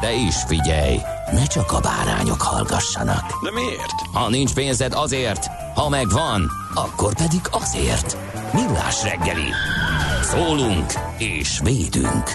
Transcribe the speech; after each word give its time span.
De 0.00 0.12
is 0.12 0.36
figyelj, 0.46 0.96
ne 1.32 1.46
csak 1.46 1.72
a 1.72 1.80
bárányok 1.80 2.42
hallgassanak. 2.42 3.44
De 3.44 3.50
miért? 3.50 4.00
Ha 4.12 4.28
nincs 4.28 4.54
pénzed 4.54 4.92
azért, 4.94 5.46
ha 5.74 5.88
megvan, 5.88 6.50
akkor 6.74 7.14
pedig 7.14 7.40
azért. 7.50 8.16
Millás 8.52 9.02
reggeli. 9.02 9.50
Szólunk 10.22 10.92
és 11.18 11.60
védünk. 11.62 12.30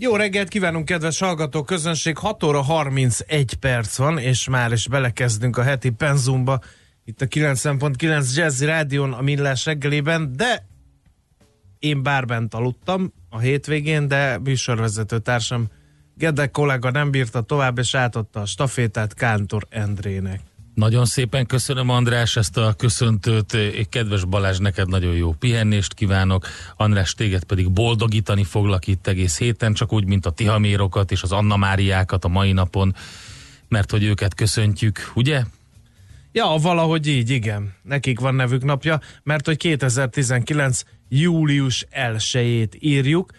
Jó 0.00 0.16
reggelt 0.16 0.48
kívánunk, 0.48 0.84
kedves 0.84 1.18
hallgató 1.18 1.62
közönség! 1.62 2.18
6 2.18 2.42
óra 2.42 2.62
31 2.62 3.54
perc 3.54 3.96
van, 3.96 4.18
és 4.18 4.48
már 4.48 4.72
is 4.72 4.88
belekezdünk 4.88 5.56
a 5.56 5.62
heti 5.62 5.90
penzumba, 5.90 6.58
itt 7.04 7.20
a 7.20 7.26
90.9 7.26 8.34
Jazzy 8.34 8.64
Rádion 8.64 9.12
a 9.12 9.22
Millás 9.22 9.64
reggelében, 9.64 10.32
de 10.36 10.66
én 11.78 12.02
bár 12.02 12.26
bent 12.26 12.54
aludtam 12.54 13.12
a 13.28 13.38
hétvégén, 13.38 14.08
de 14.08 14.38
műsorvezető 14.38 15.18
társam 15.18 15.68
Gede 16.14 16.46
kollega 16.46 16.90
nem 16.90 17.10
bírta 17.10 17.40
tovább, 17.40 17.78
és 17.78 17.94
átadta 17.94 18.40
a 18.40 18.46
stafétát 18.46 19.14
Kántor 19.14 19.66
Endrének. 19.68 20.40
Nagyon 20.74 21.04
szépen 21.04 21.46
köszönöm 21.46 21.88
András 21.88 22.36
ezt 22.36 22.56
a 22.56 22.72
köszöntőt, 22.72 23.56
kedves 23.88 24.24
Balázs, 24.24 24.58
neked 24.58 24.88
nagyon 24.88 25.14
jó 25.14 25.32
pihennést 25.32 25.94
kívánok, 25.94 26.46
András 26.76 27.14
téged 27.14 27.44
pedig 27.44 27.70
boldogítani 27.70 28.44
foglak 28.44 28.86
itt 28.86 29.06
egész 29.06 29.38
héten, 29.38 29.72
csak 29.72 29.92
úgy, 29.92 30.04
mint 30.04 30.26
a 30.26 30.30
Tihamérokat 30.30 31.10
és 31.10 31.22
az 31.22 31.32
Anna 31.32 31.56
Máriákat 31.56 32.24
a 32.24 32.28
mai 32.28 32.52
napon, 32.52 32.94
mert 33.68 33.90
hogy 33.90 34.04
őket 34.04 34.34
köszöntjük, 34.34 35.12
ugye? 35.14 35.42
Ja, 36.38 36.56
valahogy 36.62 37.06
így, 37.06 37.30
igen. 37.30 37.74
Nekik 37.82 38.20
van 38.20 38.34
nevük 38.34 38.64
napja, 38.64 39.00
mert 39.22 39.46
hogy 39.46 39.56
2019 39.56 40.82
július 41.08 41.86
1-ét 41.92 42.72
írjuk, 42.78 43.30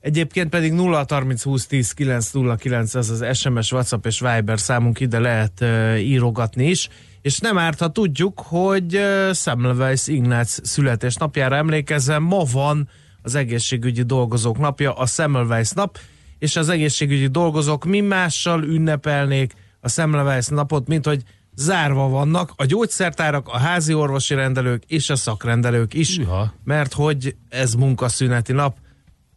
Egyébként 0.00 0.48
pedig 0.48 0.72
0 0.72 1.04
30 1.08 1.42
20 1.42 1.66
10 1.66 1.92
9 1.92 2.30
0 2.30 2.56
9 2.56 2.94
ez 2.94 3.10
az 3.10 3.38
SMS, 3.38 3.72
WhatsApp 3.72 4.06
és 4.06 4.20
Viber 4.20 4.58
számunk 4.58 5.00
ide 5.00 5.18
lehet 5.18 5.52
uh, 5.60 6.00
írogatni 6.02 6.68
is, 6.68 6.88
és 7.22 7.38
nem 7.38 7.58
árt, 7.58 7.78
ha 7.78 7.88
tudjuk, 7.88 8.40
hogy 8.40 8.96
uh, 8.96 9.34
Semmelweis 9.34 10.06
Ignác 10.06 10.68
születésnapjára 10.68 11.56
emlékezem, 11.56 12.22
ma 12.22 12.42
van 12.52 12.88
az 13.22 13.34
egészségügyi 13.34 14.02
dolgozók 14.02 14.58
napja, 14.58 14.92
a 14.92 15.06
Semmelweis 15.06 15.70
nap, 15.70 15.98
és 16.38 16.56
az 16.56 16.68
egészségügyi 16.68 17.26
dolgozók 17.26 17.84
mi 17.84 18.00
mással 18.00 18.62
ünnepelnék 18.62 19.52
a 19.80 19.88
Semmelweis 19.88 20.46
napot, 20.46 20.88
mint 20.88 21.06
hogy 21.06 21.22
zárva 21.60 22.08
vannak 22.08 22.52
a 22.56 22.64
gyógyszertárak, 22.64 23.48
a 23.48 23.58
házi 23.58 23.94
orvosi 23.94 24.34
rendelők 24.34 24.84
és 24.86 25.10
a 25.10 25.16
szakrendelők 25.16 25.94
is, 25.94 26.18
Üha. 26.18 26.52
mert 26.64 26.92
hogy 26.92 27.36
ez 27.48 27.74
munkaszüneti 27.74 28.52
nap, 28.52 28.78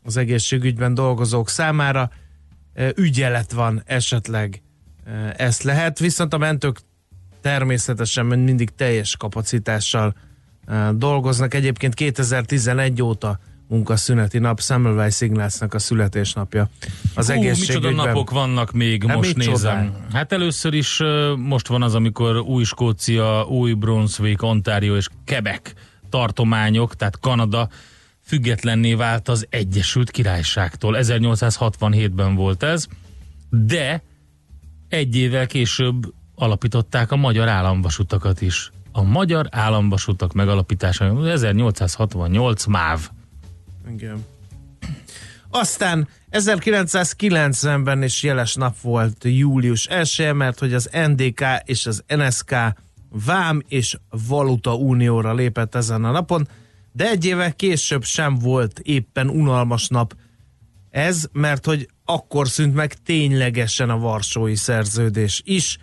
az 0.03 0.17
egészségügyben 0.17 0.93
dolgozók 0.93 1.49
számára. 1.49 2.09
Ügyelet 2.95 3.51
van 3.51 3.83
esetleg 3.85 4.61
ezt 5.35 5.63
lehet, 5.63 5.99
viszont 5.99 6.33
a 6.33 6.37
mentők 6.37 6.79
természetesen 7.41 8.25
mindig 8.25 8.69
teljes 8.75 9.17
kapacitással 9.17 10.15
dolgoznak. 10.91 11.53
Egyébként 11.53 11.93
2011 11.93 13.01
óta 13.01 13.39
munkaszüneti 13.67 14.37
nap, 14.37 14.61
Semmelweis 14.61 15.21
Ignácnak 15.21 15.73
a 15.73 15.79
születésnapja. 15.79 16.69
Az 17.15 17.31
Hú, 17.31 17.41
micsoda 17.41 17.91
napok 17.91 18.29
vannak 18.29 18.71
még, 18.71 19.05
Hát 19.07 19.15
most 19.15 19.35
nézem. 19.35 19.53
csodál? 19.53 20.05
Hát 20.13 20.31
először 20.31 20.73
is 20.73 21.01
most 21.37 21.67
van 21.67 21.81
az, 21.81 21.95
amikor 21.95 22.37
új 22.37 22.63
Skócia, 22.63 23.45
új 23.45 23.73
Brunswick, 23.73 24.41
Ontario 24.41 24.95
és 24.95 25.07
Quebec 25.25 25.71
tartományok, 26.09 26.95
tehát 26.95 27.19
Kanada 27.19 27.69
függetlenné 28.25 28.93
vált 28.93 29.27
az 29.29 29.47
Egyesült 29.49 30.11
Királyságtól. 30.11 30.95
1867-ben 30.99 32.35
volt 32.35 32.63
ez, 32.63 32.87
de 33.49 34.03
egy 34.89 35.15
évvel 35.15 35.47
később 35.47 36.13
alapították 36.35 37.11
a 37.11 37.15
magyar 37.15 37.47
államvasutakat 37.47 38.41
is. 38.41 38.71
A 38.91 39.01
magyar 39.03 39.47
államvasutak 39.51 40.33
megalapítása 40.33 41.29
1868 41.29 42.65
MÁV. 42.65 43.09
Igen. 43.91 44.25
Aztán 45.49 46.07
1990-ben 46.31 48.03
is 48.03 48.23
jeles 48.23 48.55
nap 48.55 48.81
volt 48.81 49.23
július 49.23 49.85
1 49.85 50.31
mert 50.33 50.59
hogy 50.59 50.73
az 50.73 50.89
NDK 51.07 51.41
és 51.65 51.85
az 51.85 52.03
NSK 52.07 52.55
Vám 53.25 53.61
és 53.67 53.97
Valuta 54.27 54.75
Unióra 54.75 55.33
lépett 55.33 55.75
ezen 55.75 56.03
a 56.03 56.11
napon, 56.11 56.47
de 56.91 57.09
egy 57.09 57.25
évvel 57.25 57.53
később 57.53 58.03
sem 58.03 58.39
volt 58.39 58.79
éppen 58.79 59.29
unalmas 59.29 59.87
nap 59.87 60.15
ez, 60.89 61.25
mert 61.31 61.65
hogy 61.65 61.89
akkor 62.05 62.47
szűnt 62.47 62.73
meg 62.73 62.93
ténylegesen 62.93 63.89
a 63.89 63.97
Varsói 63.97 64.55
Szerződés 64.55 65.41
is, 65.45 65.77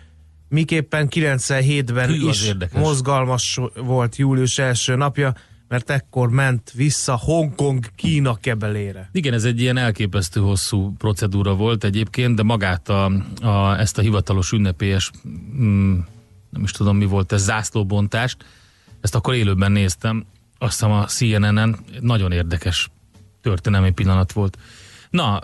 miképpen 0.47 1.07
97-ben 1.11 2.07
Hű, 2.07 2.27
is 2.29 2.45
érdekes. 2.45 2.81
mozgalmas 2.81 3.59
volt 3.75 4.15
július 4.15 4.57
első 4.57 4.95
napja, 4.95 5.33
mert 5.71 5.89
ekkor 5.89 6.29
ment 6.29 6.71
vissza 6.71 7.15
Hongkong 7.17 7.85
Kína 7.95 8.35
kebelére. 8.35 9.09
Igen, 9.11 9.33
ez 9.33 9.43
egy 9.43 9.61
ilyen 9.61 9.77
elképesztő 9.77 10.39
hosszú 10.39 10.93
procedúra 10.97 11.55
volt 11.55 11.83
egyébként, 11.83 12.35
de 12.35 12.43
magát 12.43 12.89
a, 12.89 13.11
a, 13.41 13.79
ezt 13.79 13.97
a 13.97 14.01
hivatalos 14.01 14.51
ünnepélyes, 14.51 15.11
mm, 15.57 15.99
nem 16.49 16.63
is 16.63 16.71
tudom 16.71 16.97
mi 16.97 17.05
volt 17.05 17.31
ez, 17.31 17.43
zászlóbontást, 17.43 18.45
ezt 19.01 19.15
akkor 19.15 19.33
élőben 19.33 19.71
néztem, 19.71 20.25
azt 20.57 20.71
hiszem 20.71 20.91
a 20.91 21.05
CNN-en, 21.05 21.77
nagyon 21.99 22.31
érdekes 22.31 22.89
történelmi 23.41 23.91
pillanat 23.91 24.31
volt. 24.31 24.57
Na, 25.09 25.39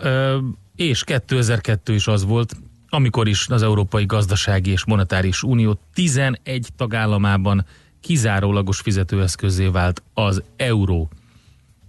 és 0.76 1.04
2002 1.04 1.90
is 1.90 2.08
az 2.08 2.26
volt, 2.26 2.56
amikor 2.90 3.28
is 3.28 3.48
az 3.48 3.62
Európai 3.62 4.06
Gazdasági 4.06 4.72
és 4.72 4.86
Monetáris 4.86 5.44
Unió 5.44 5.80
11 5.94 6.68
tagállamában 6.78 7.66
kizárólagos 8.00 8.80
fizetőeszközé 8.80 9.68
vált 9.68 10.03
az 10.13 10.44
euró. 10.56 11.09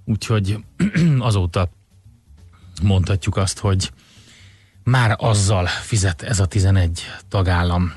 Úgyhogy 0.04 0.64
azóta 1.18 1.70
mondhatjuk 2.82 3.36
azt, 3.36 3.58
hogy 3.58 3.90
már 4.84 5.16
azzal 5.18 5.66
fizet 5.66 6.22
ez 6.22 6.40
a 6.40 6.46
11 6.46 7.02
tagállam. 7.28 7.92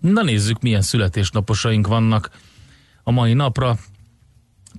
Na 0.00 0.22
nézzük, 0.22 0.60
milyen 0.60 0.82
születésnaposaink 0.82 1.86
vannak 1.86 2.30
a 3.02 3.10
mai 3.10 3.32
napra. 3.32 3.78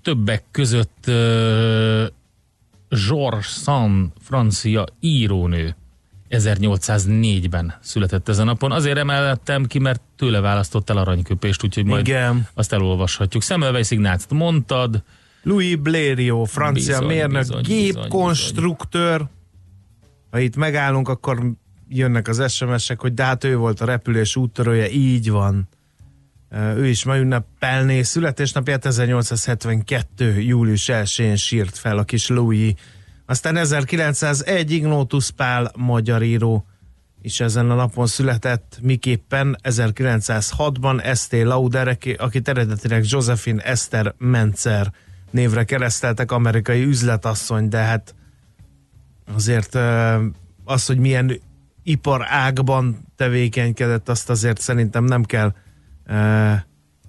Többek 0.02 0.44
között 0.52 1.04
uh, 1.08 2.06
Georges 2.90 3.46
Sand, 3.46 4.12
francia 4.20 4.86
írónő. 5.00 5.76
1804-ben 6.30 7.74
született 7.82 8.30
ezen 8.30 8.48
a 8.48 8.52
napon. 8.52 8.72
Azért 8.72 8.98
emellettem 8.98 9.66
ki, 9.66 9.80
mert 9.80 10.02
tőle 10.16 10.40
választott 10.40 10.90
el 10.90 10.98
aranyköpést, 10.98 11.64
úgyhogy 11.64 11.86
majd 11.86 12.08
Igen. 12.08 12.48
azt 12.54 12.74
elolvashatjuk. 12.74 13.44
Semmelweis 13.44 13.92
Ignác 13.92 14.26
mondtad, 14.30 15.04
Louis 15.44 15.76
Blériot, 15.76 16.50
francia 16.50 17.00
Bizony, 17.00 17.16
mérnök, 17.16 17.40
bizony, 17.40 17.62
bizony, 17.62 17.82
gépkonstruktőr. 17.82 19.26
Ha 20.32 20.40
itt 20.40 20.56
megállunk, 20.56 21.08
akkor 21.08 21.52
jönnek 21.90 22.28
az 22.28 22.54
SMS-ek, 22.54 23.00
hogy 23.00 23.14
de 23.14 23.24
hát 23.24 23.44
ő 23.44 23.58
volt 23.58 23.82
a 23.82 23.86
repülés 23.86 24.36
úttörője, 24.36 24.90
így 24.90 25.30
van. 25.30 25.68
Ő 26.52 26.88
is 26.88 27.04
ma 27.04 27.18
ünnepelné 27.18 28.02
születésnapját 28.02 28.86
1872. 28.86 30.42
július 30.42 30.90
1-én 30.92 31.36
sírt 31.36 31.78
fel 31.78 31.98
a 31.98 32.04
kis 32.04 32.28
Louis 32.28 32.74
Aztán 33.26 33.58
1901 33.58 34.72
Ignótus 34.72 35.32
Pál 35.32 35.72
magyar 35.76 36.24
író 36.24 36.66
is 37.22 37.40
ezen 37.40 37.72
a 37.72 37.76
napon 37.76 38.08
született, 38.08 38.80
miképpen 38.82 39.58
1906-ban 39.64 41.04
Esté 41.04 41.42
Lauder, 41.42 41.88
aki- 42.18 42.42
eredetileg 42.44 43.04
Josephine 43.08 43.64
Esther 43.64 44.14
Menzer 44.18 44.94
névre 45.32 45.64
kereszteltek, 45.64 46.32
amerikai 46.32 46.84
üzletasszony, 46.84 47.68
de 47.70 47.78
hát 47.78 48.16
azért 49.34 49.76
az, 50.64 50.86
hogy 50.86 50.98
milyen 50.98 51.42
iparágban 51.84 53.08
tevékenykedett, 53.16 54.10
azt 54.10 54.30
azért 54.30 54.60
szerintem 54.62 55.04
nem 55.04 55.24
kell 55.24 55.54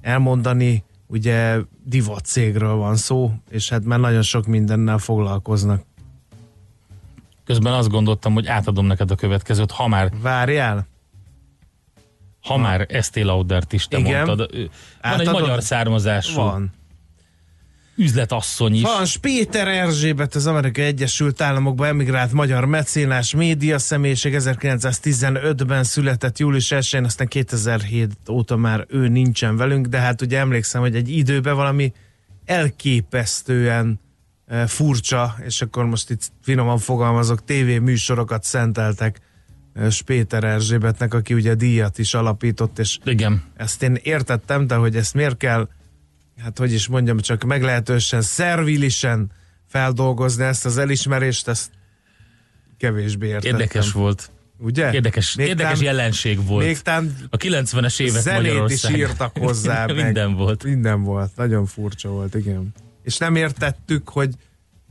elmondani, 0.00 0.84
ugye 1.06 1.58
divatcégről 1.84 2.74
van 2.74 2.96
szó, 2.96 3.32
és 3.50 3.68
hát 3.68 3.84
már 3.84 3.98
nagyon 3.98 4.22
sok 4.22 4.46
mindennel 4.46 4.98
foglalkoznak. 4.98 5.82
Közben 7.46 7.72
azt 7.72 7.88
gondoltam, 7.88 8.32
hogy 8.32 8.46
átadom 8.46 8.86
neked 8.86 9.10
a 9.10 9.14
következőt, 9.14 9.70
ha 9.70 9.88
már, 9.88 10.10
Várjál? 10.22 10.86
ha 12.40 12.56
már 12.56 12.86
Estée 12.90 13.22
Laudert 13.22 13.72
is 13.72 13.86
te 13.88 13.98
Igen. 13.98 14.24
mondtad. 14.26 14.38
Van 14.38 14.60
egy 14.60 14.70
Átadod? 15.00 15.32
magyar 15.40 15.62
származású 15.62 16.34
Van. 16.34 16.72
üzletasszony 17.96 18.74
is. 18.74 18.82
Van 18.82 19.04
Péter 19.20 19.68
Erzsébet, 19.68 20.34
az 20.34 20.46
Amerikai 20.46 20.84
Egyesült 20.84 21.40
Államokba 21.40 21.86
emigrált 21.86 22.32
magyar 22.32 22.64
mecénás 22.64 23.34
média 23.34 23.78
személyiség 23.78 24.34
1915-ben 24.38 25.84
született 25.84 26.38
július 26.38 26.70
1 26.70 26.94
aztán 27.04 27.26
2007 27.26 28.10
óta 28.30 28.56
már 28.56 28.86
ő 28.88 29.08
nincsen 29.08 29.56
velünk, 29.56 29.86
de 29.86 29.98
hát 29.98 30.22
ugye 30.22 30.38
emlékszem, 30.38 30.80
hogy 30.80 30.96
egy 30.96 31.08
időben 31.08 31.54
valami 31.54 31.92
elképesztően 32.44 34.00
furcsa, 34.66 35.36
és 35.44 35.62
akkor 35.62 35.84
most 35.84 36.10
itt 36.10 36.30
finoman 36.42 36.78
fogalmazok, 36.78 37.44
tévéműsorokat 37.44 38.44
szenteltek 38.44 39.20
eh, 39.74 39.88
Péter 40.04 40.44
Erzsébetnek, 40.44 41.14
aki 41.14 41.34
ugye 41.34 41.54
díjat 41.54 41.98
is 41.98 42.14
alapított, 42.14 42.78
és 42.78 42.98
Igen. 43.04 43.42
ezt 43.56 43.82
én 43.82 43.98
értettem, 44.02 44.66
de 44.66 44.74
hogy 44.74 44.96
ezt 44.96 45.14
miért 45.14 45.36
kell, 45.36 45.68
hát 46.42 46.58
hogy 46.58 46.72
is 46.72 46.88
mondjam, 46.88 47.18
csak 47.18 47.44
meglehetősen 47.44 48.22
szervilisen 48.22 49.30
feldolgozni 49.66 50.44
ezt 50.44 50.64
az 50.64 50.78
elismerést, 50.78 51.48
ezt 51.48 51.70
kevésbé 52.78 53.26
értettem. 53.26 53.60
Érdekes 53.60 53.92
volt. 53.92 54.30
Ugye? 54.58 54.92
Érdekes, 54.92 55.34
Még 55.34 55.46
érdekes 55.46 55.72
tán- 55.72 55.82
jelenség 55.82 56.46
volt. 56.46 56.66
Még 56.66 56.78
tán 56.78 57.16
a 57.30 57.36
90-es 57.36 58.00
évek 58.00 58.22
zenét 58.22 58.70
is 58.70 58.88
írtak 58.88 59.38
hozzá. 59.38 59.86
meg. 59.86 60.04
Minden 60.04 60.34
volt. 60.34 60.64
Minden 60.64 61.02
volt. 61.02 61.36
Nagyon 61.36 61.66
furcsa 61.66 62.08
volt, 62.08 62.34
igen. 62.34 62.74
És 63.06 63.16
nem 63.16 63.36
értettük, 63.36 64.08
hogy 64.08 64.34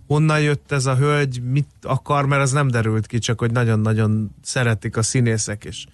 honnan 0.07 0.41
jött 0.41 0.71
ez 0.71 0.85
a 0.85 0.95
hölgy, 0.95 1.41
mit 1.43 1.69
akar, 1.81 2.25
mert 2.25 2.41
az 2.41 2.51
nem 2.51 2.67
derült 2.67 3.07
ki, 3.07 3.17
csak 3.17 3.39
hogy 3.39 3.51
nagyon-nagyon 3.51 4.35
szeretik 4.41 4.97
a 4.97 5.03
színészek, 5.03 5.63
és 5.63 5.85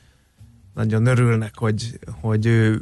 nagyon 0.73 1.06
örülnek, 1.06 1.57
hogy, 1.57 2.00
hogy 2.21 2.45
ő 2.45 2.81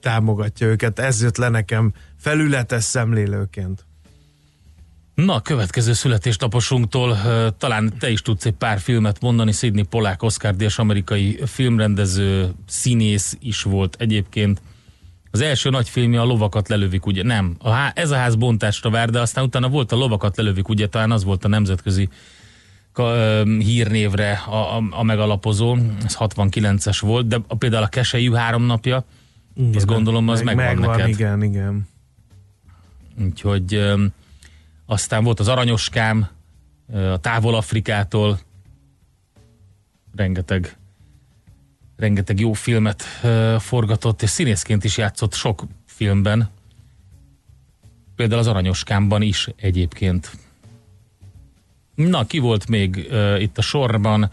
támogatja 0.00 0.66
őket. 0.66 0.98
Ez 0.98 1.22
jött 1.22 1.36
le 1.36 1.48
nekem 1.48 1.92
felületes 2.16 2.84
szemlélőként. 2.84 3.84
Na, 5.14 5.40
következő 5.40 5.92
születésnaposunktól 5.92 7.18
talán 7.58 7.98
te 7.98 8.10
is 8.10 8.22
tudsz 8.22 8.44
egy 8.44 8.54
pár 8.54 8.78
filmet 8.78 9.20
mondani. 9.20 9.52
Sidney 9.52 9.82
Polák, 9.82 10.22
Oscar 10.22 10.56
díjas 10.56 10.78
amerikai 10.78 11.40
filmrendező, 11.46 12.52
színész 12.66 13.36
is 13.40 13.62
volt 13.62 13.96
egyébként. 13.98 14.60
Az 15.34 15.40
első 15.40 15.70
nagy 15.70 15.88
filmje 15.88 16.20
a 16.20 16.24
Lovakat 16.24 16.68
lelövik, 16.68 17.06
ugye? 17.06 17.22
Nem. 17.22 17.56
A 17.58 17.70
há- 17.70 17.98
ez 17.98 18.10
a 18.10 18.16
ház 18.16 18.34
bontásra 18.34 18.90
vár, 18.90 19.10
de 19.10 19.20
aztán 19.20 19.44
utána 19.44 19.68
volt 19.68 19.92
a 19.92 19.96
Lovakat 19.96 20.36
lelövik, 20.36 20.68
ugye? 20.68 20.88
Talán 20.88 21.10
az 21.10 21.24
volt 21.24 21.44
a 21.44 21.48
nemzetközi 21.48 22.08
ö, 22.94 23.42
hírnévre 23.58 24.32
a, 24.32 24.76
a, 24.76 24.82
a 24.90 25.02
megalapozó. 25.02 25.76
Ez 26.04 26.16
69-es 26.18 26.98
volt, 27.00 27.26
de 27.26 27.40
például 27.58 27.82
a 27.82 27.86
Keselyű 27.88 28.32
három 28.32 28.62
napja, 28.62 29.04
azt 29.74 29.86
gondolom, 29.86 30.28
az 30.28 30.42
Meg- 30.42 30.56
megvan, 30.56 30.74
megvan 30.76 30.96
neked. 30.96 31.08
igen, 31.14 31.42
igen. 31.42 31.88
Úgyhogy 33.22 33.74
öm, 33.74 34.12
aztán 34.86 35.24
volt 35.24 35.40
az 35.40 35.48
Aranyoskám, 35.48 36.28
ö, 36.92 37.12
a 37.12 37.16
Távol 37.16 37.54
Afrikától, 37.54 38.38
rengeteg, 40.16 40.76
rengeteg 41.96 42.40
jó 42.40 42.52
filmet 42.52 43.02
forgatott, 43.58 44.22
és 44.22 44.30
színészként 44.30 44.84
is 44.84 44.96
játszott 44.96 45.34
sok 45.34 45.64
filmben. 45.86 46.50
Például 48.16 48.40
az 48.40 48.46
Aranyoskámban 48.46 49.22
is 49.22 49.48
egyébként. 49.56 50.30
Na, 51.94 52.26
ki 52.26 52.38
volt 52.38 52.68
még 52.68 53.06
ö, 53.10 53.36
itt 53.36 53.58
a 53.58 53.62
sorban? 53.62 54.30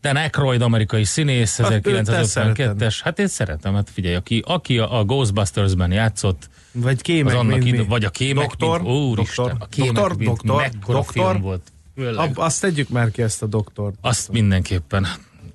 Dan 0.00 0.16
Aykroyd, 0.16 0.62
amerikai 0.62 1.04
színész, 1.04 1.60
Hát 1.60 1.86
őt 1.86 2.04
te 2.04 2.20
1952-es. 2.24 3.00
Hát 3.02 3.18
én 3.18 3.26
szeretem, 3.26 3.74
hát 3.74 3.90
figyelj, 3.90 4.14
aki, 4.14 4.42
aki 4.46 4.78
a, 4.78 5.04
Ghostbusters-ben 5.04 5.92
játszott, 5.92 6.48
Vagy 6.72 6.94
az 6.94 7.00
kémek, 7.00 7.34
annak 7.34 7.58
mint 7.58 7.66
idő, 7.66 7.84
vagy 7.84 8.04
a 8.04 8.10
kémek, 8.10 8.48
Doktor, 8.48 8.82
mint, 8.82 8.94
úristen, 8.94 9.44
doktor, 9.44 9.62
a 9.62 9.66
kémek, 9.66 9.92
doktor, 9.92 10.16
mint 10.16 10.28
doktor, 10.28 10.60
mekkora 10.60 10.98
doktor. 10.98 11.30
film 11.30 11.42
volt. 11.42 11.62
Főleg. 11.96 12.18
Ab, 12.18 12.38
azt 12.38 12.60
tegyük 12.60 12.88
már 12.88 13.10
ki 13.10 13.22
ezt 13.22 13.42
a 13.42 13.46
doktort. 13.46 13.94
Azt 14.00 14.32
mindenképpen. 14.32 15.06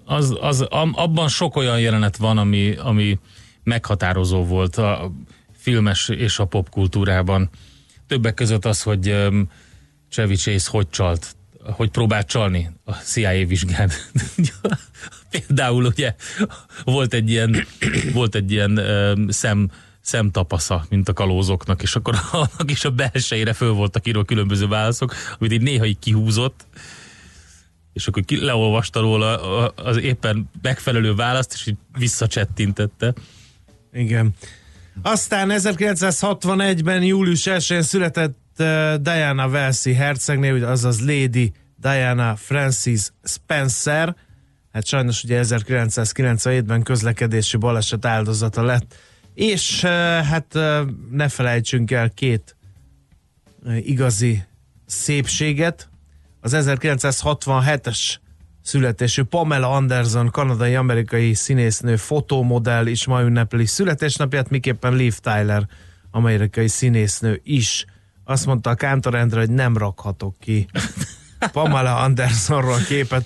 Az, 0.09 0.37
az, 0.39 0.61
abban 0.91 1.27
sok 1.27 1.55
olyan 1.55 1.79
jelenet 1.79 2.17
van, 2.17 2.37
ami, 2.37 2.75
ami 2.75 3.19
meghatározó 3.63 4.45
volt 4.45 4.75
a 4.77 5.11
filmes 5.57 6.09
és 6.09 6.39
a 6.39 6.45
popkultúrában. 6.45 7.49
Többek 8.07 8.33
között 8.33 8.65
az, 8.65 8.81
hogy 8.81 9.09
um, 9.09 9.51
Chevy 10.09 10.35
Chase 10.35 10.69
hogy 10.71 10.89
csalt, 10.89 11.35
hogy 11.63 11.89
próbált 11.89 12.27
csalni 12.27 12.69
a 12.85 12.91
CIA 12.91 13.45
vizsgán. 13.45 13.91
Például 15.31 15.85
ugye 15.85 16.15
volt 16.83 17.13
egy 17.13 17.29
ilyen, 17.29 17.65
volt 18.13 18.35
egy 18.35 18.51
ilyen 18.51 18.79
um, 18.79 19.29
szem, 19.29 19.71
szemtapasza, 20.01 20.85
mint 20.89 21.09
a 21.09 21.13
kalózoknak, 21.13 21.81
és 21.81 21.95
akkor 21.95 22.15
annak 22.31 22.71
is 22.71 22.85
a 22.85 22.91
belsejére 22.91 23.53
föl 23.53 23.71
voltak 23.71 24.07
írva 24.07 24.23
különböző 24.23 24.67
válaszok, 24.67 25.15
amit 25.39 25.51
így 25.51 25.61
néha 25.61 25.85
így 25.85 25.99
kihúzott, 25.99 26.65
és 27.97 28.07
akkor 28.07 28.25
ki, 28.25 28.45
leolvasta 28.45 28.99
róla 28.99 29.37
az 29.67 29.97
éppen 29.97 30.49
megfelelő 30.61 31.15
választ, 31.15 31.53
és 31.53 31.67
így 31.67 31.77
visszacsettintette. 31.97 33.13
Igen. 33.93 34.35
Aztán 35.01 35.49
1961-ben 35.51 37.03
július 37.03 37.43
1-én 37.45 37.81
született 37.81 38.37
uh, 38.59 38.93
Diana 38.93 39.47
Welsi 39.47 39.93
hercegné, 39.93 40.49
ugye 40.49 40.65
azaz 40.65 40.99
Lady 40.99 41.51
Diana 41.81 42.35
Francis 42.35 43.01
Spencer. 43.23 44.15
Hát 44.73 44.85
sajnos 44.85 45.23
ugye 45.23 45.41
1997-ben 45.43 46.83
közlekedési 46.83 47.57
baleset 47.57 48.05
áldozata 48.05 48.63
lett. 48.63 48.95
És 49.33 49.83
uh, 49.83 49.89
hát 50.25 50.55
uh, 50.55 50.79
ne 51.11 51.27
felejtsünk 51.29 51.91
el 51.91 52.09
két 52.09 52.55
igazi 53.83 54.43
szépséget. 54.85 55.89
Az 56.47 56.65
1967-es 56.67 58.15
születésű 58.61 59.23
Pamela 59.23 59.71
Anderson, 59.71 60.29
kanadai-amerikai 60.31 61.33
színésznő, 61.33 61.95
fotómodell 61.95 62.85
is 62.85 63.05
ma 63.05 63.21
ünnepli 63.21 63.65
születésnapját, 63.65 64.49
miképpen 64.49 64.93
Liv 64.93 65.17
Tyler, 65.17 65.67
amerikai 66.11 66.67
színésznő 66.67 67.41
is. 67.43 67.85
Azt 68.23 68.45
mondta 68.45 68.69
a 68.69 68.75
Kántor 68.75 69.15
Endre, 69.15 69.39
hogy 69.39 69.49
nem 69.49 69.77
rakhatok 69.77 70.35
ki 70.39 70.67
Pamela 71.51 71.95
Andersonról 71.95 72.79
képet 72.87 73.25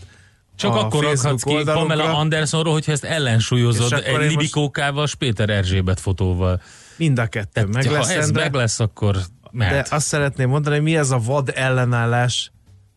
Csak 0.55 0.73
a 0.73 0.79
akkor 0.79 1.03
Facebook 1.03 1.21
rakhatsz 1.21 1.43
ki 1.43 1.53
oldalunkra. 1.53 1.95
Pamela 1.95 2.17
Andersonról, 2.17 2.73
hogyha 2.73 2.91
ezt 2.91 3.03
ellensúlyozod 3.03 3.93
egy 4.05 4.17
most- 4.17 4.29
Libikókával, 4.29 5.03
és 5.03 5.15
Péter 5.15 5.49
Erzsébet 5.49 5.99
fotóval. 5.99 6.61
Mind 6.97 7.19
a 7.19 7.25
kettő 7.27 7.49
Tehát, 7.53 7.69
meg 7.69 7.85
ha 7.85 7.93
lesz, 7.93 8.09
ez 8.09 8.25
Endre, 8.25 8.41
meg 8.43 8.53
lesz, 8.53 8.79
akkor 8.79 9.13
de 9.13 9.21
mehet. 9.51 9.91
azt 9.93 10.07
szeretném 10.07 10.49
mondani, 10.49 10.75
hogy 10.75 10.83
mi 10.83 10.95
ez 10.95 11.11
a 11.11 11.19
vad 11.19 11.51
ellenállás 11.55 12.51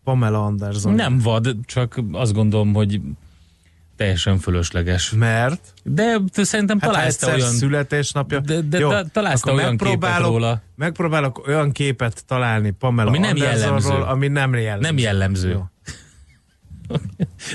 Pamela 0.04 0.44
Anderson. 0.44 0.94
Nem 0.94 1.18
vad, 1.18 1.56
csak 1.66 2.00
azt 2.12 2.32
gondolom, 2.32 2.74
hogy 2.74 3.00
teljesen 3.96 4.38
fölösleges. 4.38 5.10
Mert 5.10 5.72
De 5.82 6.16
te 6.32 6.44
szerintem 6.44 6.80
Hát 6.80 6.90
találsz 6.90 7.16
te 7.16 7.32
olyan... 7.34 7.50
születésnapja. 7.52 8.40
De- 8.40 8.60
de 8.60 8.78
Jó, 8.78 8.88
ta- 8.90 9.10
találsz 9.12 9.40
te 9.40 9.52
olyan 9.52 9.76
képet 9.76 10.18
róla. 10.18 10.62
Megpróbálok 10.76 11.46
olyan 11.46 11.72
képet 11.72 12.24
találni 12.26 12.70
Pamela 12.70 13.08
Ami 13.08 13.18
nem 13.18 13.36
jellemző. 13.36 13.90
ami 13.94 14.28
nem 14.28 14.54
jellemző. 14.54 14.86
Nem 14.86 14.98
jellemző. 14.98 15.50
Jó. 15.50 15.64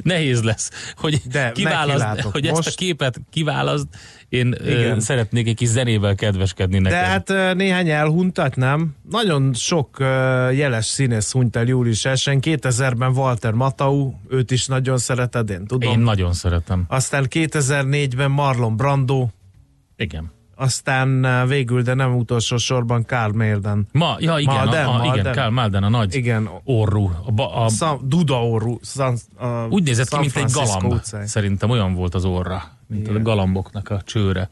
Nehéz 0.03 0.41
lesz, 0.44 0.72
hogy 0.96 1.22
De 1.32 1.51
kiválaszt, 1.51 2.22
hogy 2.22 2.46
ezt 2.46 2.56
Most- 2.56 2.68
a 2.68 2.72
képet 2.75 3.22
kiválaszt. 3.29 3.88
Én 4.29 4.55
Igen. 4.65 5.00
szeretnék 5.00 5.48
egy 5.48 5.55
kis 5.55 5.67
zenével 5.67 6.15
kedveskedni 6.15 6.79
neked. 6.79 7.00
De 7.00 7.05
hát 7.05 7.55
néhány 7.55 7.89
elhuntat, 7.89 8.55
nem? 8.55 8.95
Nagyon 9.09 9.53
sok 9.53 9.98
jeles 10.51 10.86
színész 10.86 11.31
hunyt 11.31 11.55
el 11.55 11.65
július 11.65 12.05
1 12.05 12.19
2000-ben 12.25 13.12
Walter 13.12 13.51
Matthau, 13.53 14.13
őt 14.29 14.51
is 14.51 14.65
nagyon 14.67 14.98
szereted, 14.98 15.50
én 15.50 15.65
tudom. 15.65 15.91
Én 15.91 16.00
nagyon 16.00 16.33
szeretem. 16.33 16.86
Aztán 16.88 17.25
2004-ben 17.29 18.31
Marlon 18.31 18.75
Brando, 18.75 19.27
Igen. 19.98 20.31
aztán 20.55 21.27
végül, 21.48 21.81
de 21.81 21.93
nem 21.93 22.15
utolsó 22.15 22.57
sorban 22.57 23.05
Karl 23.05 23.31
Mérden. 23.31 23.88
Ma, 23.91 24.15
ja 24.19 24.38
igen, 24.39 24.53
Malden, 24.55 24.86
a, 24.86 24.89
a, 24.89 24.93
igen 25.03 25.07
Malden. 25.13 25.33
Karl 25.33 25.53
Malden, 25.53 25.83
a 25.83 25.89
nagy 25.89 26.15
Igen. 26.15 26.50
orrú. 26.63 27.12
A, 27.25 27.31
ba- 27.31 27.55
a, 27.55 27.69
Szam, 27.69 28.00
Duda 28.03 28.43
orru. 28.48 28.77
San, 28.83 29.17
a 29.38 29.48
úgy 29.69 29.83
nézett 29.83 30.07
ki, 30.07 30.12
San 30.15 30.19
mint 30.19 30.36
egy 30.36 30.41
Francisco 30.51 30.77
galamb. 30.79 30.93
utcáj. 31.00 31.25
Szerintem 31.25 31.69
olyan 31.69 31.93
volt 31.93 32.15
az 32.15 32.25
orra, 32.25 32.63
mint 32.89 33.08
Igen. 33.08 33.15
a 33.15 33.22
galamboknak 33.22 33.89
a 33.89 34.01
csőre. 34.01 34.50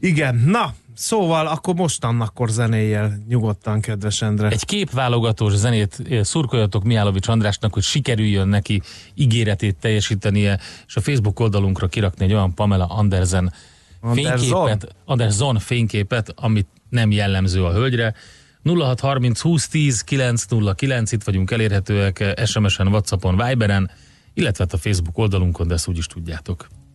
Igen, 0.00 0.34
na, 0.34 0.74
szóval 0.94 1.46
akkor 1.46 1.74
mostannakkor 1.74 2.50
zenéjel 2.50 3.18
nyugodtan, 3.28 3.80
kedves 3.80 4.22
Endre. 4.22 4.48
Egy 4.48 4.64
képválogatós 4.64 5.54
zenét 5.54 5.98
eh, 6.10 6.24
szurkoljatok 6.24 6.84
Mihálovics 6.84 7.28
Andrásnak, 7.28 7.72
hogy 7.72 7.82
sikerüljön 7.82 8.48
neki 8.48 8.82
ígéretét 9.14 9.76
teljesítenie, 9.76 10.58
és 10.86 10.96
a 10.96 11.00
Facebook 11.00 11.40
oldalunkra 11.40 11.86
kirakni 11.86 12.24
egy 12.24 12.32
olyan 12.32 12.54
Pamela 12.54 12.86
Andersen 12.86 13.52
Anderson? 14.00 14.38
fényképet, 14.38 14.94
Anderson 15.04 15.58
fényképet, 15.58 16.32
amit 16.36 16.66
nem 16.88 17.10
jellemző 17.10 17.64
a 17.64 17.72
hölgyre. 17.72 18.14
0630 18.64 19.40
2010 19.40 20.02
909, 20.02 21.12
itt 21.12 21.22
vagyunk 21.22 21.50
elérhetőek 21.50 22.20
eh, 22.20 22.46
SMS-en, 22.46 22.88
Whatsappon, 22.88 23.36
Viberen, 23.46 23.90
illetve 24.34 24.64
hát 24.64 24.72
a 24.72 24.78
Facebook 24.78 25.18
oldalunkon, 25.18 25.66
de 25.66 25.74
ezt 25.74 25.88
úgy 25.88 25.98
is 25.98 26.06
tudjátok. 26.06 26.66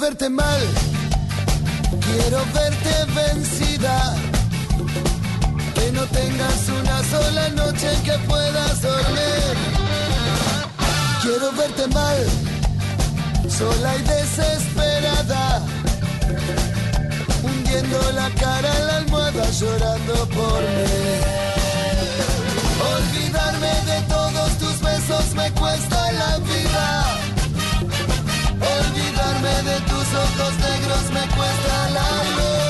Verte 0.00 0.30
mal, 0.30 0.60
quiero 2.00 2.38
verte 2.54 2.94
vencida. 3.14 4.14
Que 5.74 5.92
no 5.92 6.04
tengas 6.06 6.68
una 6.68 7.04
sola 7.04 7.48
noche 7.50 7.92
en 7.92 8.02
que 8.02 8.18
puedas 8.26 8.80
dormir. 8.80 9.52
Quiero 11.22 11.52
verte 11.52 11.86
mal, 11.88 12.18
sola 13.46 13.96
y 13.96 14.02
desesperada. 14.02 15.62
Hundiendo 17.42 18.12
la 18.12 18.30
cara 18.30 18.78
en 18.78 18.86
la 18.86 18.96
almohada 18.96 19.50
llorando 19.50 20.14
por 20.28 20.60
mí. 20.76 21.20
Olvidarme 22.96 23.72
de 23.92 24.00
todos 24.08 24.50
tus 24.58 24.80
besos 24.80 25.34
me 25.34 25.50
cuesta 25.52 26.12
la 26.12 26.38
vida. 26.38 27.09
De 29.64 29.78
tus 29.80 30.14
ojos 30.14 30.56
negros 30.58 31.10
me 31.12 31.20
cuesta 31.36 31.90
la 31.90 32.24
luz. 32.34 32.69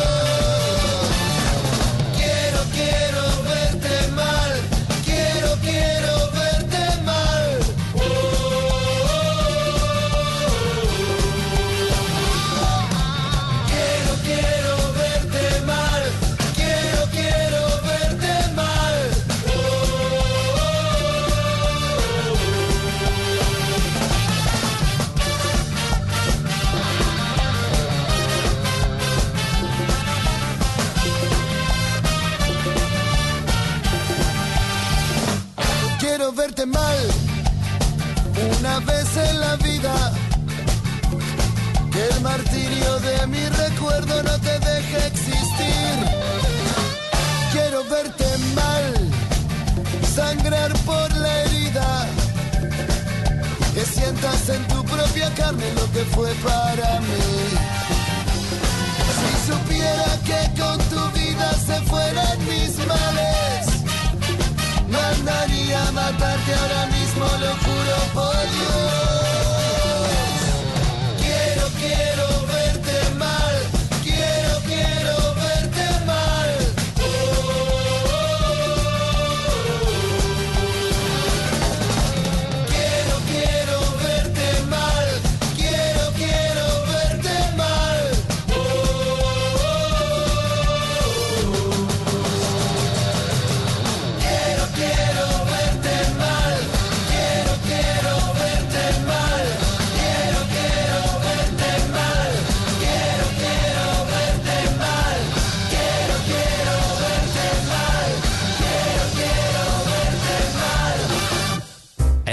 Mal 36.66 37.08
una 38.58 38.80
vez 38.80 39.16
en 39.16 39.40
la 39.40 39.56
vida. 39.56 40.12
Que 41.90 42.06
el 42.06 42.20
martirio 42.20 43.00
de 43.00 43.26
mi 43.28 43.48
recuerdo 43.48 44.22
no 44.22 44.38
te 44.40 44.58
deje 44.58 45.06
existir. 45.06 45.94
Quiero 47.52 47.82
verte 47.84 48.26
mal, 48.54 48.94
sangrar 50.14 50.72
por 50.84 51.10
la 51.16 51.44
herida. 51.44 52.06
Que 53.74 53.80
sientas 53.86 54.48
en 54.50 54.62
tu 54.68 54.84
propia 54.84 55.32
carne 55.34 55.64
lo 55.74 55.90
que 55.92 56.04
fue 56.14 56.30
para 56.44 57.00
mí. 57.00 57.56
Si 59.16 59.50
supiera 59.50 60.18
que 60.26 60.60
con 60.60 60.78
tu 60.90 61.18
vida 61.18 61.52
se 61.54 61.80
fueran 61.88 62.38
mis 62.44 62.76
males. 62.86 63.29
Matarte 66.00 66.54
ahora 66.54 66.86
mismo, 66.86 67.24
lo 67.24 67.54
juro 67.56 67.96
por 68.14 68.50
Dios. 68.50 69.29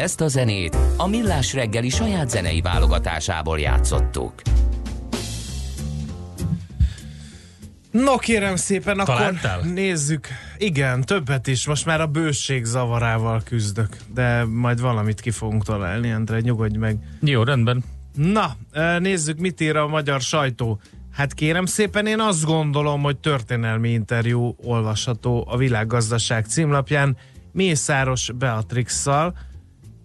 Ezt 0.08 0.22
a 0.22 0.28
zenét 0.28 0.78
a 0.98 1.08
Millás 1.08 1.54
reggeli 1.54 1.90
saját 1.90 2.30
zenei 2.30 2.62
válogatásából 2.62 3.60
játszottuk. 3.60 4.34
No 7.92 8.18
kérem 8.18 8.56
szépen, 8.56 9.00
akkor 9.00 9.16
Találtál? 9.16 9.60
nézzük. 9.60 10.28
Igen, 10.58 11.02
többet 11.02 11.48
is. 11.48 11.68
Most 11.68 11.86
már 11.86 12.02
a 12.02 12.08
bőség 12.08 12.66
zavarával 12.66 13.42
küzdök, 13.44 13.98
de 14.14 14.46
majd 14.46 14.82
valamit 14.82 15.22
ki 15.22 15.32
fogunk 15.32 15.64
találni, 15.64 16.10
Endre, 16.10 16.40
nyugodj 16.40 16.78
meg. 16.78 16.98
Jó, 17.22 17.44
rendben. 17.44 17.84
Na, 18.14 18.56
nézzük, 19.00 19.40
mit 19.40 19.62
ír 19.62 19.76
a 19.76 19.88
magyar 19.88 20.22
sajtó. 20.22 20.80
Hát 21.12 21.34
kérem 21.34 21.66
szépen, 21.66 22.06
én 22.06 22.20
azt 22.20 22.46
gondolom, 22.46 23.02
hogy 23.02 23.18
történelmi 23.18 23.90
interjú 23.90 24.56
olvasható 24.64 25.48
a 25.50 25.58
világgazdaság 25.58 26.46
címlapján. 26.46 27.18
Mészáros 27.52 28.32
Beatrixszal 28.36 29.34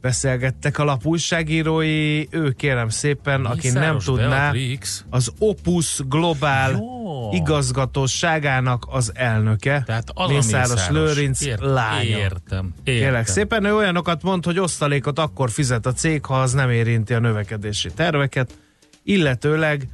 beszélgettek 0.02 0.78
a 0.78 0.84
lap 0.84 1.06
újságírói, 1.06 2.24
ő 2.30 2.50
kérem 2.50 2.88
szépen, 2.88 3.44
aki 3.44 3.66
nem 3.70 3.80
Mészáros 3.80 4.04
tudná, 4.04 4.28
Beatrix. 4.28 5.04
az 5.10 5.32
Opus 5.38 6.00
Global 6.08 6.70
Jó. 6.70 7.28
igazgatóságának 7.32 8.84
az 8.88 9.12
elnöke, 9.14 9.82
Tehát 9.86 10.10
az 10.14 10.30
Mészáros 10.30 10.70
Mészáros. 10.70 10.96
Lőrinc 10.96 11.40
Ért- 11.40 11.60
lánya. 11.60 12.16
Értem. 12.18 12.74
Kérlek 12.84 13.06
értem. 13.18 13.24
szépen, 13.34 13.64
ő 13.64 13.74
olyanokat 13.74 14.22
mond, 14.22 14.44
hogy 14.44 14.58
osztalékot 14.58 15.18
akkor 15.18 15.50
fizet 15.50 15.86
a 15.86 15.92
cég, 15.92 16.24
ha 16.24 16.40
az 16.40 16.52
nem 16.52 16.70
érinti 16.70 17.14
a 17.14 17.18
növekedési 17.18 17.90
terveket, 17.92 18.58
illetőleg 19.02 19.88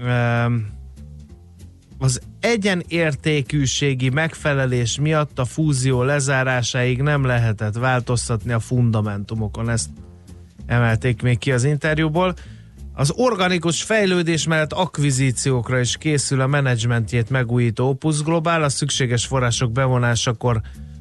um, 0.00 0.76
az 1.98 2.20
egyenértékűségi 2.40 4.08
megfelelés 4.08 4.98
miatt 4.98 5.38
a 5.38 5.44
fúzió 5.44 6.02
lezárásáig 6.02 7.02
nem 7.02 7.24
lehetett 7.24 7.76
változtatni 7.76 8.52
a 8.52 8.60
fundamentumokon. 8.60 9.70
Ezt 9.70 9.90
emelték 10.66 11.22
még 11.22 11.38
ki 11.38 11.52
az 11.52 11.64
interjúból. 11.64 12.34
Az 12.92 13.12
organikus 13.16 13.82
fejlődés 13.82 14.46
mellett 14.46 14.72
akvizíciókra 14.72 15.80
is 15.80 15.96
készül 15.96 16.40
a 16.40 16.46
menedzsmentjét 16.46 17.30
megújító 17.30 17.88
Opus 17.88 18.22
Global, 18.22 18.62
a 18.62 18.68
szükséges 18.68 19.26
források 19.26 19.72
bevonásakor 19.72 20.60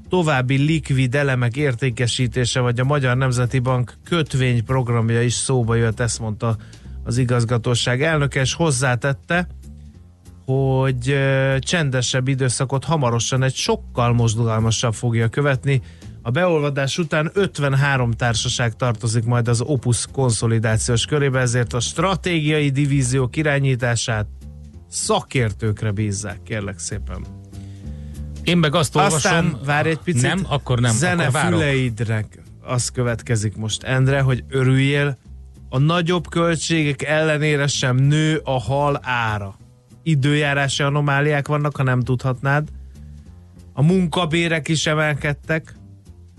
további 0.10 0.58
likvid 0.58 1.16
elemek 1.16 1.56
értékesítése, 1.56 2.60
vagy 2.60 2.80
a 2.80 2.84
Magyar 2.84 3.18
Nemzeti 3.18 3.60
Bank 3.60 3.94
kötvényprogramja 4.04 5.22
is 5.22 5.34
szóba 5.34 5.76
jött, 5.76 6.00
ezt 6.00 6.20
mondta 6.20 6.58
az 7.04 7.18
igazgatóság 7.18 8.04
elnöke, 8.04 8.40
és 8.40 8.54
hozzátette, 8.54 9.48
hogy 10.54 11.18
csendesebb 11.60 12.28
időszakot 12.28 12.84
hamarosan 12.84 13.44
egy 13.44 13.56
sokkal 13.56 14.14
mozdulalmasabb 14.14 14.94
fogja 14.94 15.28
követni. 15.28 15.82
A 16.22 16.32
beolvadás 16.32 16.98
után 16.98 17.32
53 17.34 18.12
társaság 18.12 18.76
tartozik 18.76 19.24
majd 19.24 19.48
az 19.48 19.62
Opus 19.62 20.06
konszolidációs 20.12 21.06
körébe, 21.06 21.40
ezért 21.40 21.74
a 21.74 21.80
stratégiai 21.80 22.70
divíziók 22.70 23.36
irányítását 23.36 24.28
szakértőkre 24.90 25.92
bízzák, 25.92 26.44
kérlek 26.44 26.80
szépen. 26.80 27.26
Én 28.44 28.58
meg 28.58 28.76
azt 28.76 28.96
olvasom... 28.96 29.32
Aztán 29.32 29.60
várj 29.66 29.90
egy 29.90 30.00
picit. 30.04 30.22
Nem, 30.22 30.46
akkor 30.50 30.80
nem, 30.80 30.92
Zene 30.92 31.22
akkor 31.22 31.34
várok. 31.34 31.60
füleidre 31.60 32.26
az 32.62 32.90
következik 32.90 33.56
most, 33.56 33.84
Endre, 33.84 34.22
hogy 34.22 34.44
örüljél. 34.50 35.18
A 35.70 35.78
nagyobb 35.78 36.30
költségek 36.30 37.04
ellenére 37.04 37.68
sem 37.68 37.96
nő 37.96 38.42
a 38.44 38.62
hal 38.62 39.00
ára. 39.04 39.56
Időjárási 40.08 40.84
anomáliák 40.84 41.48
vannak, 41.48 41.76
ha 41.76 41.84
nem 41.84 42.02
tudhatnád. 42.02 42.68
A 43.74 43.82
munkabérek 43.82 44.68
is 44.68 44.86
emelkedtek, 44.86 45.76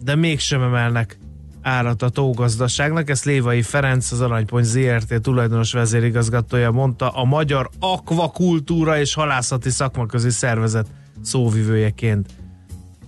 de 0.03 0.15
mégsem 0.15 0.63
emelnek 0.63 1.19
árat 1.63 2.03
a 2.03 2.09
tógazdaságnak. 2.09 3.11
Ezt 3.11 3.25
Lévai 3.25 3.63
Ferenc, 3.63 4.13
az 4.13 4.21
Aranypont 4.21 4.65
ZRT 4.65 5.21
tulajdonos 5.21 5.73
vezérigazgatója 5.73 6.71
mondta 6.71 7.09
a 7.09 7.25
Magyar 7.25 7.71
Akvakultúra 7.79 8.99
és 8.99 9.15
Halászati 9.15 9.71
Szakmaközi 9.71 10.31
Szervezet 10.31 10.87
szóvivőjeként. 11.23 12.29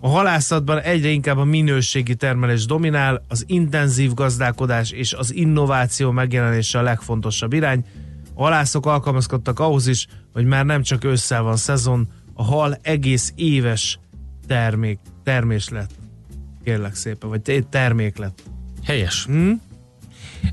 A 0.01 0.09
halászatban 0.09 0.81
egyre 0.81 1.09
inkább 1.09 1.37
a 1.37 1.45
minőségi 1.45 2.15
termelés 2.15 2.67
dominál, 2.67 3.25
az 3.29 3.45
intenzív 3.47 4.15
gazdálkodás 4.15 4.91
és 4.91 5.13
az 5.13 5.35
innováció 5.35 6.11
megjelenése 6.11 6.79
a 6.79 6.83
legfontosabb 6.83 7.53
irány. 7.53 7.85
A 8.35 8.43
halászok 8.43 8.87
alkalmazkodtak 8.87 9.59
ahhoz 9.59 9.87
is, 9.87 10.07
hogy 10.33 10.45
már 10.45 10.65
nem 10.65 10.83
csak 10.83 11.05
ősszel 11.05 11.43
van 11.43 11.57
szezon, 11.57 12.09
a 12.35 12.43
hal 12.43 12.79
egész 12.83 13.33
éves 13.37 13.99
termék, 14.47 14.99
termés 15.25 15.69
lett. 15.69 15.91
Kérlek 16.65 16.95
szépen, 16.95 17.29
vagy 17.29 17.67
termék 17.71 18.17
lett. 18.17 18.43
Helyes. 18.85 19.25
Hm? 19.25 19.53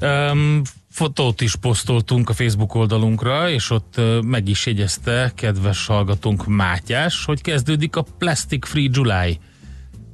Um, 0.01 0.61
fotót 0.89 1.41
is 1.41 1.55
posztoltunk 1.55 2.29
a 2.29 2.33
Facebook 2.33 2.75
oldalunkra, 2.75 3.49
és 3.49 3.69
ott 3.69 4.01
meg 4.21 4.47
is 4.47 4.65
jegyezte 4.65 5.31
kedves 5.35 5.85
hallgatónk 5.85 6.45
Mátyás, 6.45 7.25
hogy 7.25 7.41
kezdődik 7.41 7.95
a 7.95 8.05
Plastic 8.17 8.67
Free 8.67 8.89
July 8.91 9.39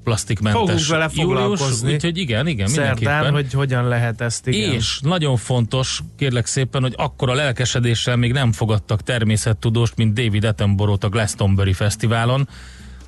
plastikmentes 0.04 0.62
Fogunk 0.62 0.88
vele 0.88 1.10
foglalkozni. 1.10 1.76
Július, 1.76 1.94
úgyhogy 1.94 2.18
igen, 2.18 2.48
igen, 2.48 2.68
Szerdán, 2.68 2.94
mindenképpen. 2.94 3.34
hogy 3.34 3.54
hogyan 3.54 3.88
lehet 3.88 4.22
ezt, 4.22 4.48
igen. 4.48 4.74
És 4.74 5.00
nagyon 5.02 5.38
fontos, 5.38 6.00
kérlek 6.18 6.46
szépen, 6.46 6.82
hogy 6.82 6.94
akkor 6.98 7.30
a 7.30 7.34
lelkesedéssel 7.34 8.16
még 8.16 8.32
nem 8.32 8.52
fogadtak 8.52 9.04
természettudóst, 9.04 9.96
mint 9.96 10.14
David 10.14 10.44
Attenborough-t 10.44 11.04
a 11.04 11.10
Glastonbury 11.10 11.74
Fesztiválon, 11.74 12.48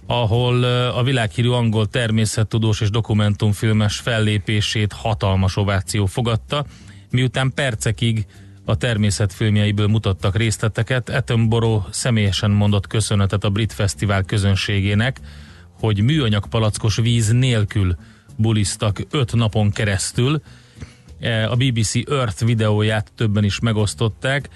ahol 0.07 0.63
a 0.89 1.03
világhírű 1.03 1.49
angol 1.49 1.87
természettudós 1.87 2.81
és 2.81 2.89
dokumentumfilmes 2.89 3.99
fellépését 3.99 4.93
hatalmas 4.93 5.57
ováció 5.57 6.05
fogadta, 6.05 6.65
miután 7.09 7.51
percekig 7.55 8.25
a 8.65 8.75
természetfilmjeiből 8.75 9.87
mutattak 9.87 10.35
részleteket, 10.35 11.09
Attenborough 11.09 11.85
személyesen 11.89 12.51
mondott 12.51 12.87
köszönetet 12.87 13.43
a 13.43 13.49
brit 13.49 13.73
fesztivál 13.73 14.23
közönségének, 14.23 15.19
hogy 15.85 16.03
műanyag 16.03 16.47
palackos 16.47 16.95
víz 16.95 17.31
nélkül 17.31 17.95
bulisztak 18.35 19.01
öt 19.11 19.35
napon 19.35 19.71
keresztül. 19.71 20.41
E, 21.19 21.49
A 21.49 21.55
BBC 21.55 21.95
Earth 22.09 22.45
videóját 22.45 23.11
többen 23.15 23.43
is 23.43 23.59
megosztották, 23.59 24.49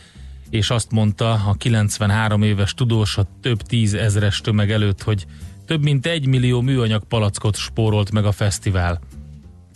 és 0.50 0.70
azt 0.70 0.92
mondta 0.92 1.32
a 1.32 1.54
93 1.58 2.42
éves 2.42 2.74
tudós 2.74 3.18
a 3.18 3.28
több 3.42 3.62
tízezres 3.62 4.42
tömeg 4.42 4.72
előtt, 4.72 5.02
hogy 5.04 5.26
több 5.66 5.82
mint 5.82 6.06
egy 6.06 6.26
millió 6.26 6.62
műanyag 6.62 7.04
palackot 7.04 7.56
spórolt 7.56 8.12
meg 8.12 8.26
a 8.26 8.32
fesztivál. 8.32 9.00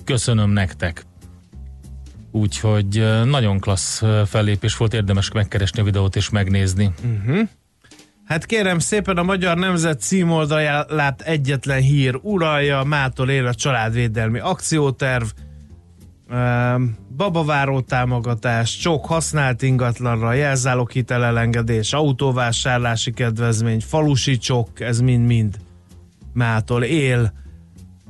Köszönöm 0.04 0.50
nektek! 0.50 1.06
Úgyhogy 2.32 2.98
e, 2.98 3.24
nagyon 3.24 3.60
klassz 3.60 4.02
e, 4.02 4.26
fellépés 4.26 4.78
volt, 4.78 4.94
érdemes 4.94 5.32
megkeresni 5.32 5.80
a 5.80 5.84
videót 5.84 6.16
és 6.16 6.30
megnézni. 6.30 6.94
Hát 8.26 8.46
kérem 8.46 8.80
szépen, 8.80 9.18
a 9.18 9.24
Magyar 9.24 9.58
Nemzet 9.58 10.02
címoldalát 10.02 11.22
egyetlen 11.22 11.82
hír 11.82 12.20
uralja, 12.22 12.84
mától 12.84 13.30
él 13.30 13.46
a 13.46 13.54
családvédelmi 13.54 14.40
akcióterv, 14.40 15.26
Ehm, 16.34 16.84
babaváró 17.18 17.82
támogatás, 17.82 18.78
csok 18.78 19.06
használt 19.06 19.62
ingatlanra, 19.62 20.34
jelzálog 20.34 20.92
hitelelengedés, 20.92 21.94
autóvásárlási 21.94 23.12
kedvezmény, 23.12 23.80
falusi 23.80 24.38
csok, 24.38 24.80
ez 24.80 25.00
mind-mind 25.00 25.58
mától 26.34 26.84
él. 26.84 27.34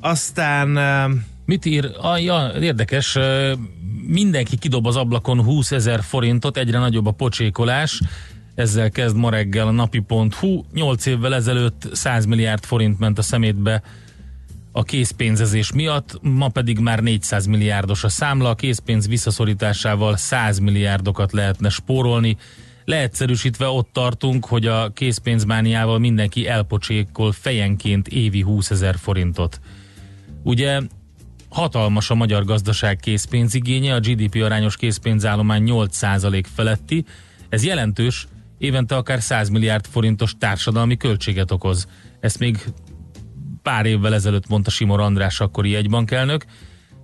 Aztán 0.01 0.77
ehm, 0.77 1.11
Mit 1.45 1.65
ír? 1.65 1.91
Ah, 2.01 2.23
ja, 2.23 2.51
érdekes, 2.61 3.17
mindenki 4.07 4.57
kidob 4.57 4.87
az 4.87 4.95
ablakon 4.95 5.43
20 5.43 5.71
ezer 5.71 6.03
forintot, 6.03 6.57
egyre 6.57 6.79
nagyobb 6.79 7.05
a 7.05 7.11
pocsékolás, 7.11 8.01
ezzel 8.55 8.89
kezd 8.89 9.15
ma 9.15 9.29
reggel 9.29 9.67
a 9.67 9.71
napi.hu. 9.71 10.63
8 10.73 11.05
évvel 11.05 11.35
ezelőtt 11.35 11.89
100 11.91 12.25
milliárd 12.25 12.63
forint 12.63 12.99
ment 12.99 13.17
a 13.17 13.21
szemétbe 13.21 13.81
a 14.71 14.83
készpénzezés 14.83 15.71
miatt, 15.71 16.19
ma 16.21 16.47
pedig 16.47 16.79
már 16.79 16.99
400 16.99 17.45
milliárdos 17.45 18.03
a 18.03 18.09
számla, 18.09 18.49
a 18.49 18.55
készpénz 18.55 19.07
visszaszorításával 19.07 20.17
100 20.17 20.59
milliárdokat 20.59 21.31
lehetne 21.31 21.69
spórolni. 21.69 22.37
Leegyszerűsítve 22.85 23.67
ott 23.67 23.89
tartunk, 23.91 24.45
hogy 24.45 24.67
a 24.67 24.89
készpénzmániával 24.89 25.99
mindenki 25.99 26.47
elpocsékol 26.47 27.31
fejenként 27.31 28.07
évi 28.07 28.41
20 28.41 28.71
ezer 28.71 28.95
forintot. 28.97 29.59
Ugye 30.43 30.81
hatalmas 31.49 32.09
a 32.09 32.15
magyar 32.15 32.45
gazdaság 32.45 32.97
készpénzigénye, 32.97 33.93
a 33.93 33.99
GDP 33.99 34.43
arányos 34.43 34.77
készpénzállomány 34.77 35.63
8% 35.65 36.43
feletti, 36.55 37.05
ez 37.49 37.65
jelentős, 37.65 38.27
évente 38.63 38.95
akár 38.95 39.21
100 39.21 39.49
milliárd 39.49 39.85
forintos 39.85 40.35
társadalmi 40.37 40.97
költséget 40.97 41.51
okoz. 41.51 41.87
Ezt 42.19 42.39
még 42.39 42.63
pár 43.61 43.85
évvel 43.85 44.13
ezelőtt 44.13 44.47
mondta 44.47 44.69
Simor 44.69 44.99
András 44.99 45.39
akkori 45.39 45.69
jegybankelnök, 45.69 46.45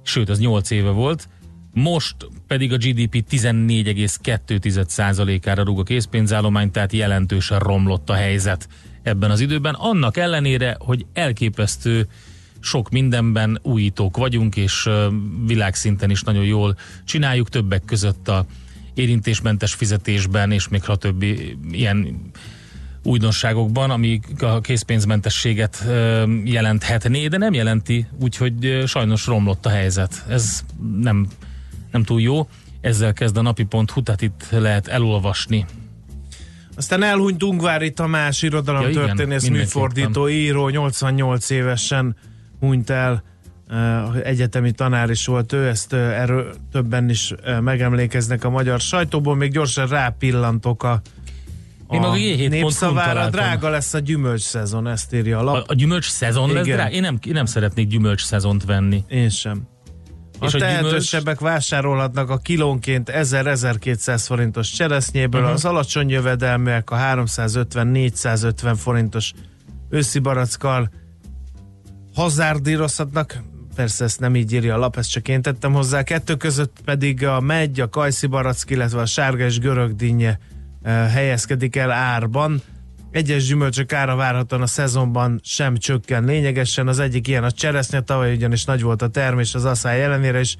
sőt, 0.04 0.30
az 0.30 0.39
8 0.39 0.69
éve 0.69 0.89
volt, 0.89 1.30
most 1.74 2.15
pedig 2.48 2.74
a 2.74 2.78
GDP 2.78 3.24
14,2%-ára 3.30 5.63
rúg 5.63 5.80
a 5.80 5.84
készpénzállomány, 5.84 6.72
tehát 6.72 6.93
jelentősen 6.93 7.60
romlott 7.60 8.10
a 8.10 8.13
helyzet 8.13 8.67
ebben 9.04 9.32
az 9.32 9.39
időben, 9.39 9.74
annak 9.74 10.17
ellenére, 10.17 10.76
hogy 10.80 11.06
elképesztő 11.13 12.08
sok 12.60 12.89
mindenben 12.89 13.60
újítók 13.62 14.17
vagyunk, 14.17 14.56
és 14.56 14.89
világszinten 15.45 16.10
is 16.10 16.22
nagyon 16.22 16.45
jól 16.45 16.78
csináljuk, 17.06 17.50
többek 17.50 17.86
között 17.86 18.28
a 18.28 18.45
érintésmentes 18.99 19.73
fizetésben, 19.73 20.51
és 20.51 20.67
még 20.67 20.83
ha 20.83 20.95
többi 20.95 21.57
ilyen 21.71 22.21
újdonságokban, 23.03 23.89
ami 23.89 24.19
a 24.39 24.59
készpénzmentességet 24.62 25.85
jelenthetné, 26.43 27.27
de 27.27 27.38
nem 27.38 27.53
jelenti, 27.53 28.07
úgyhogy 28.21 28.83
sajnos 28.85 29.25
romlott 29.25 29.65
a 29.65 29.69
helyzet. 29.69 30.25
Ez 30.29 30.65
nem, 31.01 31.27
nem 31.91 32.03
túl 32.03 32.21
jó. 32.21 32.47
Ezzel 32.81 33.13
kezd 33.13 33.38
a 33.38 33.41
napi.hu, 33.41 34.03
tehát 34.03 34.21
itt 34.21 34.47
lehet 34.49 34.88
elolvasni. 34.88 35.65
Aztán 36.75 37.03
elhunyt 37.03 37.43
Ungvári 37.43 37.91
Tamás, 37.91 38.41
irodalomtörténész, 38.41 39.43
Ja, 39.43 39.49
igen, 39.49 39.59
műfordító, 39.59 40.29
író, 40.29 40.69
88 40.69 41.49
évesen 41.49 42.15
hunyt 42.59 42.89
el, 42.89 43.23
egyetemi 44.23 44.71
tanár 44.71 45.10
is 45.10 45.25
volt 45.25 45.53
ő, 45.53 45.67
ezt 45.67 45.93
eh, 45.93 46.21
erről 46.21 46.53
többen 46.71 47.10
is 47.10 47.32
eh, 47.43 47.60
megemlékeznek 47.60 48.43
a 48.43 48.49
magyar 48.49 48.79
sajtóból, 48.79 49.36
még 49.36 49.51
gyorsan 49.51 49.88
rápillantok 49.88 50.84
a, 50.84 51.01
Én 51.91 52.01
a 52.01 52.13
G7.hu-n 52.13 52.49
népszavára, 52.49 53.08
találtam. 53.12 53.32
drága 53.32 53.69
lesz 53.69 53.93
a 53.93 53.99
gyümölcs 53.99 54.41
szezon, 54.41 54.88
ezt 54.88 55.13
írja 55.13 55.39
a 55.39 55.43
lap. 55.43 55.55
A, 55.55 55.63
a 55.67 55.73
gyümölcs 55.73 56.10
szezon 56.10 56.53
lesz 56.53 56.65
Igen. 56.65 56.77
rá? 56.77 56.89
Én 56.89 57.01
nem, 57.01 57.19
én 57.27 57.34
nem 57.34 57.45
szeretnék 57.45 57.88
gyümölcs 57.88 58.23
szezont 58.23 58.65
venni. 58.65 59.03
Én 59.08 59.29
sem. 59.29 59.67
A 60.39 60.45
És 60.45 60.53
a 60.53 60.58
gyümölcs- 60.58 60.79
tehetősebbek 60.79 61.39
vásárolhatnak 61.39 62.29
a 62.29 62.38
kilónként 62.38 63.12
1000-1200 63.13 64.23
forintos 64.25 64.69
cseresznyéből, 64.71 65.41
uh-huh. 65.41 65.55
az 65.55 65.65
alacsony 65.65 66.10
jövedelműek 66.10 66.89
a 66.89 66.95
350-450 66.95 68.73
forintos 68.77 69.34
őszi 69.89 70.19
barackkal 70.19 70.89
hazárdírozhatnak, 72.15 73.43
persze 73.80 74.04
ezt 74.04 74.20
nem 74.20 74.36
így 74.36 74.54
írja 74.54 74.74
a 74.76 74.78
lap, 74.78 74.98
ezt 74.98 75.12
csak 75.12 75.28
én 75.28 75.42
tettem 75.42 75.74
hozzá, 75.74 76.04
kettő 76.04 76.36
között 76.36 76.78
pedig 76.86 77.26
a 77.26 77.39
megy, 77.39 77.80
a 77.80 77.89
kajszi 77.89 78.28
barack, 78.28 78.70
illetve 78.70 79.02
a 79.02 79.06
sárga 79.06 79.46
és 79.46 79.60
görög 79.60 79.96
dinnye 79.96 80.39
eh, 80.82 81.12
helyezkedik 81.12 81.76
el 81.76 81.92
árban. 81.92 82.62
Egyes 83.12 83.48
gyümölcsök 83.48 83.94
ára 83.94 84.15
várhatóan 84.15 84.62
a 84.62 84.68
szezonban 84.68 85.39
sem 85.44 85.78
csökken 85.78 86.24
lényegesen. 86.24 86.88
Az 86.88 87.00
egyik 87.00 87.28
ilyen 87.28 87.44
a 87.44 87.52
cseresznye, 87.52 88.02
tavaly 88.02 88.34
ugyanis 88.34 88.65
nagy 88.65 88.82
volt 88.82 89.02
a 89.02 89.08
termés 89.08 89.56
az 89.56 89.65
asszály 89.65 90.04
ellenére, 90.04 90.39
és, 90.39 90.56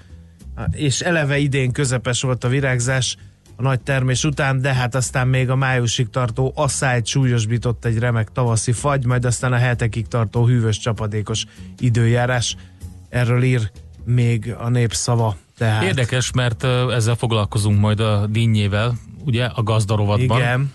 és 0.72 1.02
eleve 1.02 1.38
idén 1.38 1.72
közepes 1.72 2.22
volt 2.22 2.44
a 2.44 2.48
virágzás 2.48 3.18
a 3.56 3.62
nagy 3.62 3.82
termés 3.82 4.24
után, 4.24 4.62
de 4.62 4.74
hát 4.74 4.96
aztán 4.96 5.28
még 5.28 5.50
a 5.50 5.56
májusig 5.56 6.10
tartó 6.10 6.52
asszályt 6.56 7.06
súlyosbított 7.06 7.86
egy 7.86 8.00
remek 8.00 8.30
tavaszi 8.32 8.72
fagy, 8.72 9.06
majd 9.06 9.26
aztán 9.26 9.54
a 9.54 9.58
hetekig 9.58 10.08
tartó 10.08 10.46
hűvös 10.46 10.80
csapadékos 10.80 11.46
időjárás. 11.80 12.56
Erről 13.10 13.43
ír 13.43 13.72
még 14.06 14.56
a 14.60 14.69
népszava. 14.69 15.36
Tehát. 15.58 15.84
Érdekes, 15.84 16.32
mert 16.32 16.63
ezzel 16.89 17.15
foglalkozunk 17.15 17.80
majd 17.80 18.00
a 18.00 18.28
dinnyével, 18.28 18.98
ugye, 19.26 19.45
a 19.45 19.63
gazdarovatban. 19.63 20.38
Igen. 20.38 20.72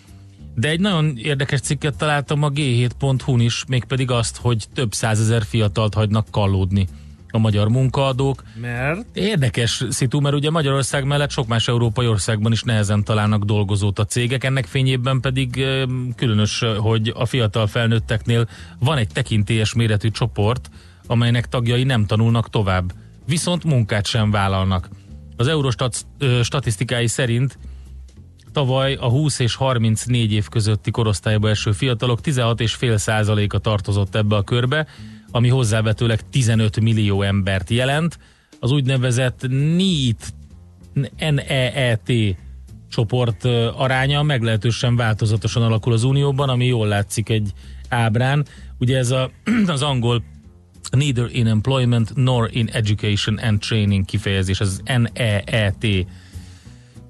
De 0.55 0.69
egy 0.69 0.81
nagyon 0.81 1.17
érdekes 1.17 1.61
cikket 1.61 1.97
találtam 1.97 2.43
a 2.43 2.51
g7.hu-n 2.51 3.41
is, 3.41 3.65
mégpedig 3.69 4.11
azt, 4.11 4.37
hogy 4.37 4.65
több 4.75 4.93
százezer 4.93 5.43
fiatalt 5.45 5.95
hagynak 5.95 6.27
kallódni 6.31 6.87
a 7.31 7.39
magyar 7.39 7.69
munkaadók. 7.69 8.43
Mert? 8.61 9.17
Érdekes 9.17 9.85
szitu, 9.91 10.21
mert 10.21 10.35
ugye 10.35 10.51
Magyarország 10.51 11.05
mellett 11.05 11.31
sok 11.31 11.47
más 11.47 11.69
európai 11.69 12.07
országban 12.07 12.53
is 12.53 12.63
nehezen 12.63 13.05
találnak 13.05 13.45
dolgozót 13.45 13.99
a 13.99 14.05
cégek, 14.05 14.45
ennek 14.45 14.67
fényében 14.67 15.21
pedig 15.21 15.65
különös, 16.17 16.65
hogy 16.79 17.13
a 17.17 17.27
fiatal 17.27 17.67
felnőtteknél 17.67 18.49
van 18.79 18.99
egy 18.99 19.09
tekintélyes 19.09 19.75
méretű 19.75 20.11
csoport, 20.11 20.71
amelynek 21.07 21.49
tagjai 21.49 21.85
nem 21.85 22.07
tanulnak 22.07 22.51
tovább, 22.51 22.93
viszont 23.27 23.65
munkát 23.65 24.07
sem 24.07 24.31
vállalnak. 24.31 24.89
Az 25.37 25.47
Eurostat 25.47 26.07
statisztikái 26.43 27.07
szerint 27.07 27.59
Tavaly 28.55 28.95
a 28.95 29.09
20 29.09 29.39
és 29.39 29.55
34 29.55 30.33
év 30.33 30.49
közötti 30.49 30.91
korosztályba 30.91 31.49
eső 31.49 31.73
fiatalok 31.73 32.21
16,5%-a 32.23 33.59
tartozott 33.59 34.15
ebbe 34.15 34.37
a 34.37 34.43
körbe, 34.43 34.87
ami 35.31 35.49
hozzávetőleg 35.49 36.29
15 36.31 36.81
millió 36.81 37.23
embert 37.23 37.71
jelent. 37.71 38.19
Az 38.61 38.71
úgynevezett 38.71 39.47
NEET, 39.49 40.35
NEET 41.19 42.13
csoport 42.89 43.45
aránya 43.77 44.23
meglehetősen 44.23 44.97
változatosan 44.97 45.63
alakul 45.63 45.93
az 45.93 46.05
Unióban, 46.05 46.49
ami 46.49 46.67
jól 46.67 46.87
látszik 46.87 47.29
egy 47.29 47.53
ábrán. 47.89 48.47
Ugye 48.79 48.99
ez 48.99 49.11
a, 49.11 49.31
az 49.67 49.83
angol 49.83 50.23
neither 50.95 51.29
in 51.33 51.47
employment 51.47 52.17
nor 52.17 52.49
in 52.53 52.69
education 52.73 53.39
and 53.39 53.61
training 53.61 54.05
kifejezés, 54.05 54.61
az 54.61 54.83
NEET 54.85 56.07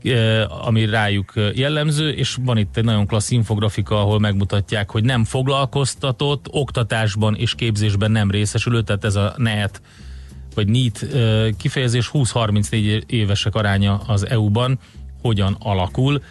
eh, 0.02 0.66
ami 0.66 0.84
rájuk 0.84 1.32
eh, 1.36 1.56
jellemző, 1.56 2.10
és 2.10 2.36
van 2.40 2.58
itt 2.58 2.76
egy 2.76 2.84
nagyon 2.84 3.06
klassz 3.06 3.30
infografika, 3.30 4.00
ahol 4.00 4.18
megmutatják, 4.18 4.90
hogy 4.90 5.04
nem 5.04 5.24
foglalkoztatott, 5.24 6.46
oktatásban 6.50 7.34
és 7.34 7.54
képzésben 7.54 8.10
nem 8.10 8.30
részesülő, 8.30 8.82
tehát 8.82 9.04
ez 9.04 9.14
a 9.14 9.34
NET 9.36 9.80
vagy 10.54 10.68
NEET 10.68 11.02
eh, 11.02 11.48
kifejezés 11.58 12.10
20-34 12.12 13.02
évesek 13.06 13.54
aránya 13.54 13.96
az 13.96 14.26
EU-ban 14.26 14.78
hogyan 15.22 15.56
alakul. 15.58 16.22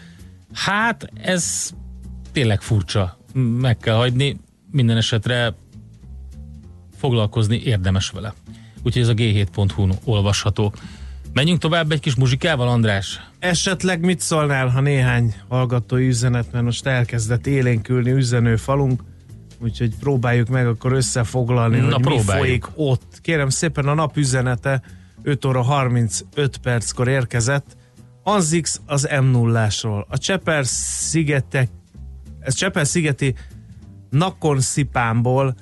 Hát 0.53 1.09
ez 1.21 1.71
tényleg 2.31 2.61
furcsa, 2.61 3.17
meg 3.33 3.77
kell 3.77 3.95
hagyni, 3.95 4.37
minden 4.71 4.97
esetre 4.97 5.55
foglalkozni 7.03 7.61
érdemes 7.63 8.09
vele. 8.09 8.33
Úgyhogy 8.83 9.01
ez 9.01 9.07
a 9.07 9.13
g7.hu-n 9.13 9.93
olvasható. 10.03 10.73
Menjünk 11.33 11.59
tovább 11.59 11.91
egy 11.91 11.99
kis 11.99 12.15
muzsikával, 12.15 12.67
András? 12.67 13.21
Esetleg 13.39 13.99
mit 13.99 14.19
szólnál, 14.19 14.67
ha 14.67 14.81
néhány 14.81 15.35
hallgatói 15.47 16.07
üzenet, 16.07 16.51
mert 16.51 16.63
most 16.65 16.85
elkezdett 16.85 17.47
élénkülni 17.47 18.11
üzenő 18.11 18.55
falunk, 18.55 19.03
úgyhogy 19.59 19.95
próbáljuk 19.99 20.47
meg 20.47 20.67
akkor 20.67 20.93
összefoglalni, 20.93 21.77
Na, 21.77 21.83
hogy 21.83 21.95
mi 21.95 22.01
próbáljuk. 22.01 22.45
folyik 22.45 22.65
ott. 22.75 23.19
Kérem 23.21 23.49
szépen 23.49 23.87
a 23.87 23.93
nap 23.93 24.17
üzenete 24.17 24.81
5 25.23 25.45
óra 25.45 25.61
35 25.61 26.57
perckor 26.57 27.07
érkezett. 27.07 27.77
Anzix 28.23 28.81
az 28.85 29.09
m 29.21 29.25
0 29.25 29.67
A 30.07 30.17
Cseper 30.17 30.65
szigetek, 30.65 31.69
ez 32.39 32.53
Cseper 32.55 32.87
szigeti 32.87 33.35
Nakon 34.09 34.59
Szipámból 34.59 35.55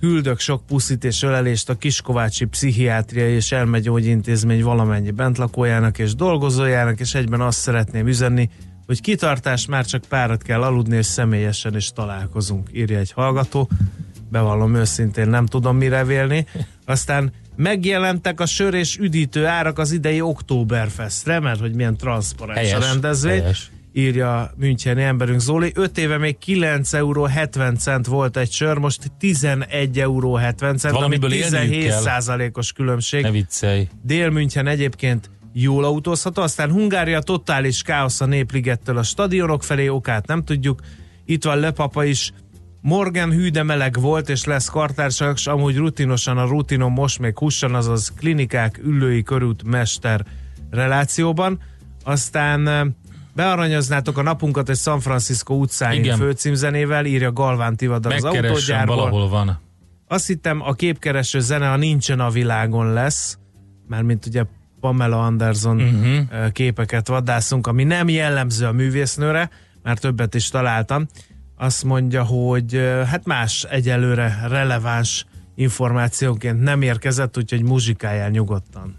küldök 0.00 0.38
sok 0.38 0.66
puszit 0.66 1.04
és 1.04 1.22
ölelést 1.22 1.68
a 1.68 1.74
Kiskovácsi 1.74 2.44
Pszichiátriai 2.44 3.32
és 3.32 3.52
Elmegyógyintézmény 3.52 4.62
valamennyi 4.62 5.10
bentlakójának 5.10 5.98
és 5.98 6.14
dolgozójának, 6.14 7.00
és 7.00 7.14
egyben 7.14 7.40
azt 7.40 7.58
szeretném 7.58 8.06
üzenni, 8.06 8.50
hogy 8.86 9.00
kitartás 9.00 9.66
már 9.66 9.84
csak 9.84 10.04
párat 10.08 10.42
kell 10.42 10.62
aludni, 10.62 10.96
és 10.96 11.06
személyesen 11.06 11.76
is 11.76 11.90
találkozunk, 11.92 12.68
írja 12.72 12.98
egy 12.98 13.12
hallgató. 13.12 13.70
Bevallom 14.30 14.74
őszintén, 14.74 15.28
nem 15.28 15.46
tudom 15.46 15.76
mire 15.76 16.04
vélni. 16.04 16.46
Aztán 16.84 17.32
megjelentek 17.56 18.40
a 18.40 18.46
sör 18.46 18.74
és 18.74 18.98
üdítő 18.98 19.46
árak 19.46 19.78
az 19.78 19.92
idei 19.92 20.20
Oktoberfestre, 20.20 21.40
mert 21.40 21.60
hogy 21.60 21.74
milyen 21.74 21.96
transzparens 21.96 22.72
a 22.72 22.78
rendezvény 22.78 23.40
helyes. 23.40 23.70
Írja 23.96 24.50
Müncheni 24.56 25.02
emberünk 25.02 25.40
Zoli. 25.40 25.72
5 25.74 25.98
éve 25.98 26.18
még 26.18 26.38
9 26.38 26.92
euró 26.92 27.24
70 27.24 27.76
cent 27.76 28.06
volt 28.06 28.36
egy 28.36 28.50
sör, 28.50 28.78
most 28.78 29.12
11 29.18 30.00
euró 30.00 30.34
70 30.34 30.76
cent, 30.76 30.94
ami 30.94 31.02
Valamiből 31.02 31.32
élniük 31.32 31.50
17 31.50 31.88
kell. 31.88 32.00
százalékos 32.00 32.72
különbség. 32.72 33.22
Ne 33.22 33.30
viccelj. 33.30 33.88
Dél-München 34.02 34.66
egyébként 34.66 35.30
jól 35.52 35.84
autózható, 35.84 36.42
aztán 36.42 36.70
Hungária 36.70 37.20
totális 37.20 37.82
káosz 37.82 38.20
a 38.20 38.26
népligettől 38.26 38.98
a 38.98 39.02
stadionok 39.02 39.62
felé, 39.62 39.88
okát 39.88 40.26
nem 40.26 40.44
tudjuk. 40.44 40.80
Itt 41.24 41.44
van 41.44 41.58
Lepapa 41.58 42.04
is, 42.04 42.32
Morgan 42.80 43.32
hű, 43.32 43.48
de 43.48 43.62
meleg 43.62 44.00
volt, 44.00 44.28
és 44.28 44.44
lesz 44.44 44.68
kartársak, 44.68 45.36
és 45.36 45.46
amúgy 45.46 45.76
rutinosan 45.76 46.38
a 46.38 46.46
rutinon 46.46 46.92
most 46.92 47.18
még 47.18 47.38
hussan, 47.38 47.74
azaz 47.74 48.12
klinikák, 48.16 48.80
ülői 48.84 49.22
körút, 49.22 49.62
mester 49.62 50.24
relációban. 50.70 51.60
Aztán 52.04 52.68
eh, 52.68 52.84
bearanyoznátok 53.34 54.18
a 54.18 54.22
napunkat 54.22 54.68
egy 54.68 54.76
San 54.76 55.00
Francisco 55.00 55.54
utcáin 55.54 56.04
Igen. 56.04 56.18
főcímzenével, 56.18 57.04
írja 57.04 57.32
Galván 57.32 57.76
Tivadar 57.76 58.12
az 58.12 58.24
autógyárból. 58.24 58.96
valahol 58.96 59.28
van. 59.28 59.60
Azt 60.08 60.26
hittem 60.26 60.60
a 60.62 60.72
képkereső 60.72 61.40
zene 61.40 61.70
a 61.70 61.76
Nincsen 61.76 62.20
a 62.20 62.30
világon 62.30 62.92
lesz, 62.92 63.38
mármint 63.88 64.26
ugye 64.26 64.44
Pamela 64.80 65.24
Anderson 65.24 65.80
uh-huh. 65.80 66.52
képeket 66.52 67.08
vadászunk, 67.08 67.66
ami 67.66 67.84
nem 67.84 68.08
jellemző 68.08 68.66
a 68.66 68.72
művésznőre, 68.72 69.50
már 69.82 69.98
többet 69.98 70.34
is 70.34 70.48
találtam. 70.48 71.06
Azt 71.56 71.84
mondja, 71.84 72.24
hogy 72.24 72.74
hát 73.06 73.24
más 73.24 73.64
egyelőre 73.70 74.38
releváns 74.48 75.26
információként 75.54 76.62
nem 76.62 76.82
érkezett, 76.82 77.38
úgyhogy 77.38 77.62
muzsikáljál 77.62 78.30
nyugodtan. 78.30 78.94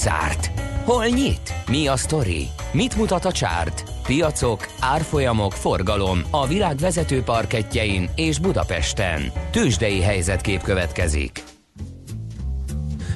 Zárt? 0.00 0.50
Hol 0.84 1.06
nyit? 1.06 1.54
Mi 1.68 1.86
a 1.86 1.96
sztori? 1.96 2.48
Mit 2.72 2.96
mutat 2.96 3.24
a 3.24 3.32
csárt? 3.32 3.84
Piacok, 4.06 4.68
árfolyamok, 4.80 5.52
forgalom 5.52 6.22
a 6.30 6.46
világ 6.46 6.76
vezető 6.76 7.22
parketjein 7.22 8.10
és 8.14 8.38
Budapesten. 8.38 9.32
Tősdei 9.50 10.00
helyzetkép 10.00 10.62
következik. 10.62 11.42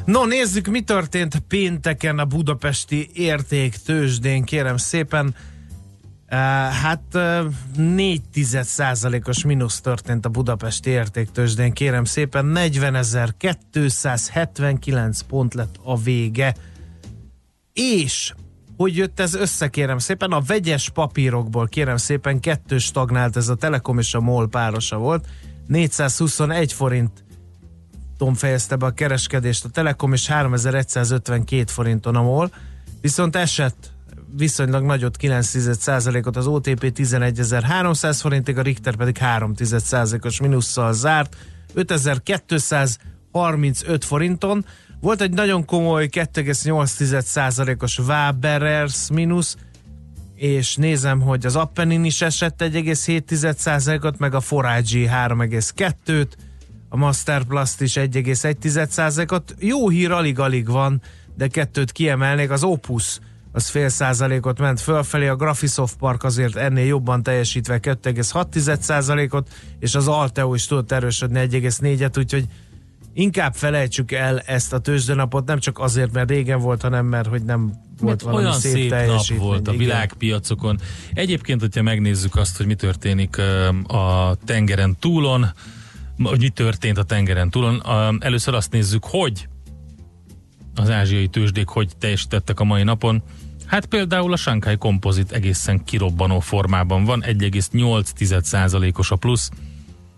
No, 0.04 0.24
nézzük, 0.24 0.66
mi 0.66 0.80
történt 0.80 1.38
pénteken 1.38 2.18
a 2.18 2.24
budapesti 2.24 3.08
érték 3.12 3.76
tőzsdén, 3.76 4.44
kérem 4.44 4.76
szépen. 4.76 5.34
Uh, 6.30 6.38
hát 6.82 7.02
uh, 7.14 7.44
4 7.76 8.20
os 9.24 9.44
mínusz 9.44 9.80
történt 9.80 10.26
a 10.26 10.28
budapesti 10.28 10.90
értéktőzsdén, 10.90 11.72
kérem 11.72 12.04
szépen, 12.04 12.52
40.279 12.56 15.18
pont 15.28 15.54
lett 15.54 15.74
a 15.82 15.96
vége. 15.96 16.54
És 17.74 18.32
hogy 18.76 18.96
jött 18.96 19.20
ez 19.20 19.34
össze, 19.34 19.68
kérem 19.68 19.98
szépen? 19.98 20.32
A 20.32 20.40
vegyes 20.40 20.90
papírokból, 20.90 21.68
kérem 21.68 21.96
szépen, 21.96 22.40
kettő 22.40 22.78
stagnált, 22.78 23.36
ez 23.36 23.48
a 23.48 23.54
Telekom 23.54 23.98
és 23.98 24.14
a 24.14 24.20
MOL 24.20 24.48
párosa 24.48 24.98
volt. 24.98 25.26
421 25.66 26.72
forint 26.72 27.24
fejezte 28.34 28.76
be 28.76 28.86
a 28.86 28.90
kereskedést 28.90 29.64
a 29.64 29.68
Telekom, 29.68 30.12
és 30.12 30.26
3152 30.26 31.64
forinton 31.66 32.16
a 32.16 32.22
MOL, 32.22 32.50
viszont 33.00 33.36
esett 33.36 33.92
viszonylag 34.36 34.84
nagyot 34.84 35.16
9%-ot 35.20 36.36
az 36.36 36.46
OTP 36.46 36.92
11.300 36.96 38.18
forintig, 38.20 38.58
a 38.58 38.62
Richter 38.62 38.96
pedig 38.96 39.16
3%-os 39.20 40.40
minusszal 40.40 40.92
zárt 40.92 41.36
5235 41.74 44.04
forinton. 44.04 44.64
Volt 45.04 45.20
egy 45.20 45.32
nagyon 45.32 45.64
komoly 45.64 46.08
2,8%-os 46.10 47.98
Waberers 47.98 49.10
mínusz, 49.10 49.56
és 50.34 50.76
nézem, 50.76 51.20
hogy 51.20 51.46
az 51.46 51.56
Appenin 51.56 52.04
is 52.04 52.22
esett 52.22 52.62
1,7%-ot, 52.62 54.18
meg 54.18 54.34
a 54.34 54.40
Forage 54.40 55.26
3,2-t, 55.26 56.28
a 56.88 56.96
Masterplast 56.96 57.80
is 57.80 57.92
1,1%-ot. 57.94 59.54
Jó 59.58 59.88
hír 59.88 60.10
alig-alig 60.10 60.68
van, 60.68 61.02
de 61.36 61.48
kettőt 61.48 61.92
kiemelnék, 61.92 62.50
az 62.50 62.62
Opus 62.62 63.18
az 63.52 63.68
fél 63.68 63.88
százalékot 63.88 64.58
ment 64.58 64.80
fölfelé, 64.80 65.26
a 65.26 65.36
Graphisoft 65.36 65.96
Park 65.96 66.24
azért 66.24 66.56
ennél 66.56 66.86
jobban 66.86 67.22
teljesítve 67.22 67.78
2,6% 67.82 69.32
ot 69.32 69.48
és 69.78 69.94
az 69.94 70.08
Alteo 70.08 70.54
is 70.54 70.66
tudott 70.66 70.92
erősödni 70.92 71.46
1,4-et, 71.50 72.18
úgyhogy 72.18 72.46
inkább 73.14 73.54
felejtsük 73.54 74.12
el 74.12 74.38
ezt 74.38 74.72
a 74.72 74.78
tőzsdenapot, 74.78 75.46
nem 75.46 75.58
csak 75.58 75.78
azért, 75.78 76.12
mert 76.12 76.30
régen 76.30 76.60
volt, 76.60 76.82
hanem 76.82 77.06
mert 77.06 77.28
hogy 77.28 77.42
nem 77.42 77.66
volt 77.66 77.74
Mert 78.00 78.22
valami 78.22 78.42
olyan 78.42 78.58
szép, 78.58 78.72
szép 78.72 79.06
nap 79.06 79.26
volt 79.38 79.68
a 79.68 79.72
világpiacokon. 79.72 80.80
Egyébként, 81.12 81.60
hogyha 81.60 81.82
megnézzük 81.82 82.36
azt, 82.36 82.56
hogy 82.56 82.66
mi 82.66 82.74
történik 82.74 83.38
a 83.86 84.36
tengeren 84.44 84.96
túlon, 85.00 85.46
hogy 86.22 86.40
mi 86.40 86.48
történt 86.48 86.98
a 86.98 87.02
tengeren 87.02 87.50
túlon, 87.50 87.82
először 88.22 88.54
azt 88.54 88.72
nézzük, 88.72 89.04
hogy 89.04 89.48
az 90.74 90.90
ázsiai 90.90 91.28
tőzsdék 91.28 91.68
hogy 91.68 91.90
teljesítettek 91.98 92.60
a 92.60 92.64
mai 92.64 92.82
napon. 92.82 93.22
Hát 93.66 93.86
például 93.86 94.32
a 94.32 94.36
Shanghai 94.36 94.76
Composite 94.76 95.34
egészen 95.34 95.84
kirobbanó 95.84 96.40
formában 96.40 97.04
van, 97.04 97.22
1,8%-os 97.26 99.10
a 99.10 99.16
plusz, 99.16 99.50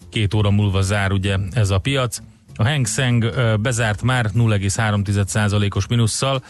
két 0.09 0.35
óra 0.35 0.51
múlva 0.51 0.83
zár 0.83 1.13
ugye 1.13 1.37
ez 1.53 1.71
a 1.71 1.79
piac. 1.79 2.23
A 2.57 2.69
Hang 2.69 2.87
Seng 2.87 3.33
bezárt 3.61 4.03
már 4.03 4.31
0,3%-os 4.35 5.87
minusszal, 5.87 6.43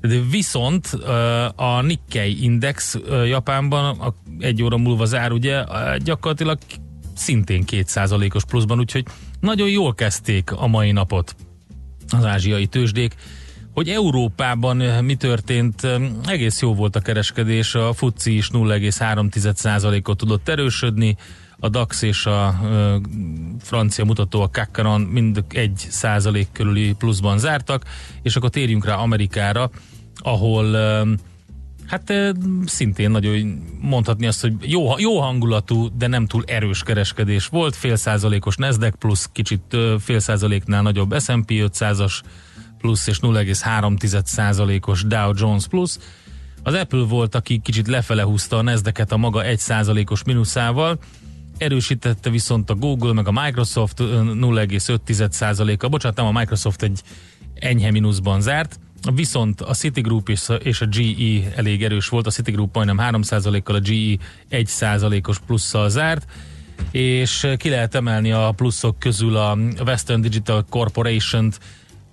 de 0.00 0.20
viszont 0.30 0.86
a 1.56 1.80
Nikkei 1.82 2.42
Index 2.42 2.98
Japánban 3.26 4.14
egy 4.38 4.62
óra 4.62 4.76
múlva 4.76 5.04
zár 5.04 5.32
ugye 5.32 5.64
gyakorlatilag 5.98 6.58
szintén 7.14 7.64
2%-os 7.66 8.44
pluszban, 8.44 8.78
úgyhogy 8.78 9.04
nagyon 9.40 9.68
jól 9.68 9.94
kezdték 9.94 10.52
a 10.52 10.66
mai 10.66 10.92
napot 10.92 11.36
az 12.08 12.24
ázsiai 12.24 12.66
tőzsdék. 12.66 13.14
Hogy 13.74 13.88
Európában 13.88 14.76
mi 15.04 15.14
történt, 15.14 15.86
egész 16.26 16.60
jó 16.60 16.74
volt 16.74 16.96
a 16.96 17.00
kereskedés, 17.00 17.74
a 17.74 17.92
FUCI 17.92 18.36
is 18.36 18.50
0,3%-ot 18.52 20.16
tudott 20.16 20.48
erősödni, 20.48 21.16
a 21.60 21.68
DAX 21.68 22.02
és 22.02 22.26
a 22.26 22.60
ö, 22.64 22.96
francia 23.60 24.04
mutató, 24.04 24.42
a 24.42 24.50
Kakkaron 24.50 25.00
mind 25.00 25.44
egy 25.48 25.86
százalék 25.88 26.48
körüli 26.52 26.92
pluszban 26.92 27.38
zártak, 27.38 27.84
és 28.22 28.36
akkor 28.36 28.50
térjünk 28.50 28.84
rá 28.84 28.94
Amerikára, 28.94 29.70
ahol 30.16 30.64
ö, 30.64 31.12
hát 31.86 32.10
ö, 32.10 32.30
szintén 32.64 33.10
nagyon 33.10 33.64
mondhatni 33.80 34.26
azt, 34.26 34.40
hogy 34.40 34.54
jó, 34.60 34.98
jó 34.98 35.20
hangulatú, 35.20 35.96
de 35.96 36.06
nem 36.06 36.26
túl 36.26 36.44
erős 36.46 36.82
kereskedés 36.82 37.46
volt, 37.46 37.76
fél 37.76 37.96
százalékos 37.96 38.56
Nasdaq 38.56 38.96
plusz, 38.98 39.28
kicsit 39.32 39.62
ö, 39.70 39.96
fél 40.00 40.18
százaléknál 40.18 40.82
nagyobb 40.82 41.20
S&P 41.20 41.48
500-as 41.48 42.20
plusz 42.78 43.06
és 43.06 43.18
0,3 43.20 44.22
százalékos 44.24 45.02
Dow 45.02 45.32
Jones 45.36 45.66
plusz. 45.66 45.98
Az 46.62 46.74
Apple 46.74 47.04
volt, 47.04 47.34
aki 47.34 47.58
kicsit 47.58 47.86
lefele 47.86 48.22
húzta 48.22 48.56
a 48.56 48.62
nasdaq 48.62 49.04
a 49.08 49.16
maga 49.16 49.44
1 49.44 49.58
százalékos 49.58 50.24
mínuszával, 50.24 50.98
erősítette 51.58 52.30
viszont 52.30 52.70
a 52.70 52.74
Google 52.74 53.12
meg 53.12 53.28
a 53.28 53.42
Microsoft 53.44 54.00
ö, 54.00 54.04
0,5 54.04 55.30
százaléka, 55.30 55.88
bocsánat, 55.88 56.16
nem 56.16 56.26
a 56.26 56.32
Microsoft 56.32 56.82
egy 56.82 57.00
enyhe 57.54 57.90
mínuszban 57.90 58.40
zárt, 58.40 58.80
viszont 59.14 59.60
a 59.60 59.74
Citigroup 59.74 60.28
és 60.28 60.80
a, 60.80 60.86
GE 60.86 61.54
elég 61.56 61.84
erős 61.84 62.08
volt, 62.08 62.26
a 62.26 62.30
Citigroup 62.30 62.74
majdnem 62.74 62.98
3 62.98 63.22
kal 63.62 63.74
a 63.74 63.80
GE 63.80 64.16
1 64.48 64.66
százalékos 64.66 65.38
plusszal 65.38 65.88
zárt, 65.88 66.26
és 66.90 67.46
ki 67.56 67.68
lehet 67.68 67.94
emelni 67.94 68.32
a 68.32 68.52
pluszok 68.56 68.98
közül 68.98 69.36
a 69.36 69.58
Western 69.84 70.20
Digital 70.20 70.64
Corporation-t, 70.70 71.60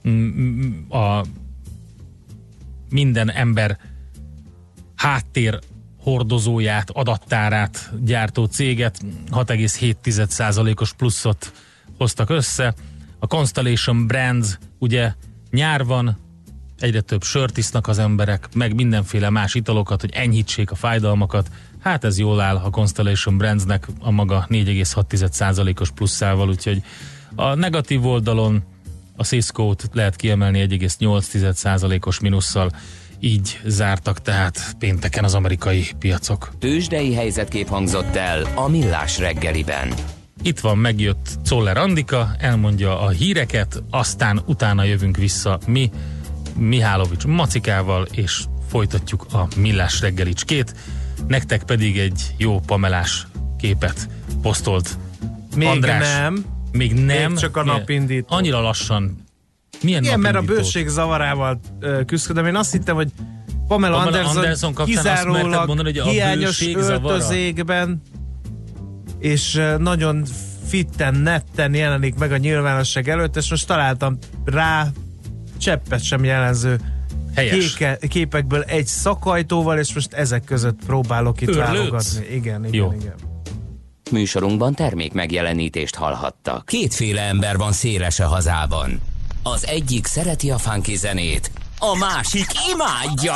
mm, 0.08 0.90
a 0.90 1.26
minden 2.90 3.32
ember 3.32 3.78
háttér 4.96 5.60
hordozóját, 6.06 6.90
adattárát 6.90 7.92
gyártó 8.04 8.46
céget 8.46 9.00
6,7%-os 9.32 10.94
pluszot 10.94 11.52
hoztak 11.98 12.30
össze. 12.30 12.74
A 13.20 13.28
Constellation 13.28 14.08
Brands 14.08 14.58
ugye 14.80 15.14
nyár 15.52 15.86
van, 15.86 16.18
egyre 16.80 17.02
több 17.02 17.24
sört 17.24 17.58
isznak 17.58 17.88
az 17.88 18.00
emberek, 18.00 18.48
meg 18.54 18.76
mindenféle 18.76 19.30
más 19.30 19.56
italokat, 19.56 20.02
hogy 20.02 20.12
enyhítsék 20.14 20.72
a 20.72 20.76
fájdalmakat. 20.76 21.50
Hát 21.80 22.04
ez 22.04 22.20
jól 22.20 22.42
áll 22.42 22.56
a 22.56 22.70
Constellation 22.70 23.38
Brandsnek 23.38 23.88
a 24.00 24.12
maga 24.12 24.46
4,6%-os 24.50 25.92
pluszával, 25.92 26.50
úgyhogy 26.50 26.84
a 27.36 27.54
negatív 27.54 28.06
oldalon 28.06 28.64
a 29.16 29.24
Cisco-t 29.24 29.90
lehet 29.94 30.16
kiemelni 30.16 30.68
1,8%-os 30.70 32.20
minusszal. 32.20 32.72
Így 33.26 33.60
zártak 33.64 34.22
tehát 34.22 34.76
pénteken 34.80 35.24
az 35.24 35.34
amerikai 35.34 35.86
piacok. 36.00 36.52
Tőzsdei 36.60 37.14
helyzetkép 37.14 37.68
hangzott 37.68 38.16
el 38.16 38.48
a 38.56 38.68
Millás 38.68 39.20
reggeliben. 39.20 39.94
Itt 40.42 40.60
van, 40.60 40.78
megjött 40.78 41.38
Czoller 41.44 41.78
Andika, 41.78 42.36
elmondja 42.40 43.02
a 43.02 43.10
híreket, 43.10 43.84
aztán 43.90 44.42
utána 44.46 44.84
jövünk 44.84 45.18
vissza 45.18 45.60
mi, 45.68 45.92
Mihálovics 46.58 47.26
Macikával, 47.26 48.08
és 48.12 48.44
folytatjuk 48.70 49.26
a 49.34 49.48
Millás 49.58 50.02
reggelicskét. 50.02 50.76
Nektek 51.28 51.64
pedig 51.64 52.00
egy 52.00 52.34
jó 52.38 52.60
pamelás 52.60 53.28
képet 53.58 54.10
posztolt 54.42 54.98
Még 55.56 55.68
András. 55.68 56.14
nem. 56.14 56.46
Még 56.72 56.94
nem. 56.94 57.32
Még 57.32 57.40
csak 57.40 57.58
a 57.58 57.64
napindító. 57.64 58.36
Annyira 58.36 58.62
lassan. 58.62 59.25
Milyen 59.82 60.04
Igen, 60.04 60.20
mert 60.20 60.36
a 60.36 60.42
bőség 60.42 60.88
zavarával 60.88 61.60
ö, 61.80 62.06
küzdöm. 62.06 62.46
Én 62.46 62.56
azt 62.56 62.72
hittem, 62.72 62.96
hogy 62.96 63.12
Pamela, 63.68 63.98
Pamela 64.04 64.18
Anderson, 64.30 64.38
Anderson 64.38 64.86
kizárólag 64.86 65.68
mondani, 65.68 65.90
hogy 65.90 65.98
a 65.98 66.10
hiányos 66.10 66.68
öltözékben 66.76 68.02
és 69.20 69.62
nagyon 69.78 70.26
fitten, 70.68 71.16
netten 71.16 71.74
jelenik 71.74 72.16
meg 72.16 72.32
a 72.32 72.38
nyilvánosság 72.38 73.10
előtt, 73.10 73.36
és 73.36 73.50
most 73.50 73.68
találtam 73.68 74.18
rá 74.46 74.88
cseppet 75.58 76.04
sem 76.04 76.24
jelenző 76.24 76.80
Helyes. 77.36 77.74
kéke, 77.74 77.98
képekből 78.08 78.62
egy 78.62 78.88
szakajtóval, 78.88 79.80
és 79.80 79.94
most 79.94 80.14
ezek 80.14 80.44
között 80.44 80.80
próbálok 80.86 81.42
itt 81.42 81.50
Őrlődsz? 81.50 81.68
válogatni. 81.68 82.26
Igen, 82.36 82.66
igen, 82.66 82.74
Jó. 82.74 82.94
igen. 83.02 83.14
Műsorunkban 84.12 84.74
termék 84.74 85.14
megjelenítést 85.14 85.96
hallhattak. 85.96 86.66
Kétféle 86.66 87.22
ember 87.22 87.58
van 87.58 87.72
széles 87.72 88.20
a 88.20 88.28
hazában. 88.28 89.02
Az 89.54 89.68
egyik 89.68 90.06
szereti 90.06 90.52
a 90.52 90.58
funky 90.58 90.96
zenét, 90.96 91.52
a 91.80 91.96
másik 91.98 92.46
imádja. 92.72 93.36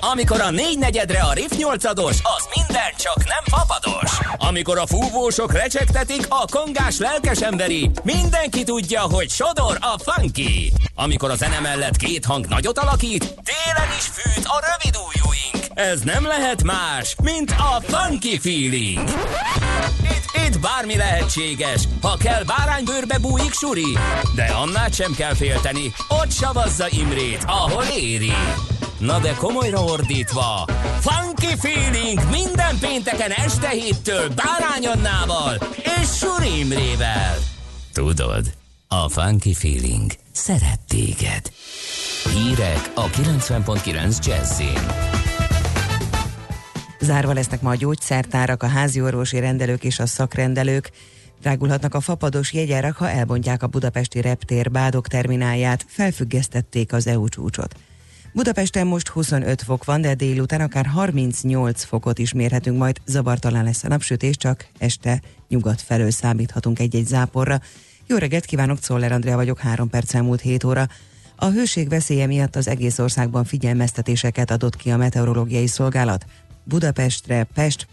Amikor 0.00 0.40
a 0.40 0.50
négy 0.50 0.78
negyedre 0.78 1.22
a 1.22 1.32
Riff 1.32 1.50
8 1.56 1.84
az 1.84 2.48
minden 2.54 2.92
csak 2.98 3.16
nem 3.16 3.44
fapados. 3.44 4.18
Amikor 4.36 4.78
a 4.78 4.86
fúvósok 4.86 5.52
recsegtetik, 5.52 6.26
a 6.28 6.44
kongás 6.50 6.98
lelkes 6.98 7.40
emberi, 7.40 7.90
mindenki 8.02 8.62
tudja, 8.62 9.00
hogy 9.00 9.30
sodor 9.30 9.78
a 9.80 10.10
funky. 10.10 10.72
Amikor 10.94 11.30
a 11.30 11.36
zene 11.36 11.60
mellett 11.60 11.96
két 11.96 12.24
hang 12.24 12.46
nagyot 12.46 12.78
alakít, 12.78 13.20
télen 13.24 13.88
is 13.98 14.04
fűt 14.04 14.44
a 14.44 14.64
rövid 14.66 14.96
ujjúink. 15.06 15.59
Ez 15.88 16.00
nem 16.00 16.26
lehet 16.26 16.62
más, 16.62 17.16
mint 17.22 17.50
a 17.50 17.80
funky 17.80 18.38
feeling. 18.38 19.08
Itt, 20.02 20.46
itt 20.46 20.60
bármi 20.60 20.96
lehetséges, 20.96 21.82
ha 22.02 22.16
kell 22.16 22.44
báránybőrbe 22.44 23.18
bújik 23.18 23.52
suri, 23.52 23.98
de 24.34 24.44
annál 24.44 24.90
sem 24.90 25.12
kell 25.14 25.34
félteni, 25.34 25.92
ott 26.08 26.30
savazza 26.30 26.86
Imrét, 26.90 27.44
ahol 27.46 27.84
éri. 27.84 28.32
Na 28.98 29.18
de 29.18 29.34
komolyra 29.34 29.84
ordítva, 29.84 30.64
Funky 31.00 31.56
Feeling 31.58 32.20
minden 32.30 32.78
pénteken 32.80 33.30
este 33.30 33.68
héttől 33.68 34.28
Bárány 34.28 34.86
Annával 34.86 35.58
és 36.00 36.08
Suri 36.18 36.58
Imrével. 36.58 37.36
Tudod, 37.92 38.52
a 38.88 39.08
Funky 39.08 39.54
Feeling 39.54 40.12
szeret 40.32 40.80
téged. 40.88 41.52
Hírek 42.34 42.90
a 42.94 43.06
90.9 43.06 44.26
Jazzin. 44.26 45.19
Zárva 47.00 47.32
lesznek 47.32 47.60
ma 47.60 47.70
a 47.70 47.74
gyógyszertárak, 47.74 48.62
a 48.62 48.66
házi 48.66 49.00
orvosi 49.00 49.38
rendelők 49.38 49.84
és 49.84 49.98
a 49.98 50.06
szakrendelők. 50.06 50.90
Drágulhatnak 51.40 51.94
a 51.94 52.00
fapados 52.00 52.52
jegyárak, 52.52 52.96
ha 52.96 53.10
elbontják 53.10 53.62
a 53.62 53.66
budapesti 53.66 54.20
reptér 54.20 54.70
bádok 54.70 55.08
terminálját, 55.08 55.84
felfüggesztették 55.88 56.92
az 56.92 57.06
EU 57.06 57.28
csúcsot. 57.28 57.74
Budapesten 58.32 58.86
most 58.86 59.08
25 59.08 59.62
fok 59.62 59.84
van, 59.84 60.00
de 60.00 60.14
délután 60.14 60.60
akár 60.60 60.86
38 60.86 61.84
fokot 61.84 62.18
is 62.18 62.32
mérhetünk, 62.32 62.78
majd 62.78 63.00
zavartalan 63.06 63.64
lesz 63.64 63.84
a 63.84 63.88
napsütés, 63.88 64.36
csak 64.36 64.66
este 64.78 65.20
nyugat 65.48 65.80
felől 65.80 66.10
számíthatunk 66.10 66.78
egy-egy 66.78 67.06
záporra. 67.06 67.60
Jó 68.06 68.16
reggelt 68.16 68.44
kívánok, 68.44 68.78
Czoller 68.78 69.12
Andrea 69.12 69.36
vagyok, 69.36 69.58
3 69.58 69.88
perc 69.88 70.14
elmúlt 70.14 70.40
7 70.40 70.64
óra. 70.64 70.88
A 71.36 71.46
hőség 71.46 71.88
veszélye 71.88 72.26
miatt 72.26 72.56
az 72.56 72.68
egész 72.68 72.98
országban 72.98 73.44
figyelmeztetéseket 73.44 74.50
adott 74.50 74.76
ki 74.76 74.90
a 74.90 74.96
meteorológiai 74.96 75.66
szolgálat. 75.66 76.24
Budapestre, 76.70 77.46
Pest, 77.54 77.86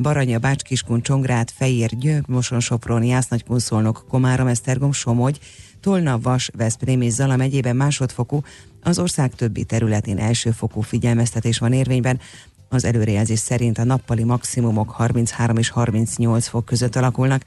Baranya, 0.00 0.38
Bácskiskun, 0.38 1.02
Csongrád, 1.02 1.50
Fejér, 1.50 1.98
Győr, 1.98 2.22
Moson, 2.26 2.60
Sopron, 2.60 3.04
Jásznagykunszolnok, 3.04 4.04
Komárom, 4.08 4.46
Esztergom, 4.46 4.92
Somogy, 4.92 5.38
Tolna, 5.80 6.18
Vas, 6.18 6.50
Veszprém 6.56 7.00
és 7.00 7.12
Zala 7.12 7.36
megyében 7.36 7.76
másodfokú, 7.76 8.42
az 8.82 8.98
ország 8.98 9.34
többi 9.34 9.64
területén 9.64 10.18
elsőfokú 10.18 10.80
figyelmeztetés 10.80 11.58
van 11.58 11.72
érvényben. 11.72 12.20
Az 12.68 12.84
előrejelzés 12.84 13.38
szerint 13.38 13.78
a 13.78 13.84
nappali 13.84 14.24
maximumok 14.24 14.90
33 14.90 15.56
és 15.56 15.68
38 15.68 16.46
fok 16.46 16.64
között 16.64 16.96
alakulnak. 16.96 17.42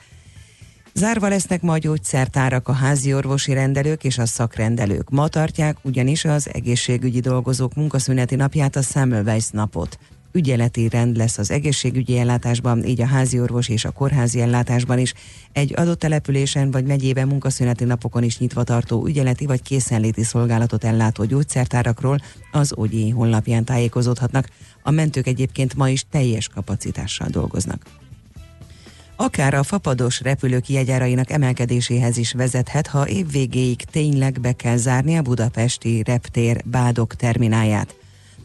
Zárva 0.93 1.27
lesznek 1.27 1.61
ma 1.61 1.73
a 1.73 1.77
gyógyszertárak, 1.77 2.67
a 2.67 2.73
házi 2.73 3.13
orvosi 3.13 3.53
rendelők 3.53 4.03
és 4.03 4.17
a 4.17 4.25
szakrendelők. 4.25 5.09
Ma 5.09 5.27
tartják 5.27 5.77
ugyanis 5.81 6.25
az 6.25 6.49
egészségügyi 6.53 7.19
dolgozók 7.19 7.73
munkaszüneti 7.73 8.35
napját, 8.35 8.75
a 8.75 8.81
Semmelweis 8.81 9.49
napot 9.49 9.99
ügyeleti 10.31 10.89
rend 10.89 11.17
lesz 11.17 11.37
az 11.37 11.51
egészségügyi 11.51 12.17
ellátásban, 12.17 12.83
így 12.83 13.01
a 13.01 13.05
házi 13.05 13.39
orvos 13.39 13.69
és 13.69 13.85
a 13.85 13.91
kórházi 13.91 14.41
ellátásban 14.41 14.99
is. 14.99 15.13
Egy 15.51 15.73
adott 15.75 15.99
településen 15.99 16.71
vagy 16.71 16.85
megyében 16.85 17.27
munkaszüneti 17.27 17.83
napokon 17.83 18.23
is 18.23 18.37
nyitva 18.37 18.63
tartó 18.63 19.05
ügyeleti 19.07 19.45
vagy 19.45 19.61
készenléti 19.61 20.23
szolgálatot 20.23 20.83
ellátó 20.83 21.23
gyógyszertárakról 21.23 22.19
az 22.51 22.73
OGI 22.75 23.09
honlapján 23.09 23.63
tájékozódhatnak. 23.63 24.47
A 24.83 24.91
mentők 24.91 25.27
egyébként 25.27 25.75
ma 25.75 25.89
is 25.89 26.05
teljes 26.09 26.47
kapacitással 26.47 27.27
dolgoznak 27.27 27.85
akár 29.23 29.53
a 29.53 29.63
fapados 29.63 30.21
repülők 30.21 30.69
jegyárainak 30.69 31.31
emelkedéséhez 31.31 32.17
is 32.17 32.33
vezethet, 32.33 32.87
ha 32.87 33.07
évvégéig 33.07 33.83
tényleg 33.83 34.39
be 34.39 34.51
kell 34.51 34.77
zárni 34.77 35.17
a 35.17 35.21
budapesti 35.21 36.03
reptér 36.05 36.61
bádok 36.65 37.15
termináját. 37.15 38.00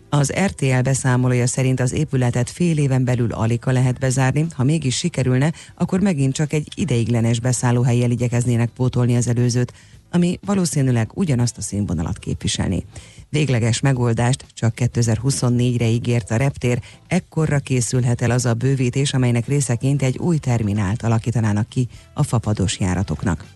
Az 0.08 0.32
RTL 0.44 0.80
beszámolója 0.82 1.46
szerint 1.46 1.80
az 1.80 1.92
épületet 1.92 2.50
fél 2.50 2.78
éven 2.78 3.04
belül 3.04 3.32
alig 3.32 3.60
lehet 3.64 3.98
bezárni, 3.98 4.46
ha 4.54 4.64
mégis 4.64 4.96
sikerülne, 4.96 5.52
akkor 5.74 6.00
megint 6.00 6.34
csak 6.34 6.52
egy 6.52 6.68
ideiglenes 6.74 7.40
beszállóhelyjel 7.40 8.10
igyekeznének 8.10 8.68
pótolni 8.68 9.16
az 9.16 9.28
előzőt, 9.28 9.72
ami 10.10 10.38
valószínűleg 10.44 11.10
ugyanazt 11.14 11.58
a 11.58 11.62
színvonalat 11.62 12.18
képviselni. 12.18 12.84
Végleges 13.28 13.80
megoldást 13.80 14.44
csak 14.54 14.74
2024-re 14.76 15.88
ígért 15.88 16.30
a 16.30 16.36
reptér, 16.36 16.80
ekkorra 17.06 17.58
készülhet 17.58 18.22
el 18.22 18.30
az 18.30 18.46
a 18.46 18.54
bővítés, 18.54 19.14
amelynek 19.14 19.46
részeként 19.46 20.02
egy 20.02 20.18
új 20.18 20.38
terminált 20.38 21.02
alakítanának 21.02 21.68
ki 21.68 21.88
a 22.14 22.22
fapados 22.22 22.80
járatoknak. 22.80 23.55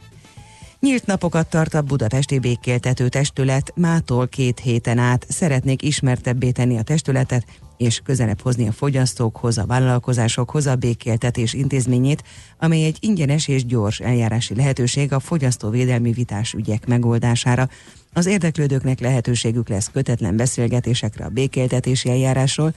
Nyílt 0.81 1.07
napokat 1.07 1.51
tart 1.51 1.75
a 1.75 1.83
Budapesti 1.83 2.39
Békéltető 2.39 3.09
Testület, 3.09 3.73
mától 3.77 4.29
két 4.29 4.61
héten 4.61 4.99
át 4.99 5.27
szeretnék 5.29 5.83
ismertebbé 5.83 6.51
tenni 6.51 6.79
a 6.79 6.83
testületet, 6.83 7.45
és 7.77 8.01
közelebb 8.05 8.41
hozni 8.41 8.69
a 8.69 8.73
fogyasztókhoz, 8.73 9.59
a 9.59 9.67
vállalkozásokhoz 9.67 10.67
a 10.67 10.75
békéltetés 10.75 11.53
intézményét, 11.53 12.23
amely 12.59 12.85
egy 12.85 12.97
ingyenes 13.01 13.49
és 13.49 13.67
gyors 13.67 14.01
eljárási 14.01 14.55
lehetőség 14.55 15.13
a 15.13 15.21
fogyasztóvédelmi 15.21 16.13
vitás 16.13 16.53
ügyek 16.53 16.87
megoldására. 16.87 17.69
Az 18.13 18.27
érdeklődőknek 18.27 19.01
lehetőségük 19.01 19.69
lesz 19.69 19.91
kötetlen 19.93 20.37
beszélgetésekre 20.37 21.25
a 21.25 21.29
békéltetési 21.29 22.09
eljárásról, 22.09 22.75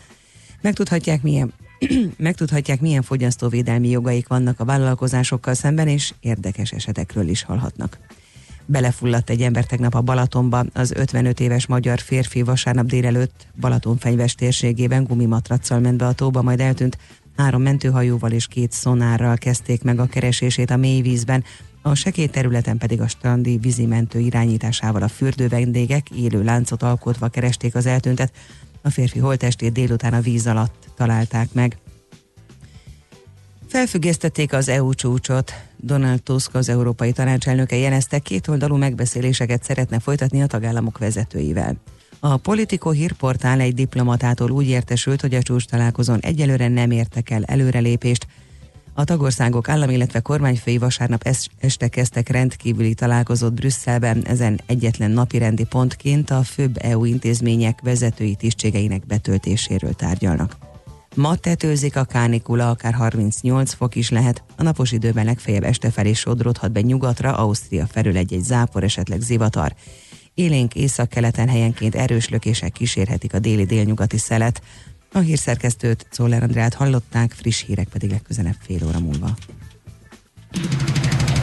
megtudhatják 0.62 1.22
milyen 1.22 1.54
megtudhatják, 2.18 2.82
milyen 2.82 3.02
fogyasztóvédelmi 3.02 3.90
jogaik 3.90 4.28
vannak 4.28 4.60
a 4.60 4.66
vállalkozásokkal 4.66 5.54
szemben, 5.54 5.88
és 5.88 6.14
érdekes 6.20 6.72
esetekről 6.72 7.28
is 7.28 7.44
hallhatnak. 7.44 7.98
Belefulladt 8.66 9.30
egy 9.30 9.42
ember 9.42 9.66
tegnap 9.66 9.94
a 9.94 10.02
Balatonba, 10.02 10.66
az 10.74 10.92
55 10.92 11.40
éves 11.40 11.66
magyar 11.66 12.00
férfi 12.00 12.42
vasárnap 12.42 12.86
délelőtt 12.86 13.48
Balatonfenyves 13.60 14.36
térségében 14.36 15.04
gumimatracsal 15.04 15.80
ment 15.80 15.98
be 15.98 16.06
a 16.06 16.14
tóba, 16.14 16.42
majd 16.42 16.60
eltűnt. 16.60 16.98
Három 17.36 17.62
mentőhajóval 17.62 18.32
és 18.32 18.48
két 18.48 18.72
szonárral 18.72 19.38
kezdték 19.38 19.84
meg 19.84 20.00
a 20.00 20.06
keresését 20.06 20.72
a 20.72 20.78
mély 20.78 21.02
vízben, 21.02 21.44
a 21.82 21.96
sekély 21.96 22.28
területen 22.28 22.78
pedig 22.78 23.02
a 23.02 23.08
strandi 23.08 23.58
vízimentő 23.58 24.20
irányításával 24.20 25.02
a 25.02 25.08
fürdővendégek 25.08 26.10
élő 26.10 26.44
láncot 26.44 26.84
alkotva 26.84 27.28
keresték 27.28 27.76
az 27.76 27.86
eltüntet. 27.86 28.32
A 28.86 28.90
férfi 28.90 29.20
holtestét 29.20 29.72
délután 29.72 30.14
a 30.14 30.22
víz 30.22 30.48
alatt 30.48 30.90
találták 30.96 31.54
meg. 31.54 31.78
Felfüggesztették 33.68 34.54
az 34.54 34.70
EU 34.70 34.94
csúcsot. 34.94 35.54
Donald 35.78 36.24
Tusk, 36.24 36.56
az 36.56 36.70
Európai 36.70 37.12
Tanácselnöke 37.12 37.76
jelezte, 37.76 38.20
kétoldalú 38.20 38.76
megbeszéléseket 38.76 39.64
szeretne 39.64 40.00
folytatni 40.00 40.42
a 40.42 40.48
tagállamok 40.48 40.98
vezetőivel. 40.98 41.76
A 42.20 42.38
Politico 42.38 42.90
hírportál 42.90 43.60
egy 43.60 43.74
diplomatától 43.74 44.52
úgy 44.52 44.68
értesült, 44.68 45.22
hogy 45.22 45.34
a 45.34 45.42
csúcs 45.42 45.66
találkozón 45.66 46.20
egyelőre 46.20 46.68
nem 46.68 46.92
értek 46.92 47.30
el 47.30 47.44
előrelépést. 47.44 48.28
A 48.96 49.04
tagországok 49.04 49.70
állam, 49.70 49.89
illetve 49.89 50.20
kormányfői 50.20 50.78
vasárnap 50.78 51.30
este 51.60 51.88
kezdtek 51.88 52.30
rendkívüli 52.30 52.94
találkozót 52.94 53.54
Brüsszelben, 53.54 54.26
ezen 54.26 54.60
egyetlen 54.66 55.12
napirendi 55.12 55.64
pontként 55.64 56.30
a 56.30 56.44
főbb 56.44 56.78
EU 56.82 57.06
intézmények 57.06 57.80
vezetői 57.82 58.36
tisztségeinek 58.36 59.06
betöltéséről 59.06 59.94
tárgyalnak. 59.94 60.58
Ma 61.16 61.36
tetőzik 61.36 61.96
a 61.96 62.04
kánikula, 62.04 62.70
akár 62.70 62.94
38 62.94 63.74
fok 63.74 63.96
is 63.96 64.10
lehet. 64.10 64.44
A 64.58 64.64
napos 64.64 64.91
időben 64.91 65.26
legfeljebb 65.26 65.64
este 65.64 65.91
felé 65.91 66.14
sodródhat 66.14 66.72
be 66.72 66.82
nyugatra, 66.82 67.38
Ausztria 67.38 67.88
felül 67.88 68.18
egy-egy 68.18 68.44
zápor, 68.44 68.84
esetleg 68.84 69.22
zivatar. 69.22 69.74
Élénk 70.34 70.76
észak-keleten 70.76 71.50
helyenként 71.50 71.96
erős 71.96 72.30
lökések 72.30 72.72
kísérhetik 72.72 73.34
a 73.34 73.39
déli 73.39 73.66
délnyugati 73.66 74.18
szelet. 74.18 74.62
A 75.16 75.20
hírszerkesztőt, 75.20 76.05
Czoller 76.09 76.43
Andrát 76.43 76.74
hallották, 76.74 77.32
friss 77.32 77.64
hírek 77.66 77.88
pedig 77.88 78.09
legközelebb 78.09 78.55
fél 78.59 78.88
óra 78.88 78.99
múlva. 78.99 79.28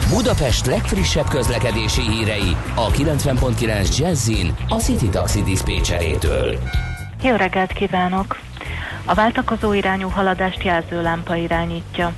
Budapest 0.09 0.65
legfrissebb 0.65 1.27
közlekedési 1.27 2.01
hírei 2.01 2.55
a 2.75 2.91
90.9 2.91 3.97
Jazzin 3.97 4.55
a 4.69 4.75
City 4.75 5.09
Taxi 5.09 5.43
Dispécsejétől. 5.43 6.59
Jó 7.23 7.35
reggelt 7.35 7.71
kívánok! 7.71 8.39
A 9.05 9.13
váltakozó 9.13 9.73
irányú 9.73 10.09
haladást 10.09 10.63
jelzőlámpa 10.63 11.35
irányítja. 11.35 12.13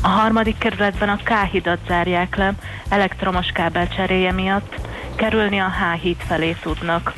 A 0.00 0.08
harmadik 0.08 0.58
kerületben 0.58 1.08
a 1.08 1.16
K 1.16 1.50
hidat 1.50 1.78
zárják 1.86 2.36
le, 2.36 2.54
elektromos 2.88 3.46
kábel 3.46 3.88
cseréje 3.88 4.32
miatt, 4.32 4.74
kerülni 5.14 5.58
a 5.58 5.68
H 5.68 6.00
híd 6.00 6.16
felé 6.16 6.56
tudnak. 6.62 7.12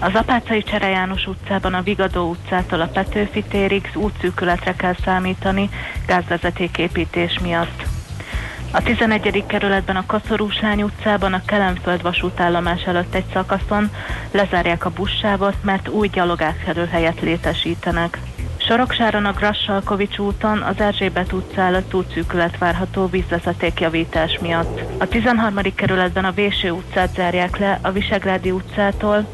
Az 0.00 0.14
Apácai 0.14 0.62
Csere 0.62 0.88
János 0.88 1.26
utcában 1.26 1.74
a 1.74 1.82
Vigadó 1.82 2.28
utcától 2.28 2.80
a 2.80 2.86
Petőfi 2.86 3.42
térig 3.42 3.90
útszűkületre 3.94 4.74
kell 4.74 4.94
számítani 5.04 5.68
gázvezetéképítés 6.06 7.38
miatt. 7.42 7.82
A 8.72 8.82
11. 8.82 9.44
kerületben 9.46 9.96
a 9.96 10.06
Kaszorúslány 10.06 10.82
utcában 10.82 11.32
a 11.32 11.44
Kelenföld 11.44 12.02
vasútállomás 12.02 12.82
előtt 12.82 13.14
egy 13.14 13.24
szakaszon 13.32 13.90
lezárják 14.30 14.84
a 14.84 14.90
buszsávot, 14.90 15.56
mert 15.62 15.88
új 15.88 16.08
gyalogátkelőhelyet 16.08 17.20
létesítenek. 17.20 18.18
Soroksáron 18.56 19.24
a 19.24 19.32
Grassalkovics 19.32 20.18
úton 20.18 20.58
az 20.58 20.80
Erzsébet 20.80 21.32
utca 21.32 21.60
előtt 21.60 21.94
útszűkület 21.94 22.58
várható 22.58 23.06
vízvezetékjavítás 23.06 24.38
miatt. 24.40 24.80
A 24.98 25.06
13. 25.06 25.54
kerületben 25.74 26.24
a 26.24 26.32
Véső 26.32 26.70
utcát 26.70 27.14
zárják 27.14 27.56
le 27.56 27.78
a 27.82 27.90
Visegrádi 27.90 28.50
utcától, 28.50 29.26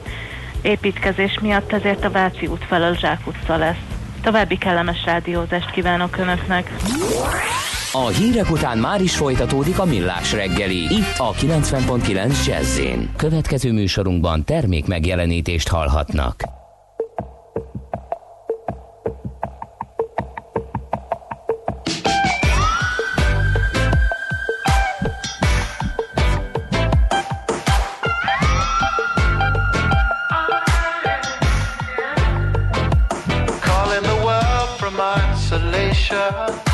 építkezés 0.64 1.38
miatt 1.40 1.72
ezért 1.72 2.04
a 2.04 2.10
Váci 2.10 2.46
út 2.46 2.64
felől 2.64 2.96
Zsák 2.96 3.26
utca 3.26 3.56
lesz. 3.56 3.86
További 4.22 4.58
kellemes 4.58 5.04
rádiózást 5.04 5.70
kívánok 5.70 6.16
Önöknek! 6.16 6.70
A 7.92 8.06
hírek 8.06 8.50
után 8.50 8.78
már 8.78 9.00
is 9.00 9.16
folytatódik 9.16 9.78
a 9.78 9.84
millás 9.84 10.32
reggeli. 10.32 10.82
Itt 10.94 11.18
a 11.18 11.32
90.9 11.32 12.46
jazz 12.46 12.80
Következő 13.16 13.72
műsorunkban 13.72 14.44
termék 14.44 14.86
megjelenítést 14.86 15.68
hallhatnak. 15.68 16.63
deixar. 36.14 36.73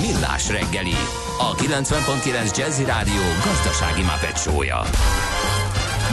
Millás 0.00 0.48
reggeli, 0.48 0.96
a 1.38 1.54
90.9 1.54 2.56
Jazzy 2.56 2.84
Rádió 2.84 3.22
gazdasági 3.44 4.02
mapetsója. 4.02 4.80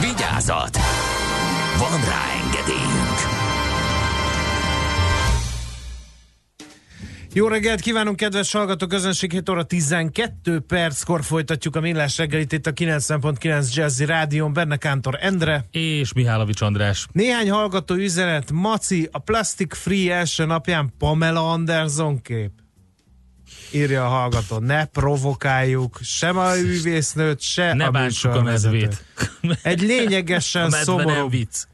Vigyázat! 0.00 0.76
Van 1.78 2.00
rá 2.08 2.24
engedélyünk! 2.44 3.40
Jó 7.32 7.48
reggelt 7.48 7.80
kívánunk, 7.80 8.16
kedves 8.16 8.52
hallgató 8.52 8.86
közönség, 8.86 9.30
7 9.30 9.48
óra 9.48 9.62
12 9.62 10.60
perckor 10.60 11.24
folytatjuk 11.24 11.76
a 11.76 11.80
millás 11.80 12.18
reggelit 12.18 12.52
itt 12.52 12.66
a 12.66 12.72
90.9 12.72 13.74
Jazzy 13.74 14.04
Rádión, 14.04 14.52
benne 14.52 14.76
Kántor 14.76 15.18
Endre. 15.20 15.64
És 15.70 16.12
Mihálovics 16.12 16.60
András. 16.60 17.06
Néhány 17.12 17.50
hallgató 17.50 17.94
üzenet, 17.94 18.52
Maci, 18.52 19.08
a 19.12 19.18
Plastic 19.18 19.76
Free 19.76 20.14
első 20.14 20.44
napján 20.44 20.92
Pamela 20.98 21.52
Anderson 21.52 22.22
kép. 22.22 22.59
Írja 23.70 24.04
a 24.04 24.08
hallgató, 24.08 24.58
ne 24.58 24.84
provokáljuk 24.84 25.98
sem 26.02 26.38
a 26.38 26.52
művésznőt, 26.54 27.40
se 27.40 27.74
Ne 27.74 27.84
a 27.84 27.90
bántsuk 27.90 28.34
a 28.34 28.42
medvét. 28.42 29.04
Egy 29.62 29.80
lényegesen 29.80 30.70
szomorú 30.70 31.28
vicc. 31.28 31.64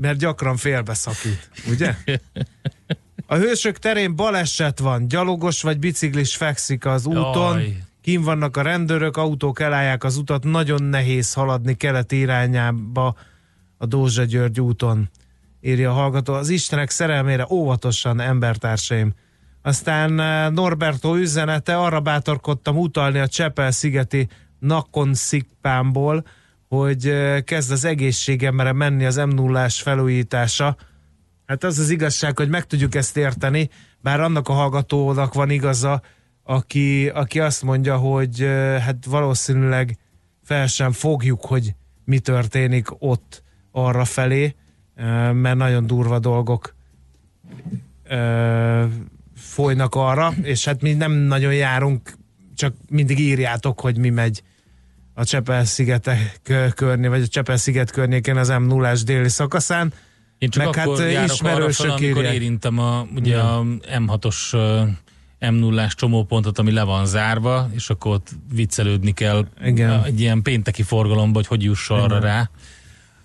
mert 0.00 0.18
gyakran 0.18 0.56
félbeszakít, 0.56 1.50
ugye? 1.70 1.94
A 3.26 3.34
hősök 3.34 3.78
terén 3.78 4.16
baleset 4.16 4.78
van, 4.78 5.08
gyalogos 5.08 5.62
vagy 5.62 5.78
biciklis 5.78 6.36
fekszik 6.36 6.86
az 6.86 7.06
úton, 7.06 7.58
Jaj. 7.58 7.82
kim 8.02 8.22
vannak 8.22 8.56
a 8.56 8.62
rendőrök, 8.62 9.16
autók 9.16 9.60
elállják 9.60 10.04
az 10.04 10.16
utat, 10.16 10.44
nagyon 10.44 10.82
nehéz 10.82 11.32
haladni 11.32 11.74
kelet 11.74 12.12
irányába 12.12 13.16
a 13.78 13.86
Dózsa 13.86 14.24
György 14.24 14.60
úton, 14.60 15.10
írja 15.60 15.90
a 15.90 15.94
hallgató. 15.94 16.32
Az 16.34 16.48
Istenek 16.48 16.90
szerelmére 16.90 17.46
óvatosan, 17.50 18.20
embertársaim. 18.20 19.14
Aztán 19.66 20.20
eh, 20.20 20.50
Norberto 20.50 21.16
üzenete, 21.16 21.76
arra 21.76 22.00
bátorkodtam 22.00 22.76
utalni 22.76 23.18
a 23.18 23.28
Csepel-szigeti 23.28 24.28
Nakon 24.58 25.14
Szikpámból, 25.14 26.26
hogy 26.68 27.06
eh, 27.06 27.40
kezd 27.40 27.70
az 27.70 27.84
egészségemre 27.84 28.72
menni 28.72 29.04
az 29.04 29.16
m 29.16 29.28
0 29.28 29.68
felújítása. 29.68 30.76
Hát 31.46 31.64
az 31.64 31.78
az 31.78 31.90
igazság, 31.90 32.36
hogy 32.36 32.48
meg 32.48 32.66
tudjuk 32.66 32.94
ezt 32.94 33.16
érteni, 33.16 33.70
bár 34.00 34.20
annak 34.20 34.48
a 34.48 34.52
hallgatónak 34.52 35.34
van 35.34 35.50
igaza, 35.50 36.02
aki, 36.42 37.08
aki 37.08 37.40
azt 37.40 37.62
mondja, 37.62 37.96
hogy 37.96 38.42
eh, 38.42 38.82
hát 38.82 39.04
valószínűleg 39.04 39.98
fel 40.42 40.66
sem 40.66 40.92
fogjuk, 40.92 41.44
hogy 41.44 41.74
mi 42.04 42.18
történik 42.18 42.86
ott 42.98 43.42
arra 43.70 44.04
felé, 44.04 44.54
mert 45.32 45.56
nagyon 45.56 45.86
durva 45.86 46.18
dolgok 46.18 46.74
folynak 49.56 49.94
arra, 49.94 50.34
és 50.42 50.64
hát 50.64 50.82
mi 50.82 50.92
nem 50.92 51.12
nagyon 51.12 51.54
járunk, 51.54 52.12
csak 52.56 52.74
mindig 52.88 53.18
írjátok, 53.18 53.80
hogy 53.80 53.98
mi 53.98 54.10
megy 54.10 54.42
a 55.14 55.24
Csepel-szigetek 55.24 56.40
környékén, 56.74 57.10
vagy 57.10 57.22
a 57.22 57.26
Csepel-sziget 57.26 57.90
környékén 57.90 58.36
az 58.36 58.48
m 58.48 58.62
0 58.62 58.92
déli 59.04 59.28
szakaszán. 59.28 59.92
Én 60.38 60.50
csak 60.50 60.64
Meg 60.64 60.74
Meg 60.74 60.86
akkor 60.86 60.98
hát 60.98 61.06
hát 61.06 61.14
járok 61.14 61.42
arra 61.42 61.72
fel, 61.72 61.90
amikor 61.90 62.22
írják. 62.22 62.34
érintem 62.34 62.78
a, 62.78 63.06
ugye 63.14 63.38
a 63.38 63.62
M6-os 63.98 64.52
ö, 64.52 64.82
m 65.50 65.54
0 65.54 65.86
csomópontot, 65.86 66.58
ami 66.58 66.72
le 66.72 66.82
van 66.82 67.06
zárva, 67.06 67.70
és 67.74 67.90
akkor 67.90 68.12
ott 68.12 68.28
viccelődni 68.52 69.12
kell 69.12 69.46
Igen. 69.64 70.04
egy 70.04 70.20
ilyen 70.20 70.42
pénteki 70.42 70.82
forgalomba, 70.82 71.36
hogy 71.38 71.46
hogy 71.46 71.62
juss 71.62 71.90
arra 71.90 72.18
rá. 72.18 72.50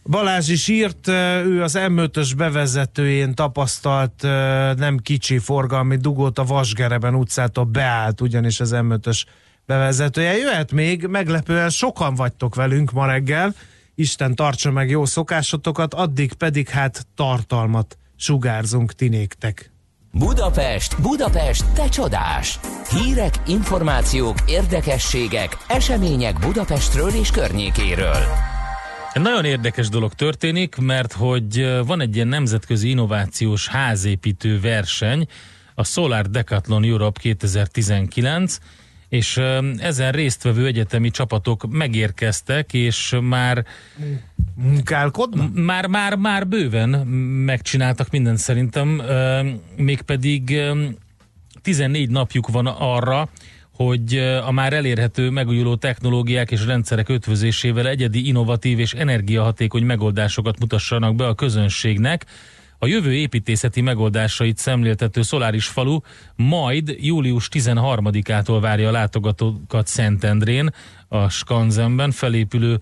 Balázs 0.03 0.49
is 0.49 0.67
írt, 0.67 1.07
ő 1.07 1.63
az 1.63 1.77
M5-ös 1.79 2.33
bevezetőjén 2.37 3.35
tapasztalt 3.35 4.21
nem 4.77 4.97
kicsi 4.97 5.37
forgalmi 5.37 5.95
dugót 5.95 6.39
a 6.39 6.43
Vasgereben 6.43 7.15
utcától 7.15 7.63
beállt, 7.63 8.21
ugyanis 8.21 8.59
az 8.59 8.71
M5-ös 8.73 9.23
bevezetője. 9.65 10.37
Jöhet 10.37 10.71
még, 10.71 11.05
meglepően 11.05 11.69
sokan 11.69 12.15
vagytok 12.15 12.55
velünk 12.55 12.91
ma 12.91 13.05
reggel, 13.05 13.55
Isten 13.95 14.35
tartsa 14.35 14.71
meg 14.71 14.89
jó 14.89 15.05
szokásotokat, 15.05 15.93
addig 15.93 16.33
pedig 16.33 16.69
hát 16.69 17.05
tartalmat 17.15 17.97
sugárzunk 18.15 18.93
ti 18.93 19.07
néktek. 19.07 19.71
Budapest, 20.11 21.01
Budapest, 21.01 21.65
te 21.73 21.89
csodás! 21.89 22.59
Hírek, 22.89 23.33
információk, 23.47 24.37
érdekességek, 24.45 25.57
események 25.67 26.39
Budapestről 26.39 27.09
és 27.09 27.31
környékéről. 27.31 28.50
Nagyon 29.13 29.45
érdekes 29.45 29.89
dolog 29.89 30.13
történik, 30.13 30.75
mert 30.75 31.13
hogy 31.13 31.77
van 31.85 32.01
egy 32.01 32.15
ilyen 32.15 32.27
nemzetközi 32.27 32.89
innovációs 32.89 33.67
házépítő 33.67 34.59
verseny, 34.59 35.27
a 35.75 35.83
Solar 35.83 36.29
Decathlon 36.29 36.83
Europe 36.83 37.19
2019, 37.19 38.57
és 39.09 39.37
ezen 39.77 40.11
résztvevő 40.11 40.65
egyetemi 40.65 41.09
csapatok 41.09 41.65
megérkeztek, 41.69 42.73
és 42.73 43.17
már 43.21 43.65
Munkálkodnak? 44.55 45.53
már, 45.53 45.87
már, 45.87 46.15
már 46.15 46.47
bőven 46.47 46.89
megcsináltak 47.45 48.09
mindent 48.09 48.37
szerintem, 48.37 49.01
mégpedig 49.75 50.49
ö, 50.49 50.85
14 51.61 52.09
napjuk 52.09 52.47
van 52.47 52.65
arra, 52.67 53.29
hogy 53.85 54.17
a 54.45 54.51
már 54.51 54.73
elérhető 54.73 55.29
megújuló 55.29 55.75
technológiák 55.75 56.51
és 56.51 56.65
rendszerek 56.65 57.09
ötvözésével 57.09 57.87
egyedi, 57.87 58.27
innovatív 58.27 58.79
és 58.79 58.93
energiahatékony 58.93 59.83
megoldásokat 59.83 60.59
mutassanak 60.59 61.15
be 61.15 61.27
a 61.27 61.33
közönségnek. 61.33 62.25
A 62.77 62.87
jövő 62.87 63.13
építészeti 63.13 63.81
megoldásait 63.81 64.57
szemléltető 64.57 65.21
Szoláris 65.21 65.67
falu 65.67 65.99
majd 66.35 66.95
július 66.99 67.49
13-ától 67.51 68.57
várja 68.61 68.87
a 68.87 68.91
látogatókat 68.91 69.87
Szentendrén, 69.87 70.69
a 71.07 71.29
Skanzenben 71.29 72.11
felépülő 72.11 72.79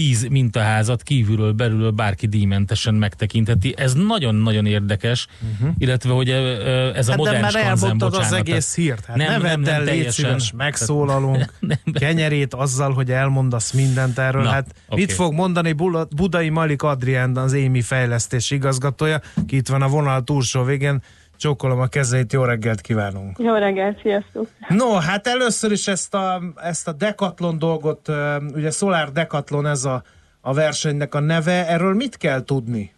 10 0.00 0.28
mintaházat 0.28 1.02
kívülről, 1.02 1.52
belülről 1.52 1.90
bárki 1.90 2.26
díjmentesen 2.26 2.94
megtekintheti. 2.94 3.74
Ez 3.76 3.94
nagyon-nagyon 3.94 4.66
érdekes, 4.66 5.26
uh-huh. 5.52 5.74
illetve 5.78 6.12
hogy 6.12 6.28
ez 6.28 7.08
a 7.08 7.10
Hát 7.10 7.10
de 7.10 7.16
modern 7.16 7.40
már 7.40 7.50
Skanzen, 7.50 7.70
elmondtad 7.70 8.12
az 8.12 8.18
bocsánat, 8.18 8.48
egész 8.48 8.74
hírt. 8.74 9.04
Hát 9.04 9.16
nem, 9.16 9.30
nem, 9.30 9.40
vedd 9.40 9.68
el, 9.74 9.84
légy 9.84 10.10
szíves, 10.10 10.52
megszólalunk, 10.56 11.52
Nem, 11.60 11.78
kenyerét 11.92 12.54
azzal, 12.54 12.92
hogy 12.92 13.10
elmondasz 13.10 13.72
mindent 13.72 14.18
erről. 14.18 14.42
Na, 14.42 14.48
hát 14.48 14.74
oké. 14.88 15.00
mit 15.00 15.12
fog 15.12 15.32
mondani 15.32 15.74
Budai 16.16 16.48
Malik 16.48 16.82
Adrián, 16.82 17.36
az 17.36 17.52
Émi 17.52 17.82
fejlesztés 17.82 18.50
igazgatója, 18.50 19.20
ki 19.46 19.56
itt 19.56 19.68
van 19.68 19.82
a 19.82 19.88
vonal 19.88 20.22
túlsó 20.22 20.62
végén. 20.62 21.02
Csókolom 21.40 21.80
a 21.80 21.86
kezeit, 21.86 22.32
jó 22.32 22.44
reggelt 22.44 22.80
kívánunk! 22.80 23.38
Jó 23.38 23.54
reggelt, 23.54 24.00
sziasztok! 24.02 24.48
No, 24.68 24.92
hát 24.92 25.26
először 25.26 25.72
is 25.72 25.88
ezt 25.88 26.14
a, 26.14 26.42
ezt 26.56 26.88
a 26.88 26.92
Decathlon 26.92 27.58
dolgot, 27.58 28.08
ugye 28.54 28.70
Solar 28.70 29.12
Decathlon 29.12 29.66
ez 29.66 29.84
a, 29.84 30.02
a 30.40 30.54
versenynek 30.54 31.14
a 31.14 31.20
neve, 31.20 31.68
erről 31.68 31.94
mit 31.94 32.16
kell 32.16 32.44
tudni? 32.44 32.92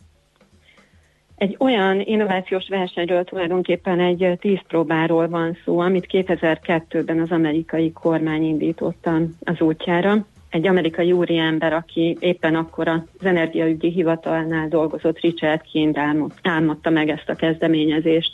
Egy 1.37 1.57
olyan 1.59 2.01
innovációs 2.01 2.69
versenyről 2.69 3.25
tulajdonképpen 3.25 4.01
egy 4.01 4.39
tíz 4.41 4.61
próbáról 4.69 5.29
van 5.29 5.59
szó, 5.65 5.79
amit 5.79 6.07
2002-ben 6.11 7.21
az 7.21 7.31
amerikai 7.31 7.93
kormány 7.93 8.43
indította 8.43 9.21
az 9.45 9.61
útjára. 9.61 10.27
Egy 10.53 10.67
amerikai 10.67 11.13
úriember, 11.13 11.73
aki 11.73 12.17
éppen 12.21 12.55
akkor 12.55 12.89
az 12.89 13.01
energiaügyi 13.23 13.91
hivatalnál 13.91 14.69
dolgozott, 14.69 15.21
Richard 15.21 15.61
Kind 15.61 15.97
álmod, 15.97 16.33
álmodta 16.43 16.91
meg 16.91 17.09
ezt 17.09 17.29
a 17.29 17.35
kezdeményezést. 17.35 18.33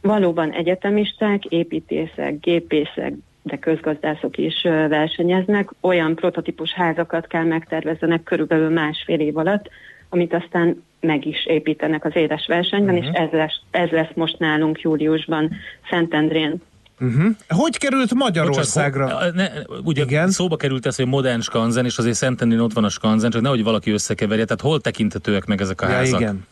Valóban 0.00 0.50
egyetemisták, 0.50 1.44
építészek, 1.44 2.40
gépészek, 2.40 3.12
de 3.42 3.58
közgazdászok 3.58 4.38
is 4.38 4.62
versenyeznek. 4.88 5.70
Olyan 5.80 6.14
prototípus 6.14 6.72
házakat 6.72 7.26
kell 7.26 7.44
megtervezzenek 7.44 8.22
körülbelül 8.22 8.68
másfél 8.68 9.20
év 9.20 9.36
alatt, 9.36 9.70
amit 10.08 10.34
aztán 10.34 10.82
meg 11.00 11.26
is 11.26 11.46
építenek 11.46 12.04
az 12.04 12.16
éles 12.16 12.46
versenyben, 12.46 12.94
uh-huh. 12.94 13.12
és 13.12 13.18
ez 13.18 13.30
lesz, 13.30 13.60
ez 13.70 13.90
lesz 13.90 14.14
most 14.14 14.38
nálunk 14.38 14.80
júliusban 14.80 15.50
Szentendrén. 15.90 16.60
Uh-huh. 17.00 17.24
Hogy 17.48 17.78
került 17.78 18.14
Magyarországra? 18.14 19.04
Bocsánat, 19.04 19.34
ne, 19.34 19.48
ugye 19.84 20.02
Igen. 20.02 20.30
Szóba 20.30 20.56
került 20.56 20.86
ez, 20.86 20.96
hogy 20.96 21.06
modern 21.06 21.40
skanzen, 21.40 21.84
és 21.84 21.98
azért 21.98 22.14
Szentendrén 22.16 22.60
ott 22.60 22.72
van 22.72 22.84
a 22.84 22.88
skanzen, 22.88 23.30
csak 23.30 23.42
nehogy 23.42 23.62
valaki 23.64 23.90
összekeverje, 23.90 24.44
tehát 24.44 24.60
hol 24.60 24.80
tekintetőek 24.80 25.44
meg 25.44 25.60
ezek 25.60 25.80
a 25.80 25.86
ja, 25.88 25.92
házak? 25.92 26.20
igen. 26.20 26.46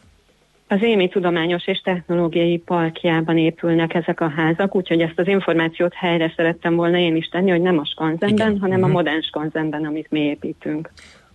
Az 0.68 0.82
Émi 0.82 1.08
Tudományos 1.08 1.66
és 1.66 1.80
Technológiai 1.80 2.58
Parkjában 2.58 3.38
épülnek 3.38 3.94
ezek 3.94 4.20
a 4.20 4.28
házak, 4.36 4.74
úgyhogy 4.74 5.00
ezt 5.00 5.18
az 5.18 5.26
információt 5.26 5.94
helyre 5.94 6.32
szerettem 6.36 6.74
volna 6.74 6.98
én 6.98 7.16
is 7.16 7.28
tenni, 7.28 7.50
hogy 7.50 7.60
nem 7.60 7.78
a 7.78 7.84
Skanzenben, 7.86 8.28
Igen. 8.48 8.58
hanem 8.60 8.78
Mhm. 8.78 8.88
a 8.90 8.92
modern 8.92 9.20
Skanzenben, 9.22 9.84
amit 9.84 10.10
mi 10.10 10.20
építünk. 10.20 10.90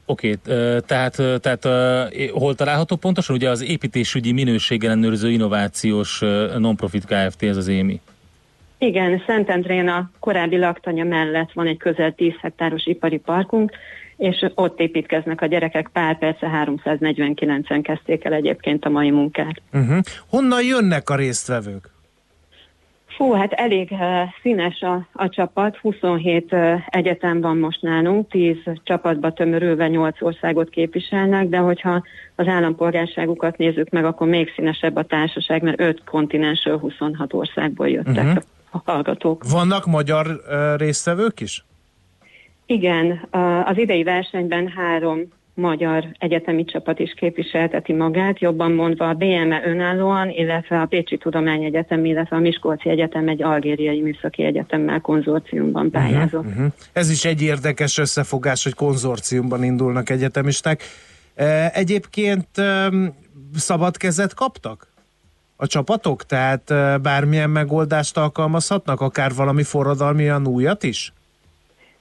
Oké, 0.05 0.38
okay, 0.45 0.80
tehát, 0.86 1.22
tehát 1.41 1.68
hol 2.32 2.55
található 2.55 2.95
pontosan? 2.95 3.36
Ugye 3.36 3.49
az 3.49 3.64
építésügyi 3.64 4.32
minőségellenőrző 4.32 5.30
innovációs 5.30 6.20
non-profit 6.58 7.05
Kft. 7.05 7.43
ez 7.43 7.58
az 7.58 7.68
EMI. 7.68 8.01
Igen, 8.78 9.23
Szentendrén 9.25 9.88
a 9.88 10.09
korábbi 10.19 10.57
laktanya 10.57 11.03
mellett 11.03 11.51
van 11.51 11.67
egy 11.67 11.78
közel 11.78 12.11
10 12.11 12.34
hektáros 12.41 12.86
ipari 12.86 13.17
parkunk, 13.17 13.71
és 14.17 14.45
ott 14.55 14.80
építkeznek 14.80 15.41
a 15.41 15.45
gyerekek, 15.45 15.89
pár 15.93 16.17
perce 16.17 16.65
349-en 16.65 17.80
kezdték 17.84 18.23
el 18.23 18.34
egyébként 18.34 18.86
a 18.86 18.89
mai 18.89 19.11
munkát. 19.11 19.61
Uh-huh. 19.73 19.97
Honnan 20.30 20.63
jönnek 20.63 21.09
a 21.09 21.15
résztvevők? 21.15 21.89
Fú, 23.05 23.32
hát 23.32 23.53
elég 23.53 23.91
uh, 23.91 23.99
színes 24.41 24.82
a, 24.82 25.07
a 25.13 25.30
csapat, 25.30 25.78
27 25.78 26.51
uh, 26.51 26.73
egyetem 26.88 27.41
van 27.41 27.57
most 27.57 27.82
nálunk, 27.82 28.30
10 28.30 28.55
csapatba 28.84 29.32
tömörülve 29.32 29.88
8 29.88 30.21
országot 30.21 30.69
képviselnek, 30.69 31.47
de 31.47 31.57
hogyha 31.57 32.03
az 32.36 32.47
állampolgárságukat 32.47 33.57
nézzük 33.57 33.89
meg, 33.89 34.05
akkor 34.05 34.28
még 34.28 34.51
színesebb 34.55 34.95
a 34.95 35.03
társaság, 35.03 35.61
mert 35.61 35.80
5 35.80 36.01
kontinensről 36.03 36.80
26 36.80 37.34
országból 37.34 37.89
jöttek 37.89 38.25
uh-huh. 38.25 38.43
A 38.84 38.91
hallgatók. 38.91 39.43
Vannak 39.49 39.86
magyar 39.86 40.41
résztvevők 40.78 41.39
is? 41.39 41.65
Igen, 42.65 43.28
az 43.65 43.78
idei 43.78 44.03
versenyben 44.03 44.67
három 44.67 45.36
magyar 45.53 46.07
egyetemi 46.19 46.65
csapat 46.65 46.99
is 46.99 47.13
képviselteti 47.13 47.93
magát, 47.93 48.39
jobban 48.39 48.71
mondva 48.71 49.09
a 49.09 49.13
BME 49.13 49.61
önállóan, 49.65 50.30
illetve 50.30 50.82
a 50.82 50.86
Pécsi 50.86 51.17
Tudományegyetem, 51.17 52.05
illetve 52.05 52.36
a 52.36 52.39
Miskolci 52.39 52.89
Egyetem 52.89 53.28
egy 53.28 53.43
algériai 53.43 54.01
műszaki 54.01 54.43
egyetemmel 54.43 55.01
konzorciumban 55.01 55.91
pályázott. 55.91 56.45
Uh-huh. 56.45 56.65
Ez 56.93 57.09
is 57.09 57.25
egy 57.25 57.41
érdekes 57.41 57.97
összefogás, 57.97 58.63
hogy 58.63 58.73
konzorciumban 58.73 59.63
indulnak 59.63 60.09
egyetemisták. 60.09 60.84
Egyébként 61.73 62.47
szabad 63.55 63.97
kezet 63.97 64.34
kaptak? 64.34 64.88
A 65.60 65.68
csapatok? 65.68 66.24
Tehát 66.24 66.74
bármilyen 67.01 67.49
megoldást 67.49 68.18
alkalmazhatnak, 68.18 69.01
akár 69.01 69.32
valami 69.36 69.64
forradalmian 69.64 70.47
újat 70.47 70.84
is? 70.84 71.14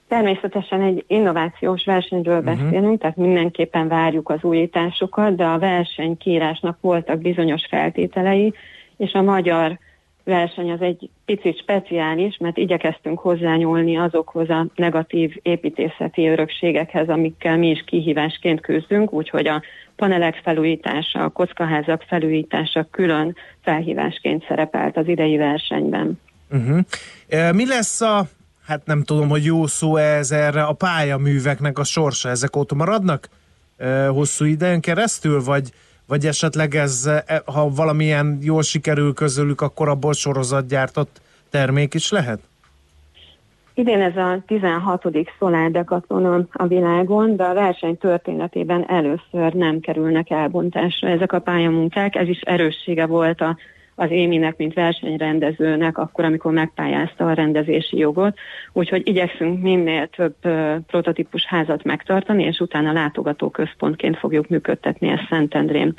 Természetesen 0.09 0.83
egy 0.83 1.05
innovációs 1.07 1.85
versenyről 1.85 2.39
uh-huh. 2.39 2.55
beszélünk, 2.55 3.01
tehát 3.01 3.17
mindenképpen 3.17 3.89
várjuk 3.89 4.31
az 4.31 4.43
újításokat, 4.43 5.37
de 5.37 5.45
a 5.45 5.59
versenykírásnak 5.59 6.79
voltak 6.81 7.19
bizonyos 7.19 7.67
feltételei, 7.69 8.53
és 8.97 9.13
a 9.13 9.23
magyar 9.23 9.79
verseny 10.25 10.71
az 10.71 10.81
egy 10.81 11.11
picit 11.25 11.59
speciális, 11.59 12.37
mert 12.37 12.57
igyekeztünk 12.57 13.19
hozzányúlni 13.19 13.97
azokhoz 13.97 14.51
a 14.51 14.67
negatív 14.75 15.37
építészeti 15.43 16.27
örökségekhez, 16.27 17.09
amikkel 17.09 17.57
mi 17.57 17.71
is 17.71 17.85
kihívásként 17.87 18.61
küzdünk, 18.61 19.13
úgyhogy 19.13 19.47
a 19.47 19.63
panelek 19.97 20.41
felújítása, 20.45 21.25
a 21.25 21.29
kockaházak 21.29 22.05
felújítása 22.09 22.87
külön 22.91 23.37
felhívásként 23.63 24.45
szerepelt 24.49 24.97
az 24.97 25.09
idei 25.09 25.37
versenyben. 25.37 26.21
Uh-huh. 26.51 26.79
E, 27.29 27.53
Mi 27.53 27.67
lesz 27.67 28.01
a, 28.01 28.27
hát 28.67 28.87
nem 28.87 29.03
tudom, 29.03 29.29
hogy 29.29 29.45
jó 29.45 29.67
szó 29.67 29.97
ez 29.97 30.31
erre, 30.31 30.63
a 30.63 30.73
pályaműveknek 30.73 31.79
a 31.79 31.85
sorsa? 31.85 32.29
Ezek 32.29 32.57
ott 32.57 32.73
maradnak 32.73 33.29
e, 33.77 34.07
hosszú 34.07 34.45
időn 34.45 34.81
keresztül, 34.81 35.45
vagy, 35.45 35.71
vagy 36.07 36.27
esetleg 36.27 36.75
ez, 36.75 37.07
e, 37.07 37.43
ha 37.45 37.71
valamilyen 37.71 38.39
jól 38.43 38.63
sikerül 38.63 39.15
közülük, 39.15 39.61
akkor 39.61 39.89
abból 39.89 40.13
sorozatgyártott 40.13 41.21
termék 41.51 41.95
is 41.95 42.11
lehet? 42.11 42.41
Idén 43.79 44.01
ez 44.01 44.17
a 44.17 44.43
16. 44.47 45.03
Solar 45.39 45.71
Decathlon 45.71 46.25
a- 46.25 46.63
a 46.63 46.67
világon, 46.67 47.37
de 47.37 47.45
a 47.45 47.55
verseny 47.55 47.99
történetében 47.99 48.89
először 48.89 49.53
nem 49.53 49.81
kerülnek 49.81 50.31
elbontásra 50.31 51.09
ezek 51.09 51.33
a 51.33 51.39
pályamunkák. 51.39 52.15
Ez 52.15 52.29
is 52.29 52.41
erőssége 52.41 53.07
volt 53.07 53.41
a, 53.41 53.57
az 53.99 54.11
Éminek, 54.11 54.57
mint 54.57 54.75
versenyrendezőnek, 54.75 55.99
akkor, 55.99 56.25
amikor 56.25 56.53
megpályázta 56.53 57.27
a 57.27 57.33
rendezési 57.33 57.99
jogot. 57.99 58.39
Úgyhogy 58.73 59.09
igyekszünk 59.09 59.63
minél 59.63 60.09
több 60.09 60.35
prototípus 60.87 61.45
házat 61.45 61.85
megtartani, 61.85 62.45
és 62.45 62.59
utána 62.59 62.93
látogatóközpontként 62.93 64.19
fogjuk 64.19 64.49
működtetni 64.49 65.09
ezt 65.09 65.27
Szentendrén. 65.29 65.95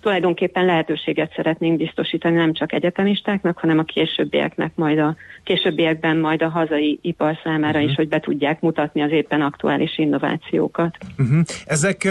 Tulajdonképpen 0.00 0.64
lehetőséget 0.64 1.32
szeretnénk 1.36 1.76
biztosítani 1.76 2.36
nem 2.36 2.52
csak 2.52 2.72
egyetemistáknak, 2.72 3.58
hanem 3.58 3.78
a 3.78 3.82
későbbieknek 3.82 4.72
majd 4.74 4.98
a 4.98 5.16
későbbiekben 5.44 6.16
majd 6.16 6.42
a 6.42 6.48
hazai 6.48 6.98
ipar 7.02 7.38
számára 7.44 7.78
is, 7.78 7.94
hogy 7.94 8.08
be 8.08 8.20
tudják 8.20 8.60
mutatni 8.60 9.02
az 9.02 9.10
éppen 9.10 9.40
aktuális 9.40 9.98
innovációkat. 9.98 10.96
Uh-huh. 11.18 11.40
Ezek, 11.66 12.04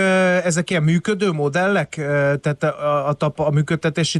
ezek 0.43 0.69
ilyen 0.69 0.83
működő 0.83 1.31
modellek? 1.31 1.89
Tehát 2.41 2.63
a, 2.63 3.07
a, 3.07 3.13
tapa, 3.13 3.45
a 3.45 3.51
működtetési 3.51 4.19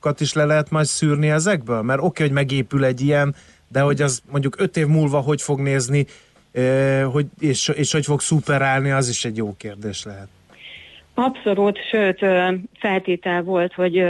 tapasztalatokat 0.00 0.20
is 0.20 0.32
le 0.32 0.44
lehet 0.44 0.70
majd 0.70 0.86
szűrni 0.86 1.30
ezekből? 1.30 1.82
Mert 1.82 1.98
oké, 1.98 2.08
okay, 2.08 2.26
hogy 2.26 2.34
megépül 2.34 2.84
egy 2.84 3.00
ilyen, 3.00 3.34
de 3.68 3.80
hogy 3.80 4.02
az 4.02 4.22
mondjuk 4.30 4.60
öt 4.60 4.76
év 4.76 4.86
múlva 4.86 5.20
hogy 5.20 5.42
fog 5.42 5.60
nézni, 5.60 6.06
hogy, 7.12 7.26
és, 7.38 7.68
és 7.68 7.92
hogy 7.92 8.04
fog 8.04 8.20
szuperálni, 8.20 8.90
az 8.90 9.08
is 9.08 9.24
egy 9.24 9.36
jó 9.36 9.54
kérdés 9.56 10.04
lehet. 10.04 10.28
Abszolút, 11.14 11.78
sőt, 11.90 12.18
feltétel 12.78 13.42
volt, 13.42 13.72
hogy 13.74 14.02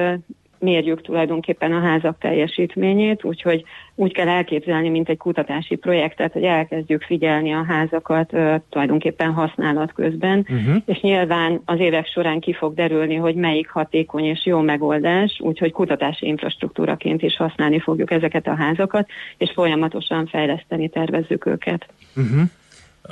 mérjük 0.60 1.02
tulajdonképpen 1.02 1.72
a 1.72 1.80
házak 1.80 2.18
teljesítményét, 2.18 3.24
úgyhogy 3.24 3.64
úgy 3.94 4.12
kell 4.12 4.28
elképzelni, 4.28 4.88
mint 4.88 5.08
egy 5.08 5.16
kutatási 5.16 5.76
projektet, 5.76 6.32
hogy 6.32 6.44
elkezdjük 6.44 7.02
figyelni 7.02 7.52
a 7.52 7.64
házakat 7.64 8.32
tulajdonképpen 8.68 9.32
használat 9.32 9.92
közben, 9.92 10.46
Uh-huh. 10.50 10.82
és 10.84 11.00
nyilván 11.00 11.60
az 11.64 11.78
évek 11.78 12.06
során 12.06 12.40
ki 12.40 12.52
fog 12.52 12.74
derülni, 12.74 13.14
hogy 13.14 13.34
melyik 13.34 13.68
hatékony 13.68 14.24
és 14.24 14.46
jó 14.46 14.60
megoldás, 14.60 15.40
úgyhogy 15.40 15.72
kutatási 15.72 16.26
infrastruktúraként 16.26 17.22
is 17.22 17.36
használni 17.36 17.80
fogjuk 17.80 18.10
ezeket 18.10 18.46
a 18.46 18.54
házakat, 18.54 19.08
és 19.38 19.50
folyamatosan 19.54 20.26
fejleszteni 20.26 20.88
tervezzük 20.88 21.46
őket. 21.46 21.86
Uh-huh. 22.16 22.40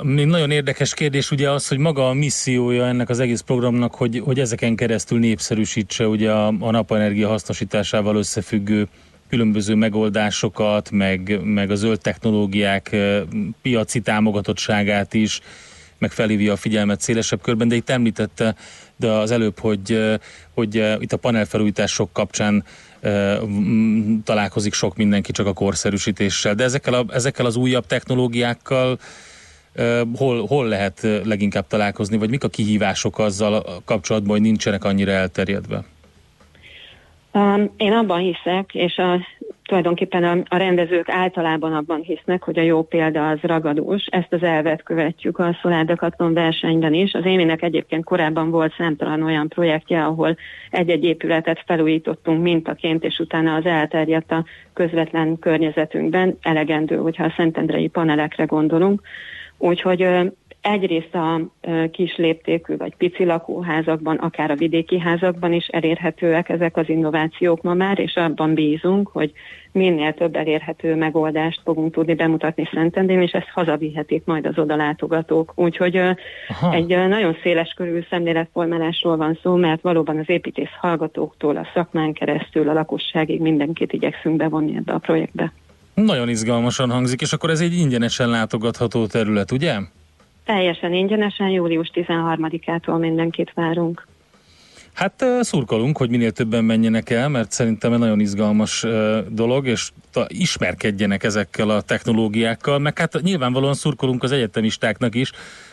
Nagyon 0.01 0.51
érdekes 0.51 0.93
kérdés 0.93 1.31
ugye 1.31 1.51
az, 1.51 1.67
hogy 1.67 1.77
maga 1.77 2.09
a 2.09 2.13
missziója 2.13 2.85
ennek 2.85 3.09
az 3.09 3.19
egész 3.19 3.41
programnak, 3.41 3.95
hogy, 3.95 4.21
hogy 4.25 4.39
ezeken 4.39 4.75
keresztül 4.75 5.19
népszerűsítse 5.19 6.07
ugye 6.07 6.31
a, 6.31 6.47
a 6.47 6.71
napenergia 6.71 7.27
hasznosításával 7.27 8.15
összefüggő 8.15 8.87
különböző 9.29 9.75
megoldásokat, 9.75 10.91
meg, 10.91 11.39
meg 11.43 11.71
a 11.71 11.75
zöld 11.75 12.01
technológiák 12.01 12.91
eh, 12.91 13.21
piaci 13.61 13.99
támogatottságát 13.99 15.13
is, 15.13 15.39
meg 15.97 16.11
felhívja 16.11 16.53
a 16.53 16.55
figyelmet 16.55 17.01
szélesebb 17.01 17.41
körben, 17.41 17.67
de 17.67 17.75
itt 17.75 17.89
említette 17.89 18.55
de 18.95 19.11
az 19.11 19.31
előbb, 19.31 19.59
hogy, 19.59 19.91
eh, 19.91 20.17
hogy 20.53 20.77
eh, 20.77 20.95
itt 20.99 21.13
a 21.13 21.17
panelfelújítások 21.17 22.13
kapcsán 22.13 22.63
találkozik 24.23 24.73
sok 24.73 24.95
mindenki 24.95 25.31
csak 25.31 25.47
a 25.47 25.53
korszerűsítéssel, 25.53 26.55
de 26.55 26.63
ezekkel, 26.63 26.93
a, 26.93 27.05
ezekkel 27.09 27.45
az 27.45 27.55
újabb 27.55 27.85
technológiákkal 27.85 28.99
hol, 30.17 30.45
hol 30.47 30.67
lehet 30.67 31.07
leginkább 31.23 31.67
találkozni, 31.67 32.17
vagy 32.17 32.29
mik 32.29 32.43
a 32.43 32.47
kihívások 32.47 33.19
azzal 33.19 33.53
a 33.53 33.63
kapcsolatban, 33.85 34.31
hogy 34.31 34.41
nincsenek 34.41 34.83
annyira 34.83 35.11
elterjedve? 35.11 35.83
Um, 37.33 37.73
én 37.77 37.93
abban 37.93 38.19
hiszek, 38.19 38.73
és 38.73 38.97
a, 38.97 39.19
tulajdonképpen 39.63 40.23
a, 40.23 40.55
a 40.55 40.57
rendezők 40.57 41.09
általában 41.09 41.73
abban 41.73 42.01
hisznek, 42.01 42.43
hogy 42.43 42.59
a 42.59 42.61
jó 42.61 42.83
példa 42.83 43.29
az 43.29 43.39
ragadós. 43.41 44.05
Ezt 44.05 44.33
az 44.33 44.43
elvet 44.43 44.83
követjük 44.83 45.39
a 45.39 45.57
Solar 45.61 45.85
Decathlon 45.85 46.33
versenyben 46.33 46.93
is. 46.93 47.13
Az 47.13 47.25
Éminek 47.25 47.61
egyébként 47.61 48.03
korábban 48.03 48.49
volt 48.49 48.73
számtalan 48.77 49.23
olyan 49.23 49.47
projektje, 49.47 50.05
ahol 50.05 50.37
egy-egy 50.69 51.03
épületet 51.03 51.63
felújítottunk 51.65 52.41
mintaként, 52.41 53.03
és 53.03 53.19
utána 53.19 53.55
az 53.55 53.65
elterjedt 53.65 54.31
a 54.31 54.45
közvetlen 54.73 55.39
környezetünkben. 55.39 56.37
Elegendő, 56.41 56.95
hogyha 56.95 57.23
a 57.23 57.33
szentendrei 57.37 57.87
panelekre 57.87 58.43
gondolunk. 58.43 59.01
Úgyhogy 59.59 60.07
egyrészt 60.61 61.15
a 61.15 61.41
kis 61.91 62.15
léptékű 62.15 62.77
vagy 62.77 62.95
pici 62.95 63.25
lakóházakban, 63.25 64.15
akár 64.15 64.51
a 64.51 64.55
vidéki 64.55 64.99
házakban 64.99 65.53
is 65.53 65.67
elérhetőek 65.67 66.49
ezek 66.49 66.77
az 66.77 66.89
innovációk 66.89 67.61
ma 67.61 67.73
már, 67.73 67.99
és 67.99 68.15
abban 68.15 68.53
bízunk, 68.53 69.07
hogy 69.07 69.31
minél 69.71 70.13
több 70.13 70.35
elérhető 70.35 70.95
megoldást 70.95 71.61
fogunk 71.63 71.93
tudni 71.93 72.13
bemutatni 72.13 72.69
Szentendrén, 72.73 73.21
és 73.21 73.31
ezt 73.31 73.49
hazavihetik 73.53 74.25
majd 74.25 74.45
az 74.45 74.57
odalátogatók. 74.57 75.51
Úgyhogy 75.55 75.95
Aha. 75.95 76.73
egy 76.73 76.87
nagyon 76.87 77.37
széles 77.41 77.73
körű 77.73 78.05
szemléletformálásról 78.09 79.17
van 79.17 79.39
szó, 79.41 79.55
mert 79.55 79.81
valóban 79.81 80.17
az 80.17 80.29
építész 80.29 80.75
hallgatóktól 80.79 81.57
a 81.57 81.67
szakmán 81.73 82.13
keresztül 82.13 82.69
a 82.69 82.73
lakosságig 82.73 83.41
mindenkit 83.41 83.93
igyekszünk 83.93 84.35
bevonni 84.35 84.75
ebbe 84.75 84.93
a 84.93 84.97
projektbe. 84.97 85.51
Nagyon 86.05 86.29
izgalmasan 86.29 86.91
hangzik, 86.91 87.21
és 87.21 87.33
akkor 87.33 87.49
ez 87.49 87.59
egy 87.59 87.73
ingyenesen 87.73 88.29
látogatható 88.29 89.07
terület, 89.07 89.51
ugye? 89.51 89.77
Teljesen 90.45 90.93
ingyenesen, 90.93 91.49
július 91.49 91.91
13-ától 91.93 92.99
mindenkit 92.99 93.51
várunk. 93.53 94.07
Hát 94.93 95.25
szurkolunk, 95.41 95.97
hogy 95.97 96.09
minél 96.09 96.31
többen 96.31 96.63
menjenek 96.63 97.09
el, 97.09 97.29
mert 97.29 97.51
szerintem 97.51 97.93
egy 97.93 97.99
nagyon 97.99 98.19
izgalmas 98.19 98.85
dolog, 99.29 99.67
és 99.67 99.89
ismerkedjenek 100.27 101.23
ezekkel 101.23 101.69
a 101.69 101.81
technológiákkal, 101.81 102.79
meg 102.79 102.97
hát 102.97 103.21
nyilvánvalóan 103.21 103.73
szurkolunk 103.73 104.23
az 104.23 104.31
egyetemistáknak 104.31 105.15
is, 105.15 105.31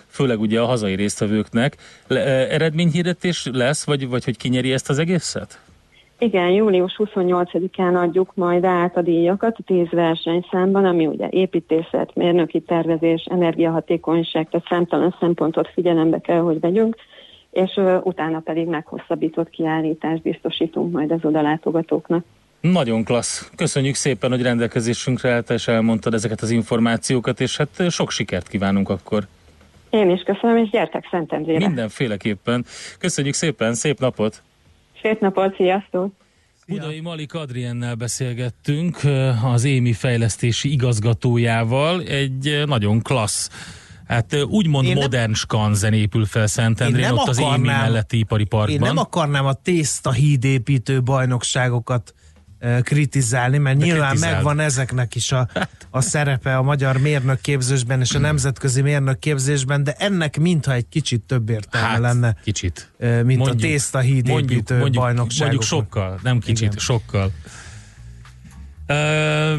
főleg 0.09 0.41
ugye 0.41 0.61
a 0.61 0.66
hazai 0.66 0.95
résztvevőknek. 0.95 1.77
Le, 2.07 2.20
eredményhirdetés 2.49 3.49
lesz, 3.53 3.85
vagy, 3.85 4.09
vagy 4.09 4.24
hogy 4.24 4.37
kinyeri 4.37 4.72
ezt 4.72 4.91
az 4.91 4.99
egészet? 4.99 5.61
Igen, 6.19 6.51
július 6.51 6.95
28-án 6.99 8.03
adjuk 8.03 8.35
majd 8.35 8.64
át 8.64 8.97
a 8.97 9.03
díjakat 9.03 9.57
a 9.59 9.62
10 9.67 9.89
versenyszámban, 9.91 10.85
ami 10.85 11.07
ugye 11.07 11.29
építészet, 11.31 12.14
mérnöki 12.14 12.61
tervezés, 12.61 13.25
energiahatékonyság, 13.31 14.49
tehát 14.49 14.67
számtalan 14.69 15.17
szempontot 15.21 15.69
figyelembe 15.69 16.19
kell, 16.19 16.41
hogy 16.41 16.61
vegyünk, 16.61 16.97
és 17.51 17.81
utána 18.03 18.39
pedig 18.39 18.67
meghosszabbított 18.67 19.51
kiállítást 19.51 20.23
biztosítunk 20.23 20.93
majd 20.93 21.11
az 21.11 21.25
odalátogatóknak. 21.25 22.25
Nagyon 22.61 23.05
klassz. 23.05 23.51
Köszönjük 23.57 23.95
szépen, 23.95 24.31
hogy 24.31 24.43
rendelkezésünkre 24.43 25.33
állt, 25.33 25.51
és 25.51 25.69
elmondtad 25.69 26.14
ezeket 26.14 26.41
az 26.41 26.51
információkat, 26.51 27.41
és 27.41 27.57
hát 27.57 27.91
sok 27.91 28.11
sikert 28.11 28.49
kívánunk 28.49 28.89
akkor. 28.89 29.27
Én 29.91 30.11
is 30.11 30.23
köszönöm, 30.23 30.57
és 30.57 30.71
gyertek 30.71 31.09
Szentendrére. 31.11 31.67
Mindenféleképpen. 31.67 32.64
Köszönjük 32.99 33.35
szépen, 33.35 33.75
szép 33.75 33.99
napot! 33.99 34.43
Szép 35.07 35.21
napot, 35.21 35.57
sziasztok! 35.57 36.13
Budai 36.69 37.01
Malik 37.01 37.35
Adriennel 37.35 37.95
beszélgettünk, 37.95 39.01
az 39.45 39.65
Émi 39.65 39.93
fejlesztési 39.93 40.73
igazgatójával, 40.73 42.03
egy 42.03 42.63
nagyon 42.67 43.03
klassz 43.03 43.51
Hát 44.07 44.33
ö, 44.33 44.43
úgymond 44.43 44.87
Én 44.87 44.93
nem- 44.93 45.03
modern 45.03 45.33
skanzen 45.33 45.93
épül 45.93 46.25
fel 46.25 46.47
Szentendrén, 46.47 47.11
ott 47.11 47.29
az 47.29 47.39
Émi 47.39 47.49
akarnám- 47.49 47.81
melletti 47.83 48.19
ipari 48.19 48.45
parkban. 48.45 48.75
Én 48.75 48.81
nem 48.81 48.97
akarnám 48.97 49.47
a 49.47 49.53
tészta 49.53 50.13
hídépítő 50.13 51.03
bajnokságokat 51.03 52.15
kritizálni, 52.83 53.59
mert 53.59 53.79
De 53.79 53.85
nyilván 53.85 54.09
kritizáld. 54.09 54.35
megvan 54.35 54.61
ezeknek 54.61 55.15
is 55.15 55.33
a, 55.33 55.49
a 55.91 56.01
szerepe 56.01 56.57
a 56.57 56.63
magyar 56.63 56.97
mérnökképzésben 56.99 58.01
és 58.01 58.15
a 58.15 58.19
nemzetközi 58.19 58.83
mérnökképzésben, 58.83 59.85
de 59.85 59.93
ennek 59.93 60.39
mintha 60.39 60.73
egy 60.73 60.89
kicsit 60.89 61.23
több 61.23 61.49
értelme 61.49 61.89
Hát, 61.89 61.99
lenne, 61.99 62.37
kicsit. 62.45 62.93
mint 63.25 63.47
a 63.47 63.55
tészta 63.55 63.99
hídépítő 63.99 64.79
mondjuk, 64.79 65.03
bajnokságokon. 65.05 65.39
mondjuk 65.39 65.63
sokkal, 65.63 66.19
nem 66.23 66.39
kicsit. 66.39 66.67
Igen. 66.67 66.79
sokkal. 66.79 67.33
Ö, 68.87 69.55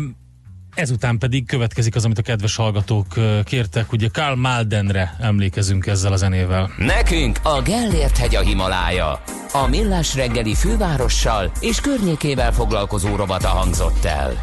ezután 0.77 1.17
pedig 1.17 1.45
következik 1.45 1.95
az, 1.95 2.05
amit 2.05 2.17
a 2.17 2.21
kedves 2.21 2.55
hallgatók 2.55 3.05
kértek, 3.43 3.91
ugye 3.91 4.07
Karl 4.13 4.35
Maldenre 4.35 5.15
emlékezünk 5.19 5.87
ezzel 5.87 6.11
a 6.11 6.15
zenével. 6.15 6.71
Nekünk 6.77 7.39
a 7.43 7.61
Gellért 7.61 8.17
hegy 8.17 8.35
a 8.35 8.41
Himalája. 8.41 9.21
A 9.53 9.67
Millás 9.69 10.15
reggeli 10.15 10.53
fővárossal 10.53 11.51
és 11.59 11.81
környékével 11.81 12.51
foglalkozó 12.51 13.15
rovata 13.15 13.47
hangzott 13.47 14.05
el. 14.05 14.39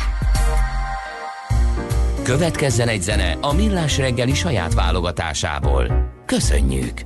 Következzen 2.23 2.89
egy 2.89 3.03
zene 3.03 3.37
a 3.41 3.53
Millás 3.53 3.99
reggeli 3.99 4.35
saját 4.35 4.75
válogatásából. 4.75 6.13
Köszönjük! 6.27 7.03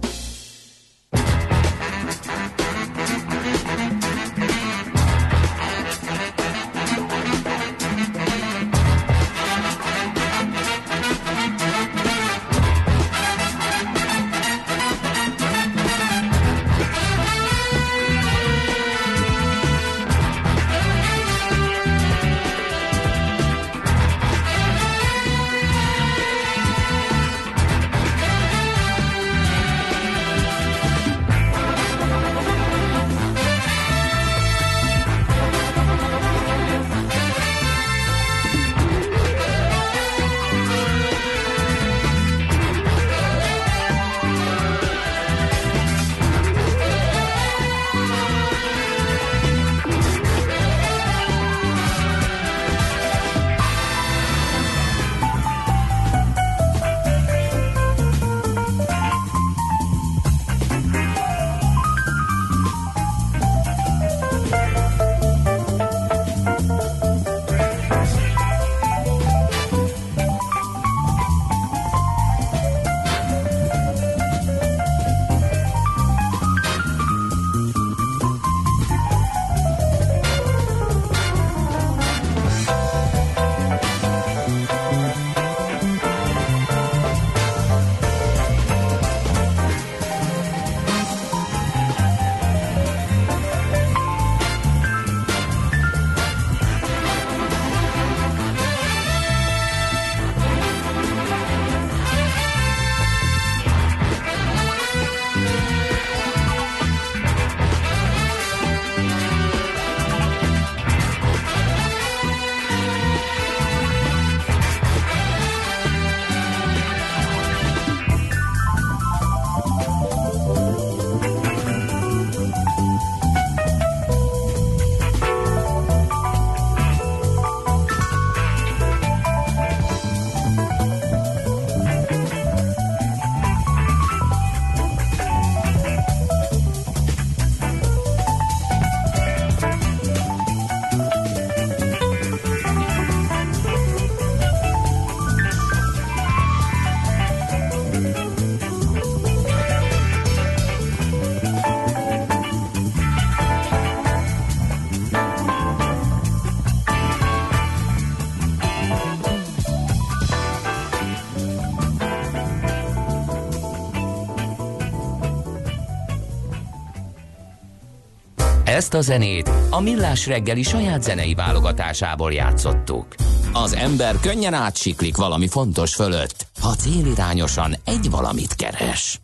Ezt 168.79 168.95
a 168.95 169.01
zenét 169.01 169.51
a 169.71 169.81
Millás 169.81 170.27
reggeli 170.27 170.63
saját 170.63 171.03
zenei 171.03 171.35
válogatásából 171.35 172.33
játszottuk. 172.33 173.15
Az 173.53 173.73
ember 173.73 174.15
könnyen 174.21 174.55
átsiklik 174.55 175.17
valami 175.17 175.49
fontos 175.49 175.95
fölött, 175.95 176.47
ha 176.61 176.75
célirányosan 176.75 177.75
egy 177.85 178.11
valamit 178.11 178.55
keres. 178.55 179.21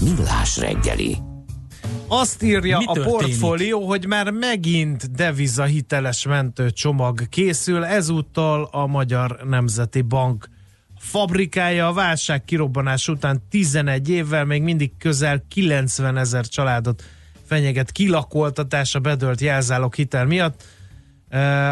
Millás 0.00 0.56
reggeli. 0.56 1.16
Azt 2.08 2.42
írja 2.42 2.78
Mi 2.78 2.84
a 2.84 2.92
történik? 2.92 3.18
portfólió, 3.18 3.86
hogy 3.86 4.06
már 4.06 4.30
megint 4.30 5.10
deviza 5.12 5.64
hiteles 5.64 6.26
mentő 6.26 6.70
csomag 6.70 7.28
készül, 7.28 7.84
ezúttal 7.84 8.68
a 8.72 8.86
Magyar 8.86 9.40
Nemzeti 9.48 10.02
Bank 10.02 10.48
fabrikája 10.98 11.86
a 11.86 11.92
válság 11.92 12.44
kirobbanás 12.44 13.08
után 13.08 13.42
11 13.50 14.08
évvel 14.08 14.44
még 14.44 14.62
mindig 14.62 14.96
közel 14.98 15.44
90 15.48 16.16
ezer 16.16 16.46
családot 16.46 17.02
fenyeget 17.48 17.92
kilakoltatás 17.92 18.94
a 18.94 18.98
bedölt 18.98 19.40
jelzálog 19.40 19.94
hitel 19.94 20.26
miatt. 20.26 20.62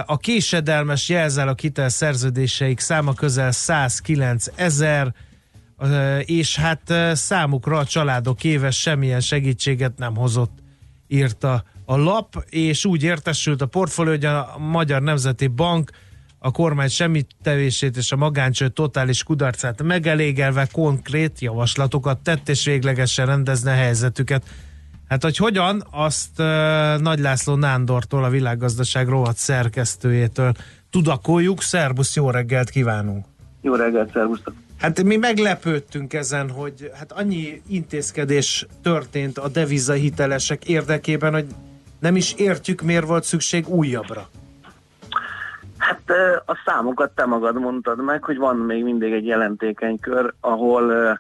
A 0.07 0.17
késedelmes 0.17 1.09
jelzálog 1.09 1.59
hitel 1.59 1.89
szerződéseik 1.89 2.81
száma 2.81 3.15
közel 3.15 3.51
109 3.51 4.47
ezer, 4.55 5.15
és 6.25 6.57
hát 6.57 6.95
számukra 7.13 7.79
a 7.79 7.85
családok 7.85 8.45
éves 8.45 8.81
semmilyen 8.81 9.21
segítséget 9.21 9.99
nem 9.99 10.17
hozott, 10.17 10.59
írta 11.09 11.65
a 11.85 11.97
lap, 11.97 12.45
és 12.49 12.85
úgy 12.85 13.03
értesült 13.03 13.63
a 13.63 13.67
portfólió, 13.67 14.13
hogy 14.13 14.25
a 14.25 14.57
Magyar 14.59 15.03
Nemzeti 15.03 15.47
Bank 15.47 15.91
a 16.39 16.51
kormány 16.51 16.89
semmit 16.89 17.31
tevését 17.43 17.97
és 17.97 18.13
a 18.13 18.17
magáncső 18.17 18.69
totális 18.69 19.23
kudarcát 19.23 19.83
megelégelve 19.83 20.69
konkrét 20.73 21.41
javaslatokat 21.41 22.19
tett, 22.19 22.49
és 22.49 22.65
véglegesen 22.65 23.27
rendezne 23.27 23.73
helyzetüket. 23.73 24.45
Hát, 25.09 25.23
hogy 25.23 25.37
hogyan, 25.37 25.83
azt 25.91 26.39
uh, 26.39 26.47
Nagy 27.01 27.19
László 27.19 27.55
Nándortól, 27.55 28.25
a 28.25 28.29
világgazdaság 28.29 29.09
rovat 29.09 29.37
szerkesztőjétől 29.37 30.53
tudakoljuk. 30.91 31.61
Szerbusz, 31.61 32.17
jó 32.17 32.31
reggelt 32.31 32.71
kívánunk! 32.71 33.25
Jó 33.61 33.75
reggelt, 33.75 34.13
szervusztok! 34.13 34.55
Hát 34.81 35.03
mi 35.03 35.17
meglepődtünk 35.17 36.13
ezen, 36.13 36.51
hogy 36.51 36.91
hát 36.95 37.13
annyi 37.13 37.63
intézkedés 37.69 38.67
történt 38.83 39.39
a 39.39 39.49
devizahitelesek 39.49 40.69
érdekében, 40.69 41.33
hogy 41.33 41.47
nem 41.99 42.17
is 42.17 42.35
értjük, 42.35 42.81
miért 42.81 43.07
volt 43.07 43.25
szükség 43.25 43.69
újabbra. 43.69 44.29
Hát 45.79 46.11
a 46.47 46.57
számokat 46.65 47.11
te 47.15 47.25
magad 47.25 47.61
mondtad 47.61 48.05
meg, 48.05 48.25
hogy 48.25 48.37
van 48.37 48.57
még 48.57 48.83
mindig 48.83 49.13
egy 49.13 49.27
jelentékeny 49.27 49.99
kör, 50.01 50.35
ahol, 50.41 51.19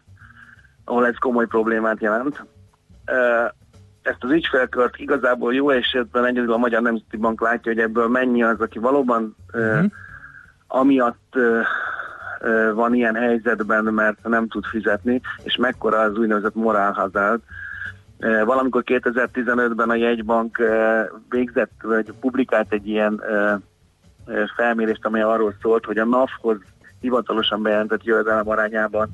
ahol 0.84 1.06
ez 1.06 1.14
komoly 1.18 1.46
problémát 1.46 2.00
jelent. 2.00 2.44
Ezt 4.06 4.24
az 4.24 4.30
ügyfélkört 4.30 4.96
igazából 4.96 5.54
jó 5.54 5.70
esetben 5.70 6.24
egyedül 6.24 6.52
a 6.52 6.56
Magyar 6.56 6.82
Nemzeti 6.82 7.16
Bank 7.16 7.40
látja, 7.40 7.72
hogy 7.72 7.82
ebből 7.82 8.08
mennyi 8.08 8.42
az, 8.42 8.60
aki 8.60 8.78
valóban 8.78 9.36
uh-huh. 9.52 9.84
amiatt 10.66 11.32
ö, 11.32 11.60
ö, 12.40 12.72
van 12.74 12.94
ilyen 12.94 13.14
helyzetben, 13.14 13.84
mert 13.84 14.28
nem 14.28 14.48
tud 14.48 14.64
fizetni, 14.64 15.20
és 15.42 15.56
mekkora 15.56 15.98
az 15.98 16.18
úgynevezett 16.18 16.54
morálhazard. 16.54 17.40
Ö, 18.18 18.44
Valamikor 18.44 18.82
2015-ben 18.86 19.90
a 19.90 19.94
jegybank 19.94 20.62
végzett, 21.28 21.72
vagy 21.82 22.12
publikált 22.20 22.72
egy 22.72 22.88
ilyen 22.88 23.22
felmérést, 24.56 25.06
amely 25.06 25.22
arról 25.22 25.54
szólt, 25.62 25.84
hogy 25.84 25.98
a 25.98 26.04
NAV-hoz 26.04 26.58
hivatalosan 27.00 27.62
bejelentett 27.62 28.04
jövedelem 28.04 28.48
arányában 28.48 29.08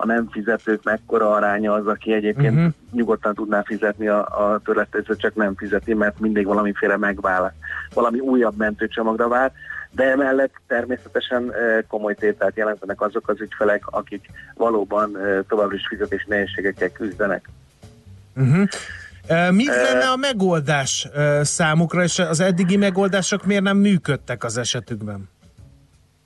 a 0.00 0.06
nem 0.06 0.28
fizetők 0.30 0.82
mekkora 0.82 1.30
aránya 1.30 1.72
az, 1.72 1.86
aki 1.86 2.12
egyébként 2.12 2.54
uh-huh. 2.54 2.72
nyugodtan 2.92 3.34
tudná 3.34 3.62
fizetni 3.62 4.08
a, 4.08 4.20
a 4.20 4.60
törlesztőt, 4.64 5.18
csak 5.18 5.34
nem 5.34 5.54
fizeti, 5.56 5.94
mert 5.94 6.18
mindig 6.20 6.46
valamiféle 6.46 6.96
megválasz, 6.96 7.52
valami 7.94 8.18
újabb 8.18 8.56
mentőcsomagra 8.56 9.28
vár, 9.28 9.52
de 9.90 10.04
emellett 10.04 10.52
természetesen 10.66 11.52
eh, 11.52 11.78
komoly 11.88 12.14
tételt 12.14 12.56
jelentenek 12.56 13.00
azok 13.00 13.28
az 13.28 13.40
ügyfelek, 13.40 13.86
akik 13.86 14.30
valóban 14.54 15.16
eh, 15.18 15.38
továbbra 15.48 15.74
is 15.74 15.86
fizetés 15.88 16.24
nehézségekkel 16.28 16.90
küzdenek. 16.90 17.48
Uh-huh. 18.36 18.68
Mi 19.50 19.66
lenne 19.66 20.08
a 20.08 20.16
megoldás 20.16 21.08
számukra, 21.42 22.02
és 22.02 22.18
az 22.18 22.40
eddigi 22.40 22.76
megoldások 22.76 23.44
miért 23.46 23.62
nem 23.62 23.76
működtek 23.76 24.44
az 24.44 24.56
esetükben? 24.56 25.28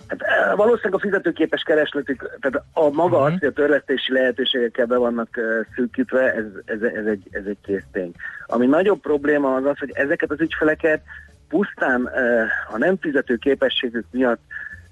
Hát, 0.07 0.23
eh, 0.23 0.57
valószínűleg 0.57 0.95
a 0.95 0.99
fizetőképes 0.99 1.63
keresletük, 1.63 2.39
tehát 2.41 2.67
a 2.73 2.91
maga 2.91 3.17
uh-huh. 3.17 3.33
az, 3.33 3.39
hogy 3.39 3.49
a 3.49 3.53
törlesztési 3.53 4.13
lehetőségekkel 4.13 4.87
be 4.87 4.97
vannak 4.97 5.29
uh, 5.37 5.45
szűkítve, 5.75 6.33
ez, 6.33 6.45
ez, 6.65 6.83
ez, 6.83 7.07
egy, 7.07 7.23
ez 7.31 7.45
egy 7.47 7.59
kész 7.63 7.85
tény. 7.93 8.13
Ami 8.47 8.67
nagyobb 8.67 9.01
probléma 9.01 9.55
az 9.55 9.65
az, 9.65 9.79
hogy 9.79 9.91
ezeket 9.93 10.31
az 10.31 10.41
ügyfeleket 10.41 11.03
pusztán 11.49 12.01
uh, 12.03 12.75
a 12.75 12.79
nem 12.79 12.97
fizető 13.01 13.37
képességük 13.37 14.07
miatt 14.11 14.43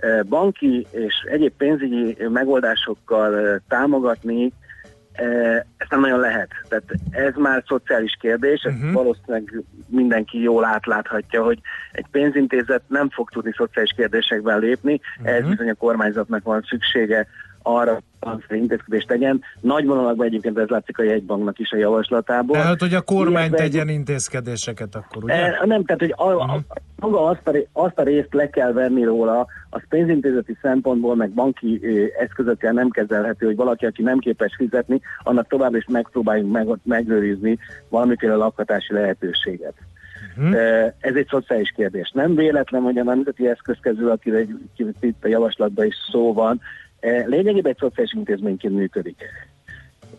uh, 0.02 0.22
banki 0.22 0.86
és 0.90 1.14
egyéb 1.30 1.52
pénzügyi 1.56 2.16
megoldásokkal 2.28 3.60
támogatni, 3.68 4.52
ezt 5.76 5.90
nem 5.90 6.00
nagyon 6.00 6.20
lehet. 6.20 6.48
Tehát 6.68 6.84
ez 7.10 7.34
már 7.36 7.62
szociális 7.66 8.16
kérdés, 8.20 8.62
ezt 8.62 8.76
uh-huh. 8.76 8.92
valószínűleg 8.92 9.62
mindenki 9.88 10.42
jól 10.42 10.64
átláthatja, 10.64 11.42
hogy 11.42 11.58
egy 11.92 12.06
pénzintézet 12.10 12.82
nem 12.86 13.10
fog 13.10 13.30
tudni 13.30 13.52
szociális 13.56 13.92
kérdésekben 13.96 14.58
lépni, 14.58 15.00
uh-huh. 15.18 15.34
ez 15.34 15.48
bizony 15.48 15.70
a 15.70 15.74
kormányzatnak 15.74 16.44
van 16.44 16.64
szüksége 16.68 17.26
arra, 17.62 17.98
hogy 18.20 18.56
intézkedést 18.56 19.06
tegyen. 19.06 19.40
Nagy 19.60 19.86
vonalakban 19.86 20.26
egyébként 20.26 20.58
ez 20.58 20.68
látszik 20.68 20.98
a 20.98 21.02
jegybanknak 21.02 21.58
is 21.58 21.70
a 21.72 21.76
javaslatából. 21.76 22.56
Tehát, 22.56 22.80
hogy 22.80 22.94
a 22.94 23.00
kormány 23.00 23.46
Illetve 23.46 23.64
egy- 23.64 23.70
tegyen 23.70 23.88
intézkedéseket 23.88 24.94
akkor, 24.94 25.24
ugye? 25.24 25.34
E, 25.34 25.62
nem, 25.66 25.84
tehát 25.84 26.00
hogy 26.00 26.14
a, 26.16 26.40
a, 26.40 26.60
maga 26.96 27.24
azt 27.24 27.48
a, 27.48 27.56
azt 27.72 27.98
a 27.98 28.02
részt 28.02 28.34
le 28.34 28.50
kell 28.50 28.72
venni 28.72 29.04
róla, 29.04 29.46
az 29.70 29.82
pénzintézeti 29.88 30.56
szempontból, 30.62 31.16
meg 31.16 31.30
banki 31.30 31.80
ö, 31.82 32.04
eszközökkel 32.22 32.72
nem 32.72 32.90
kezelhető, 32.90 33.46
hogy 33.46 33.56
valaki, 33.56 33.86
aki 33.86 34.02
nem 34.02 34.18
képes 34.18 34.54
fizetni, 34.56 35.00
annak 35.22 35.48
továbbra 35.48 35.78
is 35.78 35.86
megpróbáljunk 35.88 36.52
meg, 36.52 36.66
megőrizni 36.84 37.58
valamiféle 37.88 38.34
lakhatási 38.34 38.92
lehetőséget. 38.92 39.74
Mhm. 40.36 40.52
E, 40.52 40.94
Ez 41.00 41.14
egy 41.14 41.26
szociális 41.30 41.72
kérdés. 41.76 42.10
Nem 42.14 42.34
véletlen, 42.34 42.82
hogy 42.82 42.98
a 42.98 43.02
nemzeti 43.04 43.48
eszközkező, 43.48 44.12
ki- 44.22 44.94
itt 45.00 45.24
a 45.24 45.28
javaslatban 45.28 45.86
is 45.86 45.94
szó 46.10 46.32
van, 46.32 46.60
lényegében 47.26 47.72
egy 47.72 47.78
szociális 47.78 48.12
intézményként 48.12 48.74
működik. 48.74 49.16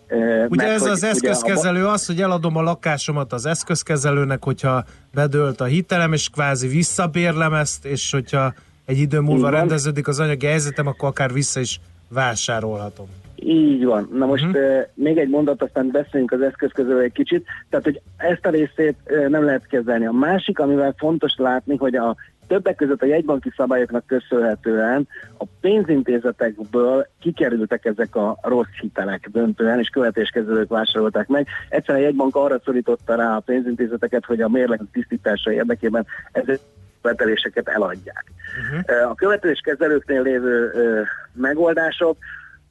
E, 0.07 0.15
Ugye 0.49 0.63
mert 0.63 0.69
ez 0.69 0.81
hogy 0.81 0.91
az 0.91 1.03
a 1.03 1.07
eszközkezelő 1.07 1.85
az, 1.85 2.05
hogy 2.05 2.21
eladom 2.21 2.57
a 2.57 2.61
lakásomat 2.61 3.33
az 3.33 3.45
eszközkezelőnek, 3.45 4.43
hogyha 4.43 4.83
bedőlt 5.13 5.61
a 5.61 5.65
hitelem, 5.65 6.13
és 6.13 6.29
kvázi 6.29 6.67
visszabérlem 6.67 7.53
ezt, 7.53 7.85
és 7.85 8.11
hogyha 8.11 8.53
egy 8.85 8.97
idő 8.97 9.19
múlva 9.19 9.47
Így 9.47 9.53
rendeződik 9.53 10.07
az 10.07 10.19
anyagi 10.19 10.45
helyzetem, 10.45 10.87
akkor 10.87 11.09
akár 11.09 11.33
vissza 11.33 11.59
is 11.59 11.79
vásárolhatom. 12.09 13.07
Így 13.35 13.85
van. 13.85 14.09
Na 14.13 14.25
most 14.25 14.45
uh-huh. 14.45 14.81
még 14.93 15.17
egy 15.17 15.29
mondat, 15.29 15.61
aztán 15.61 15.89
beszéljünk 15.91 16.31
az 16.31 16.41
eszközközről 16.41 16.99
egy 16.99 17.11
kicsit. 17.11 17.45
Tehát, 17.69 17.85
hogy 17.85 18.01
ezt 18.17 18.45
a 18.45 18.49
részét 18.49 18.95
uh, 19.05 19.27
nem 19.27 19.43
lehet 19.43 19.67
kezelni. 19.67 20.05
A 20.05 20.11
másik, 20.11 20.59
amivel 20.59 20.95
fontos 20.97 21.33
látni, 21.37 21.77
hogy 21.77 21.95
a 21.95 22.15
többek 22.47 22.75
között 22.75 23.01
a 23.01 23.05
jegybanki 23.05 23.51
szabályoknak 23.55 24.05
köszönhetően 24.05 25.07
a 25.37 25.45
pénzintézetekből 25.61 27.07
kikerültek 27.19 27.85
ezek 27.85 28.15
a 28.15 28.37
rossz 28.41 28.79
hitelek 28.81 29.29
döntően, 29.31 29.79
és 29.79 29.89
követéskezelők 29.89 30.69
vásárolták 30.69 31.27
meg. 31.27 31.47
Egyszerűen 31.69 32.03
a 32.03 32.05
jegybank 32.07 32.35
arra 32.35 32.59
szorította 32.63 33.15
rá 33.15 33.35
a 33.35 33.39
pénzintézeteket, 33.39 34.25
hogy 34.25 34.41
a 34.41 34.49
mérleg 34.49 34.81
tisztítása 34.91 35.51
érdekében 35.51 36.05
ezek 36.31 36.59
követeléseket 37.01 37.67
eladják. 37.67 38.25
Uh-huh. 38.61 39.09
A 39.09 39.15
követéskezelőknél 39.15 40.21
lévő 40.21 40.71
ö, 40.73 41.01
megoldások 41.33 42.17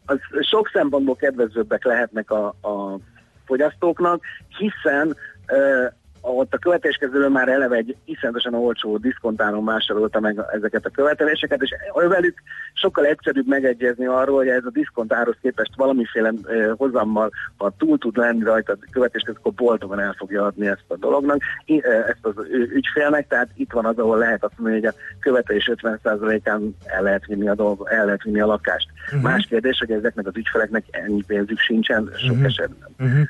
az 0.06 0.18
sok 0.40 0.70
szempontból 0.72 1.16
kedvezőbbek 1.16 1.84
lehetnek 1.84 2.30
a, 2.30 2.46
a 2.46 2.98
fogyasztóknak, 3.44 4.22
hiszen 4.58 5.16
ö, 5.46 5.86
ott 6.22 6.54
a 6.54 6.58
követéskezelő 6.58 7.28
már 7.28 7.48
eleve 7.48 7.76
egy 7.76 7.96
iszonyatosan 8.04 8.54
olcsó 8.54 8.96
diszkontáron 8.96 9.64
vásárolta 9.64 10.20
meg 10.20 10.40
ezeket 10.52 10.86
a 10.86 10.90
követeléseket, 10.90 11.62
és 11.62 11.74
velük 11.92 12.42
sokkal 12.72 13.04
egyszerűbb 13.04 13.46
megegyezni 13.46 14.06
arról, 14.06 14.36
hogy 14.36 14.48
ez 14.48 14.64
a 14.64 14.70
diszkontárhoz 14.70 15.36
képest 15.42 15.70
valamiféle 15.76 16.32
hozammal, 16.76 17.30
ha 17.56 17.72
túl 17.78 17.98
tud 17.98 18.16
lenni 18.16 18.42
rajta 18.42 18.72
a 18.72 18.88
követéskezelő, 18.90 19.38
akkor 19.40 19.52
boldogan 19.52 20.00
el 20.00 20.14
fogja 20.18 20.44
adni 20.44 20.66
ezt 20.66 20.84
a 20.88 20.96
dolognak, 20.96 21.40
ezt 22.06 22.18
az 22.20 22.34
ügyfélnek, 22.74 23.28
tehát 23.28 23.48
itt 23.54 23.72
van 23.72 23.84
az, 23.84 23.98
ahol 23.98 24.18
lehet 24.18 24.44
azt 24.44 24.58
mondani, 24.58 24.80
hogy 24.80 24.94
a 24.94 25.18
követelés 25.20 25.70
50%-án 25.74 26.76
el 26.84 27.02
lehet 27.02 27.26
vinni 27.26 27.48
a, 27.48 27.54
dolg, 27.54 27.88
el 27.90 28.04
lehet 28.04 28.22
vinni 28.22 28.40
a 28.40 28.46
lakást. 28.46 28.88
Uh-huh. 29.06 29.22
Más 29.22 29.46
kérdés, 29.46 29.78
hogy 29.78 29.90
ezeknek 29.90 30.26
az 30.26 30.36
ügyfeleknek 30.36 30.84
ennyi 30.90 31.22
pénzük 31.26 31.58
sincsen 31.58 32.10
sok 32.16 32.30
uh-huh. 32.30 32.44
esetben. 32.44 32.88
Uh-huh. 32.98 33.20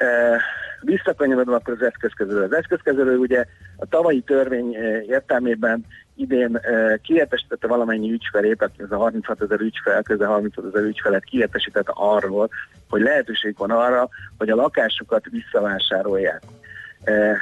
Uh, 0.00 0.40
visszakanyarodva 0.80 1.54
akkor 1.54 1.74
az 1.74 1.86
eszközkezelő. 1.86 2.42
Az 2.42 2.54
eszközkezelő 2.54 3.16
ugye 3.16 3.44
a 3.76 3.86
tavalyi 3.86 4.20
törvény 4.20 4.74
eh, 4.74 5.02
értelmében 5.06 5.84
idén 6.18 6.50
uh, 6.54 7.00
kiértesítette 7.00 7.66
valamennyi 7.66 8.12
ügyfelét, 8.12 8.62
aki 8.62 8.82
ez 8.82 8.90
a 8.90 8.96
36 8.96 9.42
ezer 9.42 9.60
ügyfel, 9.60 10.02
közel 10.02 10.28
36 10.28 10.66
ezer 10.66 10.82
ügyfelet 10.82 11.24
kiértesítette 11.24 11.92
arról, 11.94 12.48
hogy 12.88 13.00
lehetőség 13.00 13.54
van 13.56 13.70
arra, 13.70 14.08
hogy 14.38 14.50
a 14.50 14.54
lakásukat 14.54 15.24
visszavásárolják. 15.30 16.42
Uh, 17.06 17.36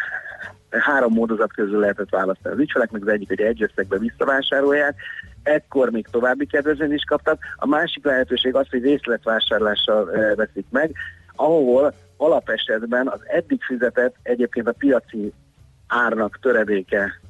három 0.71 1.13
módozat 1.13 1.53
közül 1.53 1.81
lehetett 1.81 2.11
választani 2.11 2.55
az 2.55 2.61
ügyfeleknek, 2.61 3.03
az 3.03 3.09
egyik, 3.09 3.29
hogy 3.29 3.41
egy 3.41 3.63
összegbe 3.63 3.99
visszavásárolják, 3.99 4.95
ekkor 5.43 5.91
még 5.91 6.07
további 6.11 6.47
kedvezményt 6.47 6.93
is 6.93 7.05
kaptak. 7.05 7.39
A 7.57 7.67
másik 7.67 8.05
lehetőség 8.05 8.55
az, 8.55 8.67
hogy 8.71 8.83
részletvásárlással 8.83 10.05
veszik 10.35 10.67
meg, 10.71 10.93
ahol 11.37 11.95
alapesetben 12.17 13.09
az 13.09 13.21
eddig 13.27 13.63
fizetett 13.63 14.15
egyébként 14.23 14.69
a 14.69 14.73
piaci 14.73 15.33
árnak 15.87 16.39
töredéke, 16.43 17.21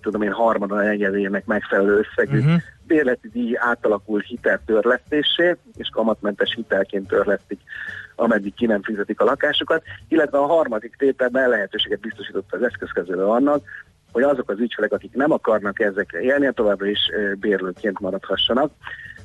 tudom 0.00 0.22
én, 0.22 0.32
harmadon 0.32 0.84
negyedének 0.84 1.44
megfelelő 1.44 1.98
összegű 1.98 2.38
uh-huh. 2.38 2.60
bérleti 2.86 3.28
díj 3.28 3.56
átalakul 3.58 4.20
hiteltörlesztésé, 4.20 5.56
és 5.76 5.88
kamatmentes 5.88 6.54
hitelként 6.54 7.08
törlesztik, 7.08 7.60
ameddig 8.16 8.54
ki 8.54 8.66
nem 8.66 8.82
fizetik 8.82 9.20
a 9.20 9.24
lakásokat, 9.24 9.82
illetve 10.08 10.38
a 10.38 10.46
harmadik 10.46 10.96
tételben 10.96 11.48
lehetőséget 11.48 12.00
biztosított 12.00 12.52
az 12.52 12.62
eszközkezelő 12.62 13.24
annak, 13.24 13.64
hogy 14.12 14.22
azok 14.22 14.50
az 14.50 14.58
ügyfelek, 14.58 14.92
akik 14.92 15.14
nem 15.14 15.32
akarnak 15.32 15.80
ezekre 15.80 16.20
élni, 16.20 16.50
továbbra 16.54 16.86
is 16.86 17.00
bérlőként 17.40 18.00
maradhassanak. 18.00 18.72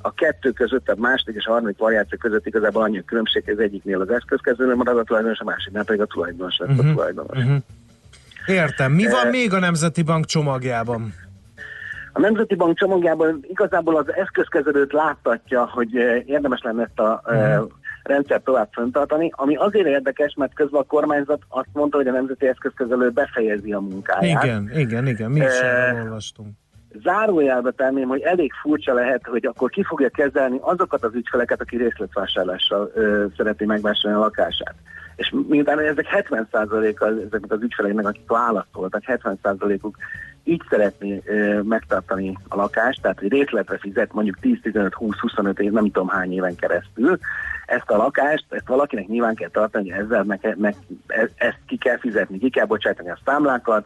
A 0.01 0.13
kettő 0.13 0.51
között, 0.51 0.85
tehát 0.85 0.99
második 1.01 1.35
és 1.35 1.45
a 1.45 1.51
harmadik 1.51 1.77
variáció 1.77 2.17
között 2.17 2.45
igazából 2.45 2.81
annyi 2.83 2.97
a 2.97 3.03
különbség, 3.05 3.43
hogy 3.43 3.53
az 3.53 3.59
egyiknél 3.59 4.01
az 4.01 4.09
eszközkezelő 4.09 4.75
marad 4.75 4.97
a 4.97 5.03
tulajdonos, 5.03 5.39
a 5.39 5.43
másiknál 5.43 5.83
pedig 5.83 6.01
a 6.01 6.05
tulajdonos 6.05 6.57
lesz 6.57 6.77
Mhm. 6.77 6.87
a 6.89 6.91
tulajdonos. 6.93 7.37
Uh-huh. 7.37 7.57
Értem. 8.47 8.91
Mi 8.91 9.03
van 9.07 9.25
Eh, 9.25 9.31
még 9.31 9.53
a 9.53 9.59
Nemzeti 9.59 10.03
Bank 10.03 10.25
csomagjában? 10.25 11.13
A 12.13 12.19
Nemzeti 12.19 12.55
Bank 12.55 12.77
csomagjában 12.77 13.39
igazából 13.47 13.95
az 13.97 14.13
eszközkezelőt 14.13 14.91
láttatja, 14.93 15.69
hogy 15.69 15.95
eh, 15.97 16.23
érdemes 16.25 16.61
lenne 16.61 16.83
ezt 16.83 16.99
a 16.99 17.21
eh, 17.25 17.59
rendszert 18.03 18.43
tovább 18.43 18.69
föntartani, 18.71 19.31
ami 19.35 19.55
azért 19.55 19.87
érdekes, 19.87 20.33
mert 20.37 20.53
közben 20.53 20.81
a 20.81 20.83
kormányzat 20.83 21.41
azt 21.47 21.67
mondta, 21.73 21.97
hogy 21.97 22.07
a 22.07 22.11
Nemzeti 22.11 22.47
Eszközkezelő 22.47 23.09
befejezi 23.09 23.71
a 23.73 23.79
munkáját. 23.79 24.43
Igen, 24.43 24.71
igen, 24.75 25.07
igen. 25.07 25.31
Mi 25.31 25.39
is 25.39 25.59
erről 25.59 26.01
olvastunk. 26.03 26.47
Zárójelbe 27.01 27.71
tenném, 27.71 28.07
hogy 28.07 28.21
elég 28.21 28.51
furcsa 28.61 28.93
lehet, 28.93 29.25
hogy 29.25 29.45
akkor 29.45 29.69
ki 29.69 29.83
fogja 29.83 30.09
kezelni 30.09 30.57
azokat 30.61 31.03
az 31.03 31.13
ügyfeleket, 31.13 31.61
aki 31.61 31.77
részletvásárlással 31.77 32.91
ö, 32.93 33.25
szereti 33.37 33.65
megvásárolni 33.65 34.17
a 34.17 34.23
lakását. 34.23 34.75
És 35.15 35.33
miután 35.47 35.79
ezek 35.79 36.07
70%-a 36.29 37.05
ezeknek 37.05 37.51
az 37.51 37.61
ügyfeleknek, 37.61 38.05
akik 38.05 38.27
válaszoltak, 38.27 39.03
70%-uk 39.05 39.97
így 40.43 40.61
szeretné 40.69 41.21
ö, 41.25 41.61
megtartani 41.61 42.37
a 42.47 42.55
lakást, 42.55 43.01
tehát 43.01 43.19
hogy 43.19 43.29
részletre 43.29 43.77
fizet 43.77 44.13
mondjuk 44.13 44.37
10-15-20-25 44.41 45.59
év, 45.59 45.71
nem 45.71 45.91
tudom 45.91 46.07
hány 46.07 46.33
éven 46.33 46.55
keresztül, 46.55 47.17
ezt 47.67 47.89
a 47.89 47.97
lakást, 47.97 48.45
ezt 48.49 48.67
valakinek 48.67 49.07
nyilván 49.07 49.35
kell 49.35 49.49
tartani, 49.49 49.91
ezzel 49.91 50.23
meg, 50.23 50.55
meg, 50.57 50.75
e- 51.07 51.29
ezt 51.35 51.59
ki 51.67 51.77
kell 51.77 51.97
fizetni, 51.97 52.37
ki 52.37 52.49
kell 52.49 52.65
bocsátani 52.65 53.09
a 53.09 53.19
számlákat, 53.25 53.85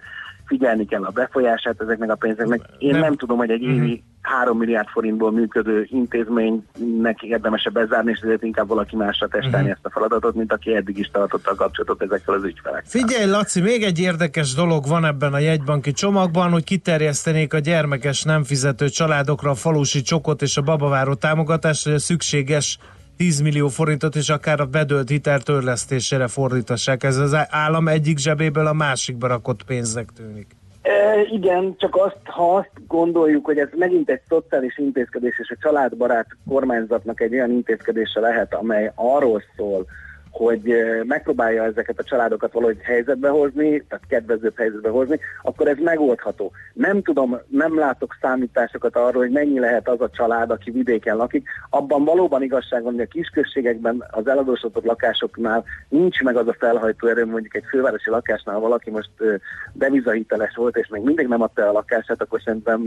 figyelni 0.52 0.86
kell 0.86 1.04
a 1.04 1.10
befolyását 1.10 1.82
ezeknek 1.82 2.12
a 2.12 2.16
pénzeknek. 2.16 2.62
Én 2.78 2.92
nem, 2.92 3.00
nem 3.00 3.16
tudom, 3.16 3.38
hogy 3.38 3.50
egy 3.50 3.62
évi 3.62 4.04
3 4.22 4.58
milliárd 4.58 4.88
forintból 4.88 5.32
működő 5.32 5.88
intézménynek 5.90 7.22
érdemesebb 7.22 7.74
bezárni, 7.74 8.12
és 8.12 8.20
ezért 8.20 8.44
inkább 8.44 8.68
valaki 8.68 8.96
másra 8.96 9.28
testálni 9.28 9.68
Mhm. 9.68 9.72
ezt 9.76 9.86
a 9.86 9.90
feladatot, 9.90 10.36
mint 10.36 10.54
aki 10.54 10.76
eddig 10.76 10.98
is 10.98 11.10
tartotta 11.12 11.52
a 11.52 11.56
kapcsolatot 11.56 12.02
ezekkel 12.02 12.34
az 12.34 12.44
ügyfelekkel. 12.44 12.90
Figyelj, 12.90 13.30
Laci, 13.30 13.62
még 13.62 13.84
egy 13.84 14.00
érdekes 14.00 14.54
dolog 14.54 14.88
van 14.88 15.06
ebben 15.06 15.34
a 15.34 15.40
jegybanki 15.40 15.92
csomagban, 15.92 16.52
hogy 16.52 16.64
kiterjesztenék 16.64 17.54
a 17.54 17.60
gyermekes 17.60 18.24
nem 18.24 18.44
fizető 18.44 18.90
családokra 18.90 19.50
a 19.50 19.56
falusi 19.56 20.02
csokot 20.02 20.42
és 20.42 20.58
a 20.58 20.62
babaváró 20.62 21.14
támogatást, 21.14 21.84
hogy 21.84 21.94
a 21.94 22.00
szükséges 22.00 22.78
10 23.22 23.42
millió 23.42 23.68
forintot 23.68 24.16
és 24.16 24.30
akár 24.30 24.60
a 24.60 24.66
bedölt 24.66 25.10
hitel 25.10 25.40
törlesztésére 25.40 26.28
fordítassák. 26.28 27.04
Ez 27.04 27.18
az 27.18 27.38
állam 27.50 27.88
egyik 27.88 28.18
zsebéből 28.18 28.68
a 28.68 28.74
másikba 28.74 29.28
rakott 29.28 29.64
pénznek 29.64 30.10
tűnik. 30.16 30.48
E, 30.82 31.22
igen, 31.32 31.76
csak 31.78 31.96
azt, 31.96 32.18
ha 32.24 32.56
azt 32.56 32.72
gondoljuk, 32.88 33.46
hogy 33.46 33.58
ez 33.58 33.68
megint 33.76 34.10
egy 34.10 34.22
szociális 34.28 34.78
intézkedés, 34.78 35.40
és 35.40 35.50
a 35.50 35.58
családbarát 35.62 36.28
kormányzatnak 36.48 37.22
egy 37.22 37.34
olyan 37.34 37.52
intézkedése 37.52 38.20
lehet, 38.20 38.54
amely 38.54 38.92
arról 38.96 39.44
szól, 39.58 39.86
hogy 40.32 40.70
e, 40.70 41.04
megpróbálja 41.04 41.64
ezeket 41.64 42.00
a 42.00 42.04
családokat 42.04 42.54
valahogy 42.54 42.78
helyzetbe 42.82 43.30
hozni, 43.30 43.84
tehát 43.90 44.06
kedvezőbb 44.08 44.58
helyzetbe 44.58 44.90
hozni, 44.90 45.20
akkor 45.42 45.68
ez 45.68 45.78
megoldható. 45.84 46.52
Nem 46.74 47.02
tudom, 47.02 47.40
nem 47.48 47.80
látok 47.80 48.18
számításokat 48.22 48.96
arról, 48.96 49.22
hogy 49.22 49.32
mennyi 49.32 49.60
lehet 49.60 49.90
az 49.90 50.02
a 50.02 50.10
család, 50.10 50.52
aki 50.52 50.72
vidéken 50.72 51.16
lakik. 51.16 51.48
Abban 51.70 52.04
valóban 52.04 52.44
igazság 52.44 52.84
van, 52.84 52.94
hogy 52.94 53.02
a 53.02 53.06
kisközségekben 53.06 54.04
az 54.12 54.28
eladósodott 54.28 54.86
lakásoknál 54.86 55.64
nincs 55.90 56.22
meg 56.22 56.36
az 56.36 56.48
a 56.48 56.56
felhajtó 56.60 57.08
erő, 57.08 57.26
mondjuk 57.26 57.56
egy 57.56 57.66
fővárosi 57.70 58.10
lakásnál 58.10 58.60
valaki 58.60 58.90
most 58.90 59.10
ö, 59.18 59.36
devizahiteles 59.74 60.56
volt, 60.56 60.78
és 60.78 60.88
még 60.88 61.02
mindig 61.02 61.28
nem 61.28 61.42
adta 61.42 61.62
el 61.62 61.70
a 61.70 61.72
lakását, 61.72 62.22
akkor 62.22 62.42
szerintem 62.42 62.82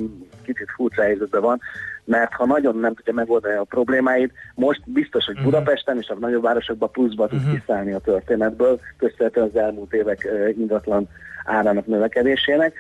kicsit 0.45 0.71
furcsa 0.77 1.03
helyzetben 1.03 1.41
van, 1.41 1.61
mert 2.05 2.33
ha 2.33 2.47
nagyon 2.47 2.79
nem 2.79 2.95
tudja 2.95 3.13
megoldani 3.13 3.55
a 3.55 3.65
problémáit, 3.65 4.33
most 4.55 4.81
biztos, 4.85 5.25
hogy 5.25 5.43
Budapesten 5.43 5.99
és 5.99 6.09
a 6.09 6.15
nagyobb 6.15 6.43
városokban 6.43 6.91
pluszba 6.91 7.29
tud 7.29 7.51
kiszállni 7.51 7.93
a 7.93 7.99
történetből, 7.99 8.81
köszönhetően 8.97 9.47
az 9.47 9.57
elmúlt 9.57 9.93
évek 9.93 10.29
ingatlan 10.57 11.09
árának 11.45 11.87
növekedésének. 11.87 12.75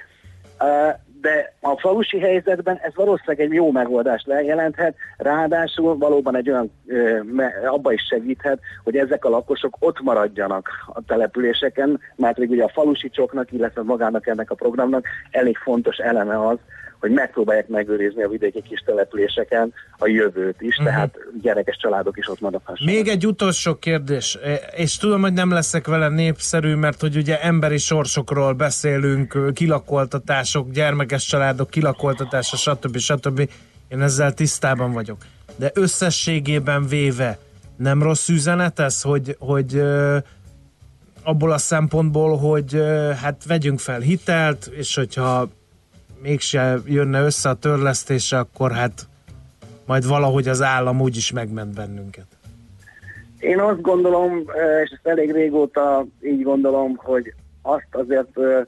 De 1.21 1.55
a 1.61 1.79
falusi 1.79 2.19
helyzetben 2.21 2.79
ez 2.83 2.95
valószínűleg 2.95 3.41
egy 3.41 3.53
jó 3.53 3.71
megoldást 3.71 4.27
jelenthet, 4.27 4.97
ráadásul 5.17 5.99
valóban 5.99 6.37
egy 6.37 6.51
olyan, 6.51 6.73
abba 7.67 7.93
is 7.93 8.07
segíthet, 8.09 8.59
hogy 8.85 8.97
ezek 8.97 9.25
a 9.25 9.29
lakosok 9.29 9.77
ott 9.79 10.01
maradjanak 10.01 10.69
a 10.87 11.05
településeken, 11.07 12.01
mert 12.17 12.37
végül 12.37 12.55
ugye 12.55 12.65
a 12.65 12.73
falusi 12.75 13.11
csoknak, 13.11 13.53
illetve 13.53 13.83
magának 13.83 14.27
ennek 14.27 14.51
a 14.51 14.55
programnak 14.55 15.07
elég 15.31 15.57
fontos 15.57 15.97
eleme 15.97 16.47
az, 16.47 16.59
hogy 17.05 17.13
megpróbálják 17.13 17.69
megőrizni 17.69 18.23
a 18.23 18.29
vidéki 18.29 18.63
kis 18.63 18.83
településeken 18.87 19.73
a 19.99 20.07
jövőt 20.07 20.61
is, 20.61 20.77
Mhm. 20.77 20.87
tehát 20.87 21.17
gyerekes 21.43 21.77
családok 21.77 22.17
is 22.19 22.29
ott 22.29 22.41
maradhassanak. 22.41 22.95
Még 22.95 23.09
egy 23.09 23.27
utolsó 23.27 23.75
kérdés, 23.75 24.39
e, 24.43 24.55
és 24.55 24.97
tudom, 24.97 25.21
hogy 25.21 25.33
nem 25.33 25.51
leszek 25.51 25.87
vele 25.87 26.09
népszerű, 26.09 26.75
mert 26.75 27.01
hogy 27.01 27.17
ugye 27.17 27.41
emberi 27.43 27.79
sorsokról 27.79 28.53
beszélünk, 28.53 29.53
kilakoltatások, 29.55 30.71
gyermekes 30.71 31.25
családok 31.27 31.71
kilakoltatása, 31.71 32.57
stb. 32.57 32.97
stb. 32.97 33.51
Én 33.89 34.01
ezzel 34.03 34.33
tisztában 34.35 34.93
vagyok. 34.93 35.17
De 35.57 35.71
összességében 35.75 36.87
véve 36.87 37.39
nem 37.77 38.03
rossz 38.03 38.29
üzenet 38.29 38.79
ez, 38.79 39.03
hogy, 39.03 39.37
hogy 39.39 39.83
abból 41.23 41.53
a 41.53 41.59
szempontból, 41.59 42.37
hogy 42.37 42.83
hát 43.23 43.45
vegyünk 43.47 43.79
fel 43.79 44.01
hitelt, 44.01 44.71
és 44.77 44.95
hogyha 44.95 45.49
mégse 46.25 46.79
jönne 46.87 47.21
össze 47.21 47.49
a 47.49 47.55
törlesztése, 47.55 48.39
akkor 48.39 48.73
hát 48.73 49.07
majd 49.87 50.07
valahogy 50.07 50.49
az 50.49 50.63
állam 50.63 51.01
úgyis 51.01 51.33
megment 51.33 51.75
bennünket. 51.75 52.27
Én 53.39 53.61
azt 53.61 53.81
gondolom, 53.81 54.33
eh, 54.33 54.81
és 54.85 54.91
ezt 54.91 55.07
elég 55.07 55.33
régóta 55.33 56.07
így 56.21 56.43
gondolom, 56.43 56.97
hogy 56.97 57.35
azt 57.63 57.89
azért 57.91 58.39
eh, 58.39 58.63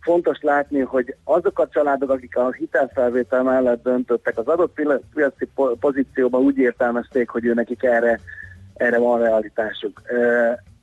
fontos 0.00 0.38
látni, 0.40 0.80
hogy 0.80 1.14
azok 1.24 1.58
a 1.58 1.68
családok, 1.68 2.10
akik 2.10 2.36
a 2.36 2.52
hitelfelvétel 2.52 3.42
mellett 3.42 3.82
döntöttek, 3.82 4.38
az 4.38 4.46
adott 4.46 4.80
piaci 5.14 5.48
po- 5.54 5.78
pozícióban 5.78 6.42
úgy 6.42 6.58
értelmezték, 6.58 7.28
hogy 7.28 7.44
ő 7.44 7.54
nekik 7.54 7.82
erre, 7.82 8.20
erre 8.74 8.98
van 8.98 9.18
realitásuk. 9.18 10.02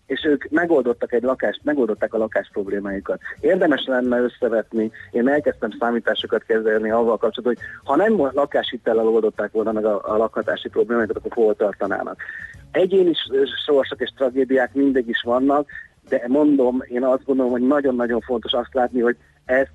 És 0.10 0.26
ők 0.26 0.50
megoldottak 0.50 1.14
egy 1.14 1.24
lakást, 1.24 1.60
megoldották 1.64 2.14
a 2.14 2.18
lakás 2.18 2.50
problémáikat. 2.54 3.20
Érdemes 3.40 3.86
lenne 3.86 4.20
összevetni, 4.20 4.92
én 5.12 5.28
elkezdtem 5.28 5.70
számításokat 5.80 6.44
kezelni 6.44 6.90
avval 6.90 7.18
kapcsolatban, 7.18 7.56
hogy 7.56 7.64
ha 7.84 7.96
nem 7.96 8.30
lakáshitellel 8.34 9.08
oldották 9.08 9.52
volna 9.52 9.72
meg 9.72 9.86
a, 9.86 10.02
a 10.04 10.18
lakhatási 10.18 10.70
problémáikat, 10.70 11.18
akkor 11.18 11.32
hol 11.32 11.56
tartanának. 11.56 12.22
Egyéni 12.72 13.14
sorsok 13.66 14.02
és 14.02 14.10
tragédiák 14.16 14.74
mindig 14.74 15.08
is 15.08 15.22
vannak, 15.22 15.70
de 16.10 16.24
mondom, 16.28 16.82
én 16.88 17.04
azt 17.04 17.26
gondolom, 17.26 17.52
hogy 17.52 17.68
nagyon-nagyon 17.68 18.22
fontos 18.22 18.52
azt 18.52 18.74
látni, 18.74 19.00
hogy 19.00 19.18
ezt 19.46 19.72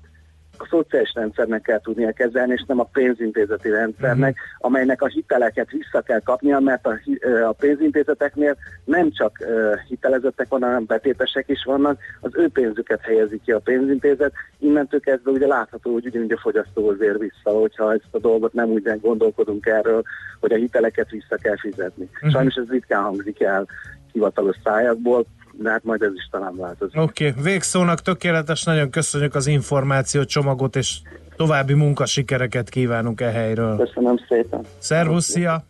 a 0.61 0.67
szociális 0.69 1.13
rendszernek 1.13 1.61
kell 1.61 1.79
tudnia 1.79 2.11
kezelni, 2.11 2.53
és 2.53 2.63
nem 2.67 2.79
a 2.79 2.89
pénzintézeti 2.93 3.69
rendszernek, 3.69 4.37
amelynek 4.57 5.01
a 5.01 5.07
hiteleket 5.07 5.71
vissza 5.71 6.01
kell 6.01 6.19
kapnia, 6.19 6.59
mert 6.59 6.87
a, 6.87 6.99
a 7.47 7.51
pénzintézeteknél 7.51 8.55
nem 8.83 9.11
csak 9.11 9.39
ö, 9.39 9.73
hitelezettek 9.87 10.47
vannak, 10.49 10.69
hanem 10.69 10.85
betétesek 10.85 11.49
is 11.49 11.63
vannak, 11.63 11.99
az 12.21 12.31
ő 12.33 12.49
pénzüket 12.49 13.01
helyezik 13.01 13.41
ki 13.41 13.51
a 13.51 13.59
pénzintézet, 13.59 14.33
innentől 14.59 14.99
kezdve 14.99 15.31
ugye 15.31 15.47
látható, 15.47 15.93
hogy 15.93 16.05
ugyanúgy 16.05 16.31
a 16.31 16.37
fogyasztóhoz 16.37 17.01
ér 17.01 17.17
vissza, 17.17 17.59
hogyha 17.59 17.93
ezt 17.93 18.07
a 18.11 18.19
dolgot 18.19 18.53
nem 18.53 18.69
úgy 18.69 18.99
gondolkodunk 19.01 19.65
erről, 19.65 20.03
hogy 20.39 20.51
a 20.51 20.55
hiteleket 20.57 21.09
vissza 21.09 21.35
kell 21.35 21.57
fizetni. 21.57 22.09
Mhm. 22.21 22.31
Sajnos 22.31 22.55
ez 22.55 22.69
ritkán 22.69 23.03
hangzik 23.03 23.41
el 23.41 23.67
hivatalos 24.11 24.55
szájakból, 24.63 25.25
de 25.57 25.69
hát 25.69 25.83
majd 25.83 26.01
ez 26.01 26.11
is 26.15 26.27
talán 26.31 26.55
változik. 26.57 27.01
Oké, 27.01 27.29
okay. 27.29 27.43
végszónak 27.43 28.01
tökéletes, 28.01 28.63
nagyon 28.63 28.89
köszönjük 28.89 29.35
az 29.35 29.47
információ 29.47 30.23
csomagot, 30.23 30.75
és 30.75 30.97
további 31.35 31.73
munkasikereket 31.73 32.69
kívánunk 32.69 33.21
e 33.21 33.29
helyről. 33.29 33.77
Köszönöm 33.77 34.19
szépen. 34.27 34.61
Szervusz, 34.77 35.25
szia! 35.25 35.63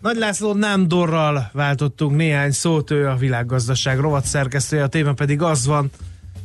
Nagy 0.00 0.16
László 0.16 0.52
Nándorral 0.52 1.50
váltottunk 1.52 2.16
néhány 2.16 2.50
szót, 2.50 2.90
ő 2.90 3.08
a 3.08 3.14
világgazdaság 3.14 3.98
rovat 3.98 4.24
szerkesztője, 4.24 4.82
a 4.82 4.88
téma 4.88 5.12
pedig 5.12 5.42
az 5.42 5.66
van, 5.66 5.90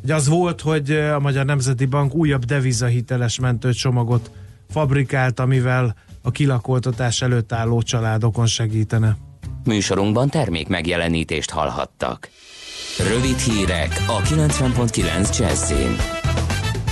hogy 0.02 0.12
az 0.12 0.28
volt, 0.28 0.62
hogy 0.62 0.92
a 0.92 1.20
Magyar 1.20 1.46
Nemzeti 1.46 1.86
Bank 1.86 2.14
újabb 2.14 2.44
devizahiteles 2.44 3.40
mentőcsomagot 3.40 4.32
fabrikált, 4.70 5.40
amivel 5.40 5.96
a 6.22 6.32
kilakoltatás 6.32 7.22
előtt 7.22 7.52
álló 7.52 7.82
családokon 7.82 8.46
segítene. 8.46 9.18
Műsorunkban 9.66 10.30
termék 10.30 10.68
megjelenítést 10.68 11.50
hallhattak. 11.50 12.30
Rövid 12.98 13.38
hírek 13.38 14.04
a 14.08 14.22
90.9 14.22 15.38
Jazzin. 15.38 15.96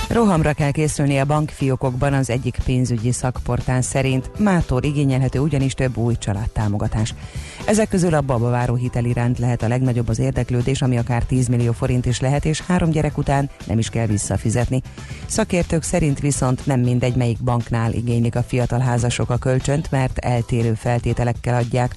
Rohamra 0.08 0.52
kell 0.52 0.70
készülni 0.70 1.18
a 1.18 1.24
bankfiókokban 1.24 2.12
az 2.12 2.30
egyik 2.30 2.56
pénzügyi 2.64 3.12
szakportán 3.12 3.82
szerint. 3.82 4.30
Mától 4.38 4.82
igényelhető 4.82 5.38
ugyanis 5.38 5.72
több 5.72 5.96
új 5.96 6.16
családtámogatás. 6.18 7.14
Ezek 7.66 7.88
közül 7.88 8.14
a 8.14 8.20
babaváró 8.20 8.74
hitel 8.74 9.04
iránt 9.04 9.38
lehet 9.38 9.62
a 9.62 9.68
legnagyobb 9.68 10.08
az 10.08 10.18
érdeklődés, 10.18 10.82
ami 10.82 10.98
akár 10.98 11.24
10 11.24 11.48
millió 11.48 11.72
forint 11.72 12.06
is 12.06 12.20
lehet, 12.20 12.44
és 12.44 12.60
három 12.60 12.90
gyerek 12.90 13.18
után 13.18 13.50
nem 13.66 13.78
is 13.78 13.88
kell 13.88 14.06
visszafizetni. 14.06 14.82
Szakértők 15.26 15.82
szerint 15.82 16.20
viszont 16.20 16.66
nem 16.66 16.80
mindegy, 16.80 17.14
melyik 17.14 17.42
banknál 17.42 17.92
igénylik 17.92 18.36
a 18.36 18.42
fiatal 18.42 18.80
házasok 18.80 19.30
a 19.30 19.38
kölcsönt, 19.38 19.90
mert 19.90 20.18
eltérő 20.18 20.74
feltételekkel 20.74 21.54
adják. 21.54 21.96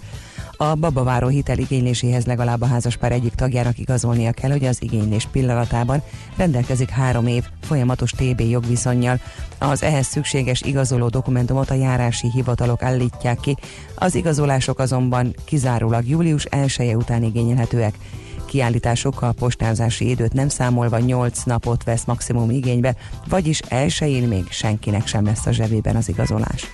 A 0.58 0.76
babaváró 0.76 1.28
hitel 1.28 1.58
igényléséhez 1.58 2.26
legalább 2.26 2.62
a 2.62 2.66
házaspár 2.66 3.12
egyik 3.12 3.34
tagjának 3.34 3.78
igazolnia 3.78 4.32
kell, 4.32 4.52
hogy 4.52 4.66
az 4.66 4.82
igénylés 4.82 5.28
pillanatában 5.32 6.02
rendelkezik 6.36 6.90
három 6.90 7.28
év 7.28 7.44
folyamatos 7.62 8.12
TB 8.12 8.40
jogviszonyjal. 8.40 9.20
Az 9.58 9.84
ehhez 9.84 10.08
szükséges 10.08 10.62
igazoló 10.62 11.08
dokumentumot 11.08 11.70
a 11.70 11.74
járási 11.74 12.30
hivatalok 12.32 12.84
állítják 12.84 13.40
ki, 13.40 13.56
az 13.96 14.16
igazolások 14.16 14.80
azonban 14.80 15.36
kizárólag 15.46 16.08
július 16.08 16.44
1 16.46 16.76
-e 16.78 16.96
után 16.96 17.24
igényelhetőek. 17.24 17.98
Kiállítások 18.46 19.22
a 19.22 19.32
postázási 19.32 20.10
időt 20.10 20.34
nem 20.34 20.50
számolva 20.50 20.98
8 20.98 21.44
napot 21.44 21.84
vesz 21.84 22.06
maximum 22.06 22.50
igénybe, 22.50 22.96
vagyis 23.30 23.60
elsőjén 23.60 24.28
még 24.28 24.46
senkinek 24.50 25.08
sem 25.08 25.26
lesz 25.26 25.46
a 25.46 25.52
zsebében 25.52 25.96
az 25.96 26.10
igazolás. 26.10 26.68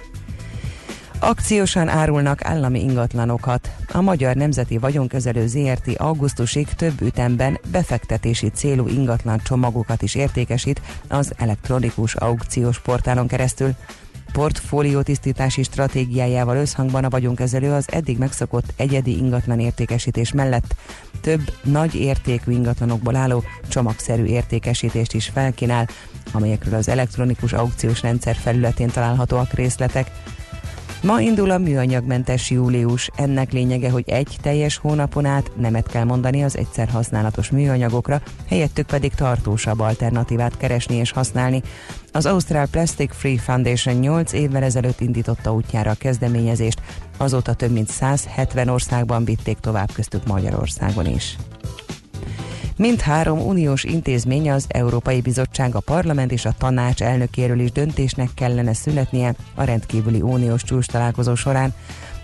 Akciósan 1.24 1.88
árulnak 1.88 2.46
állami 2.46 2.80
ingatlanokat. 2.80 3.76
A 3.92 4.02
Magyar 4.02 4.36
Nemzeti 4.36 4.78
Vagyonkezelő 4.78 5.48
ZRT 5.48 5.88
augusztusig 5.98 6.68
több 6.68 7.02
ütemben 7.02 7.60
befektetési 7.72 8.50
célú 8.50 8.88
ingatlan 8.88 9.40
csomagokat 9.44 10.02
is 10.02 10.16
értékesít 10.16 10.82
az 11.08 11.34
elektronikus 11.38 12.16
aukciós 12.16 12.80
portálon 12.80 13.28
keresztül. 13.28 13.74
portfólió 14.34 15.02
tisztítási 15.02 15.64
stratégiájával 15.64 16.58
összhangban 16.58 17.04
a 17.04 17.10
vagyonkezelő 17.10 17.72
az 17.72 17.92
eddig 17.92 18.18
megszokott 18.18 18.74
egyedi 18.76 19.18
ingatlan 19.18 19.60
értékesítés 19.60 20.32
mellett 20.32 20.76
több 21.22 21.54
nagy 21.64 21.96
értékű 21.96 22.52
ingatlanokból 22.52 23.16
álló 23.16 23.44
csomagszerű 23.68 24.24
értékesítést 24.24 25.14
is 25.14 25.28
felkínál, 25.28 25.88
amelyekről 26.32 26.74
az 26.74 26.88
elektronikus 26.88 27.54
aukciós 27.54 28.02
rendszer 28.02 28.36
felületén 28.36 28.90
találhatóak 28.90 29.54
részletek. 29.54 30.12
Ma 31.02 31.20
indul 31.20 31.52
a 31.52 31.58
műanyagmentes 31.58 32.50
július. 32.50 33.10
Ennek 33.16 33.52
lényege, 33.52 33.90
hogy 33.90 34.10
egy 34.10 34.38
teljes 34.42 34.78
hónapon 34.78 35.26
át 35.26 35.52
nemet 35.56 35.88
kell 35.88 36.04
mondani 36.04 36.44
az 36.44 36.58
egyszer 36.58 36.90
használatos 36.90 37.50
műanyagokra, 37.50 38.22
helyettük 38.48 38.86
pedig 38.86 39.14
tartósabb 39.14 39.80
alternatívát 39.80 40.58
keresni 40.58 40.96
és 40.96 41.12
használni. 41.12 41.62
Az 42.12 42.26
Ausztrál 42.26 42.68
Plastic 42.68 43.16
Free 43.16 43.40
Foundation 43.40 43.96
8 43.96 44.34
évvel 44.34 44.64
ezelőtt 44.64 45.02
indította 45.02 45.54
útjára 45.54 45.92
a 45.92 45.96
kezdeményezést, 46.00 46.82
azóta 47.18 47.54
több 47.54 47.72
mint 47.72 47.90
170 47.90 48.68
országban 48.68 49.26
vitték 49.26 49.58
tovább 49.58 49.92
köztük 49.94 50.26
Magyarországon 50.26 51.06
is. 51.06 51.38
Mindhárom 52.78 53.40
uniós 53.40 53.84
intézmény, 53.84 54.52
az 54.52 54.66
Európai 54.68 55.22
Bizottság, 55.22 55.76
a 55.76 55.80
Parlament 55.80 56.32
és 56.32 56.46
a 56.46 56.54
Tanács 56.58 57.02
elnökéről 57.02 57.60
is 57.60 57.72
döntésnek 57.72 58.30
kellene 58.36 58.74
születnie 58.74 59.36
a 59.56 59.64
rendkívüli 59.64 60.22
uniós 60.22 60.64
csúcs 60.64 60.88
találkozó 60.88 61.36
során. 61.36 61.74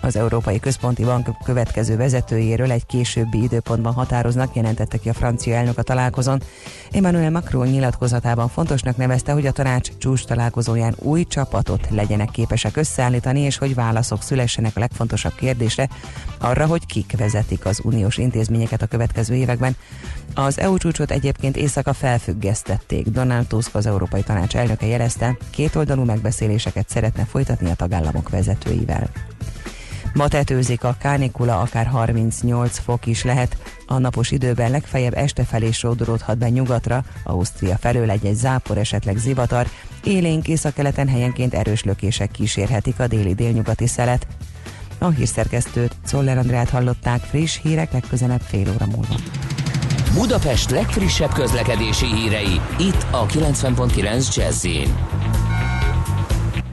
Az 0.02 0.16
Európai 0.16 0.60
Központi 0.60 1.04
Bank 1.04 1.28
következő 1.44 1.96
vezetőjéről 1.96 2.70
egy 2.70 2.86
későbbi 2.86 3.42
időpontban 3.42 3.92
határoznak, 3.92 4.54
jelentette 4.54 4.98
ki 4.98 5.08
a 5.08 5.12
francia 5.12 5.54
elnök 5.54 5.78
a 5.78 5.82
találkozón. 5.82 6.42
Emmanuel 6.90 7.30
Macron 7.30 7.66
nyilatkozatában 7.66 8.48
fontosnak 8.48 8.96
nevezte, 8.96 9.32
hogy 9.32 9.46
a 9.46 9.52
tanács 9.52 9.88
csúcs 9.98 10.24
találkozóján 10.24 10.94
új 10.98 11.24
csapatot 11.24 11.86
legyenek 11.90 12.30
képesek 12.30 12.76
összeállítani, 12.76 13.40
és 13.40 13.58
hogy 13.58 13.74
válaszok 13.74 14.22
szülessenek 14.22 14.76
a 14.76 14.80
legfontosabb 14.80 15.34
kérdésre, 15.34 15.88
arra, 16.38 16.66
hogy 16.66 16.86
kik 16.86 17.14
vezetik 17.16 17.64
az 17.64 17.80
uniós 17.84 18.16
intézményeket 18.16 18.82
a 18.82 18.86
következő 18.86 19.34
években. 19.34 19.76
Az 20.34 20.58
EU 20.58 20.78
csúcsot 20.78 21.10
egyébként 21.10 21.56
éjszaka 21.56 21.92
felfüggesztették. 21.92 23.06
Donald 23.06 23.46
Tusk 23.46 23.74
az 23.74 23.86
Európai 23.86 24.22
Tanács 24.22 24.56
elnöke 24.56 24.86
jelezte, 24.86 25.36
kétoldalú 25.50 26.04
megbeszéléseket 26.04 26.88
szeretne 26.88 27.24
folytatni 27.24 27.70
a 27.70 27.74
tagállamok 27.74 28.28
vezetőivel. 28.28 29.10
Ma 30.14 30.28
tetőzik 30.28 30.84
a 30.84 30.96
kánikula, 30.98 31.60
akár 31.60 31.86
38 31.86 32.78
fok 32.78 33.06
is 33.06 33.24
lehet. 33.24 33.56
A 33.86 33.98
napos 33.98 34.30
időben 34.30 34.70
legfeljebb 34.70 35.14
este 35.14 35.44
felé 35.44 35.70
sódorodhat 35.70 36.38
be 36.38 36.48
nyugatra, 36.48 37.04
Ausztria 37.24 37.76
felől 37.76 38.10
egy-egy 38.10 38.34
zápor, 38.34 38.78
esetleg 38.78 39.16
zivatar, 39.16 39.66
élénk 40.04 40.48
északkeleten 40.48 41.08
helyenként 41.08 41.54
erős 41.54 41.82
lökések 41.82 42.30
kísérhetik 42.30 43.00
a 43.00 43.06
déli-délnyugati 43.06 43.86
szelet. 43.86 44.26
A 44.98 45.08
hírszerkesztőt, 45.08 45.96
Czoller 46.06 46.38
Andrát 46.38 46.70
hallották 46.70 47.20
friss 47.20 47.58
hírek 47.62 47.92
legközelebb 47.92 48.40
fél 48.40 48.68
óra 48.74 48.86
múlva. 48.86 49.14
Budapest 50.14 50.70
legfrissebb 50.70 51.32
közlekedési 51.32 52.06
hírei, 52.06 52.60
itt 52.78 53.06
a 53.10 53.26
90.9 53.26 54.36
jazz 54.36 54.66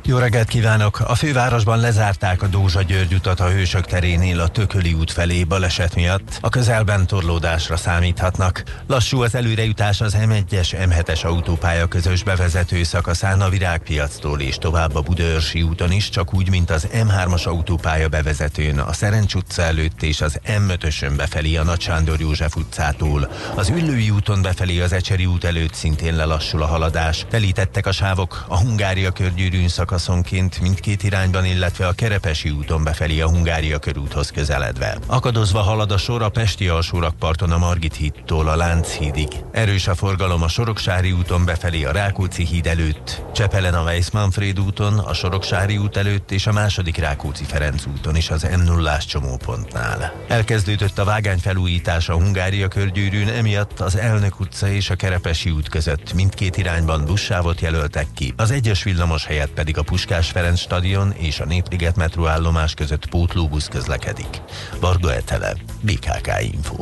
jó 0.07 0.17
reggelt 0.17 0.47
kívánok! 0.47 0.99
A 0.99 1.15
fővárosban 1.15 1.79
lezárták 1.79 2.41
a 2.41 2.47
Dózsa 2.47 2.81
György 2.81 3.13
utat 3.13 3.39
a 3.39 3.49
Hősök 3.49 3.85
terénél 3.85 4.39
a 4.39 4.47
Tököli 4.47 4.93
út 4.93 5.11
felé 5.11 5.43
baleset 5.43 5.95
miatt. 5.95 6.37
A 6.41 6.49
közelben 6.49 7.07
torlódásra 7.07 7.77
számíthatnak. 7.77 8.63
Lassú 8.87 9.21
az 9.21 9.35
előrejutás 9.35 10.01
az 10.01 10.17
M1-es, 10.19 10.87
M7-es 10.89 11.25
autópálya 11.25 11.87
közös 11.87 12.23
bevezető 12.23 12.83
szakaszán 12.83 13.41
a 13.41 13.49
Virágpiactól 13.49 14.41
és 14.41 14.55
tovább 14.55 14.95
a 14.95 15.01
Budaörsi 15.01 15.61
úton 15.61 15.91
is, 15.91 16.09
csak 16.09 16.33
úgy, 16.33 16.49
mint 16.49 16.69
az 16.69 16.87
M3-as 16.93 17.43
autópálya 17.43 18.07
bevezetőn, 18.07 18.79
a 18.79 18.93
Szerencs 18.93 19.33
utca 19.33 19.61
előtt 19.61 20.03
és 20.03 20.21
az 20.21 20.39
M5-ösön 20.45 21.13
befelé 21.17 21.55
a 21.55 21.63
Nagy 21.63 21.81
Sándor 21.81 22.19
József 22.19 22.55
utcától. 22.55 23.31
Az 23.55 23.69
Üllői 23.69 24.09
úton 24.09 24.41
befelé 24.41 24.79
az 24.79 24.93
Ecseri 24.93 25.25
út 25.25 25.43
előtt 25.43 25.73
szintén 25.73 26.15
lelassul 26.15 26.61
a 26.61 26.67
haladás. 26.67 27.25
Telítettek 27.29 27.85
a 27.85 27.91
sávok 27.91 28.45
a 28.47 28.59
Hungária 28.59 29.11
körgyűrűn 29.11 29.67
szakasz 29.67 29.95
szakaszonként 29.97 30.59
mindkét 30.59 31.03
irányban, 31.03 31.45
illetve 31.45 31.87
a 31.87 31.91
Kerepesi 31.91 32.49
úton 32.49 32.83
befelé 32.83 33.19
a 33.19 33.29
Hungária 33.29 33.79
körúthoz 33.79 34.31
közeledve. 34.31 34.97
Akadozva 35.05 35.59
halad 35.59 35.91
a 35.91 35.97
sor 35.97 36.21
a 36.21 36.29
Pesti 36.29 36.67
alsórakparton 36.67 37.51
a 37.51 37.57
Margit 37.57 37.95
hídtól 37.95 38.47
a 38.47 38.55
Lánchídig. 38.55 39.27
Erős 39.51 39.87
a 39.87 39.95
forgalom 39.95 40.41
a 40.41 40.47
Soroksári 40.47 41.11
úton 41.11 41.45
befelé 41.45 41.83
a 41.83 41.91
Rákóczi 41.91 42.45
híd 42.45 42.67
előtt, 42.67 43.21
Csepelen 43.33 43.73
a 43.73 43.83
Weiss-Manfred 43.83 44.59
úton, 44.59 44.99
a 44.99 45.13
Soroksári 45.13 45.77
út 45.77 45.97
előtt 45.97 46.31
és 46.31 46.47
a 46.47 46.51
második 46.51 46.97
Rákóczi-Ferenc 46.97 47.85
úton 47.85 48.15
is 48.15 48.29
az 48.29 48.43
m 48.43 48.61
0 48.63 48.97
csomópontnál. 48.97 50.13
Elkezdődött 50.27 50.97
a 50.97 51.03
vágány 51.03 51.39
felújítása 51.39 52.13
a 52.13 52.17
Hungária 52.17 52.67
körgyűrűn, 52.67 53.27
emiatt 53.27 53.79
az 53.79 53.95
Elnök 53.95 54.39
utca 54.39 54.69
és 54.69 54.89
a 54.89 54.95
Kerepesi 54.95 55.49
út 55.49 55.69
között 55.69 56.13
mindkét 56.13 56.57
irányban 56.57 57.05
buszsávot 57.05 57.61
jelöltek 57.61 58.07
ki, 58.15 58.33
az 58.37 58.51
egyes 58.51 58.83
villamos 58.83 59.25
helyett 59.25 59.51
pedig 59.51 59.77
a 59.77 59.83
Puskás 59.87 60.31
Ferenc 60.31 60.59
stadion 60.59 61.11
és 61.11 61.39
a 61.39 61.45
Népliget 61.45 61.95
metróállomás 61.95 62.73
között 62.73 63.09
pótlóbusz 63.09 63.67
közlekedik. 63.67 64.41
Varga 64.79 65.13
Etele, 65.13 65.53
BKK 65.81 66.27
Info. 66.41 66.75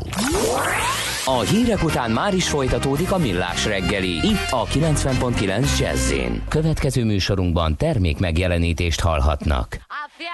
A 1.26 1.40
hírek 1.40 1.84
után 1.84 2.12
már 2.12 2.34
is 2.34 2.50
folytatódik 2.50 3.12
a 3.12 3.18
millás 3.18 3.66
reggeli, 3.66 4.10
itt 4.10 4.48
a 4.50 4.66
90.9 4.66 5.80
jazz 5.80 6.14
Következő 6.50 7.04
műsorunkban 7.04 7.78
termék 7.78 8.20
megjelenítést 8.20 9.00
hallhatnak. 9.00 9.78
Mi 10.18 10.26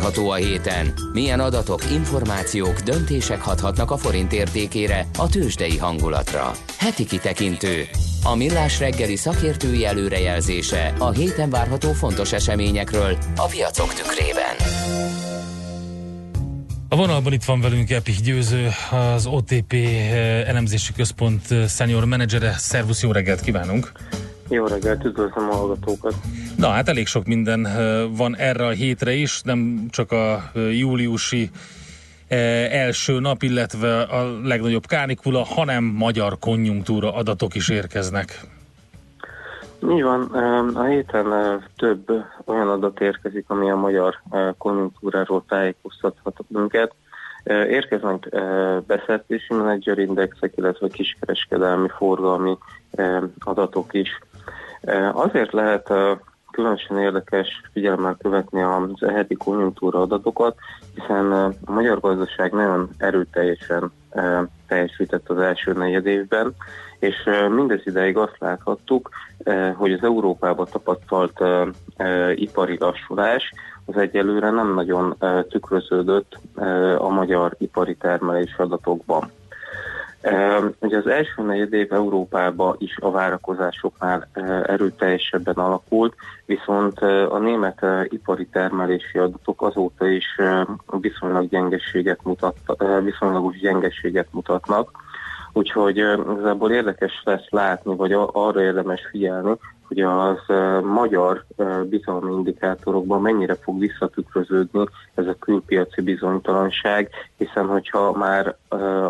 várható 0.00 0.30
a 0.30 0.34
héten? 0.34 0.92
Milyen 1.12 1.40
adatok, 1.40 1.90
információk, 1.90 2.78
döntések 2.78 3.40
hathatnak 3.40 3.90
a 3.90 3.96
forint 3.96 4.32
értékére, 4.32 5.06
a 5.18 5.28
tőzsdei 5.28 5.78
hangulatra? 5.78 6.52
Heti 6.78 7.04
kitekintő. 7.04 7.84
A 8.24 8.36
millás 8.36 8.78
reggeli 8.78 9.16
szakértői 9.16 9.86
előrejelzése 9.86 10.94
a 10.98 11.10
héten 11.10 11.50
várható 11.50 11.92
fontos 11.92 12.32
eseményekről 12.32 13.16
a 13.36 13.46
piacok 13.46 13.92
tükrében. 13.94 14.56
A 16.88 16.96
vonalban 16.96 17.32
itt 17.32 17.44
van 17.44 17.60
velünk 17.60 17.90
Epi 17.90 18.12
Győző, 18.24 18.68
az 19.14 19.26
OTP 19.26 19.72
eh, 19.72 20.48
elemzési 20.48 20.92
központ 20.92 21.50
eh, 21.50 21.68
senior 21.68 22.04
menedzsere. 22.04 22.54
Szervusz, 22.58 23.02
jó 23.02 23.12
reggelt 23.12 23.40
kívánunk! 23.40 23.92
Jó 24.48 24.66
reggelt, 24.66 25.04
üdvözlöm 25.04 25.48
a 25.50 25.54
hallgatókat! 25.54 26.14
Na 26.60 26.68
hát 26.68 26.88
elég 26.88 27.06
sok 27.06 27.26
minden 27.26 27.66
van 28.16 28.36
erre 28.36 28.66
a 28.66 28.70
hétre 28.70 29.12
is, 29.12 29.42
nem 29.42 29.86
csak 29.90 30.12
a 30.12 30.42
júliusi 30.54 31.50
első 32.70 33.20
nap, 33.20 33.42
illetve 33.42 34.02
a 34.02 34.40
legnagyobb 34.44 34.86
kánikula, 34.86 35.44
hanem 35.44 35.84
magyar 35.84 36.38
konjunktúra 36.38 37.14
adatok 37.14 37.54
is 37.54 37.68
érkeznek. 37.68 38.40
Így 39.90 40.02
van, 40.02 40.22
a 40.74 40.84
héten 40.84 41.26
több 41.76 42.08
olyan 42.44 42.68
adat 42.68 43.00
érkezik, 43.00 43.44
ami 43.46 43.70
a 43.70 43.76
magyar 43.76 44.20
konjunktúráról 44.58 45.44
tájékoztathat 45.48 46.36
minket. 46.48 46.94
Érkeznek 47.68 48.28
beszerzési 48.86 49.54
menedzserindexek, 49.54 50.52
illetve 50.56 50.88
kiskereskedelmi 50.88 51.88
forgalmi 51.96 52.56
adatok 53.38 53.94
is. 53.94 54.18
Azért 55.12 55.52
lehet 55.52 55.92
különösen 56.60 56.98
érdekes 56.98 57.60
figyelemmel 57.72 58.16
követni 58.18 58.62
az 58.62 59.02
eheti 59.02 59.34
konjunktúra 59.34 60.00
adatokat, 60.00 60.56
hiszen 60.94 61.32
a 61.32 61.52
magyar 61.72 62.00
gazdaság 62.00 62.52
nagyon 62.52 62.88
erőteljesen 62.98 63.92
teljesített 64.66 65.28
az 65.28 65.38
első 65.38 65.72
negyed 65.72 66.06
évben, 66.06 66.54
és 66.98 67.14
mindez 67.50 67.80
ideig 67.84 68.16
azt 68.16 68.36
láthattuk, 68.38 69.10
hogy 69.74 69.92
az 69.92 70.02
Európában 70.02 70.66
tapasztalt 70.70 71.40
ipari 72.34 72.76
lassulás 72.78 73.52
az 73.84 73.96
egyelőre 73.96 74.50
nem 74.50 74.74
nagyon 74.74 75.16
tükröződött 75.48 76.38
a 76.98 77.08
magyar 77.08 77.54
ipari 77.58 77.96
termelés 77.96 78.54
adatokban. 78.56 79.30
Ugye 80.80 80.96
az 80.96 81.06
első 81.06 81.42
negyed 81.42 81.72
év 81.72 81.92
Európában 81.92 82.76
is 82.78 82.96
a 83.00 83.10
várakozásoknál 83.10 84.28
erőteljesebben 84.66 85.54
alakult, 85.54 86.14
viszont 86.46 86.98
a 87.28 87.38
német 87.38 87.86
ipari 88.04 88.46
termelési 88.46 89.18
adatok 89.18 89.62
azóta 89.62 90.06
is 90.06 90.26
viszonylag 91.00 91.48
gyengeséget 91.48 92.22
mutat, 92.22 92.56
viszonylagos 93.02 93.58
gyengeséget 93.58 94.28
mutatnak. 94.30 94.90
Úgyhogy 95.52 95.96
igazából 95.96 96.70
érdekes 96.70 97.22
lesz 97.24 97.48
látni, 97.48 97.96
vagy 97.96 98.12
arra 98.12 98.62
érdemes 98.62 99.06
figyelni, 99.10 99.56
hogy 99.90 100.00
az 100.00 100.38
magyar 100.84 101.44
bizalmi 101.88 102.32
indikátorokban 102.32 103.20
mennyire 103.20 103.54
fog 103.54 103.78
visszatükröződni 103.78 104.84
ez 105.14 105.26
a 105.26 105.36
külpiaci 105.38 106.00
bizonytalanság, 106.00 107.10
hiszen 107.36 107.66
hogyha 107.66 108.12
már, 108.12 108.56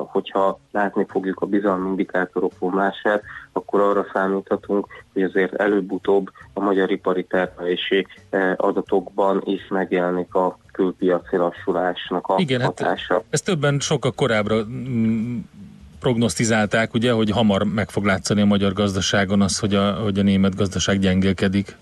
hogyha 0.07 0.59
látni 0.71 1.07
fogjuk 1.09 1.41
a 1.41 1.47
bizalmi 1.47 1.89
indikátorok 1.89 2.53
romlását, 2.61 3.23
akkor 3.53 3.81
arra 3.81 4.07
számíthatunk, 4.13 4.87
hogy 5.13 5.23
azért 5.23 5.55
előbb-utóbb 5.55 6.31
a 6.55 6.61
magyar 6.61 6.91
ipari 6.91 7.25
termelési 7.25 8.07
adatokban 8.57 9.43
is 9.45 9.69
megjelenik 9.69 10.35
a 10.35 10.59
külpiaci 10.73 11.37
lassulásnak 11.37 12.27
a 12.27 12.35
Igen, 12.39 12.61
hatása. 12.63 13.15
Hát 13.15 13.25
ezt 13.31 13.45
többen 13.45 13.81
sokkal 13.81 14.13
korábbra 14.13 14.65
mm, 14.65 15.39
prognosztizálták, 16.01 16.95
ugye, 16.95 17.13
hogy 17.13 17.31
hamar 17.31 17.63
meg 17.63 17.91
fog 17.91 18.05
látszani 18.05 18.41
a 18.41 18.45
magyar 18.45 18.73
gazdaságon 18.73 19.41
az, 19.41 19.59
hogy 19.59 19.75
a, 19.75 19.93
hogy 19.93 20.19
a 20.19 20.23
német 20.23 20.57
gazdaság 20.57 20.99
gyengélkedik. 20.99 21.77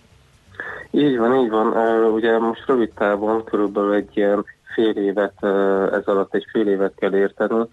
Így 0.91 1.19
van, 1.19 1.35
így 1.35 1.51
van. 1.51 1.67
Ugye 2.13 2.39
most 2.39 2.67
rövid 2.67 2.91
távon 2.95 3.45
körülbelül 3.45 3.93
egy 3.93 4.09
ilyen 4.15 4.45
fél 4.75 4.91
évet, 4.91 5.45
ez 5.93 6.03
alatt 6.05 6.35
egy 6.35 6.47
fél 6.53 6.69
évet 6.69 6.93
kell 6.97 7.15
érteni. 7.15 7.65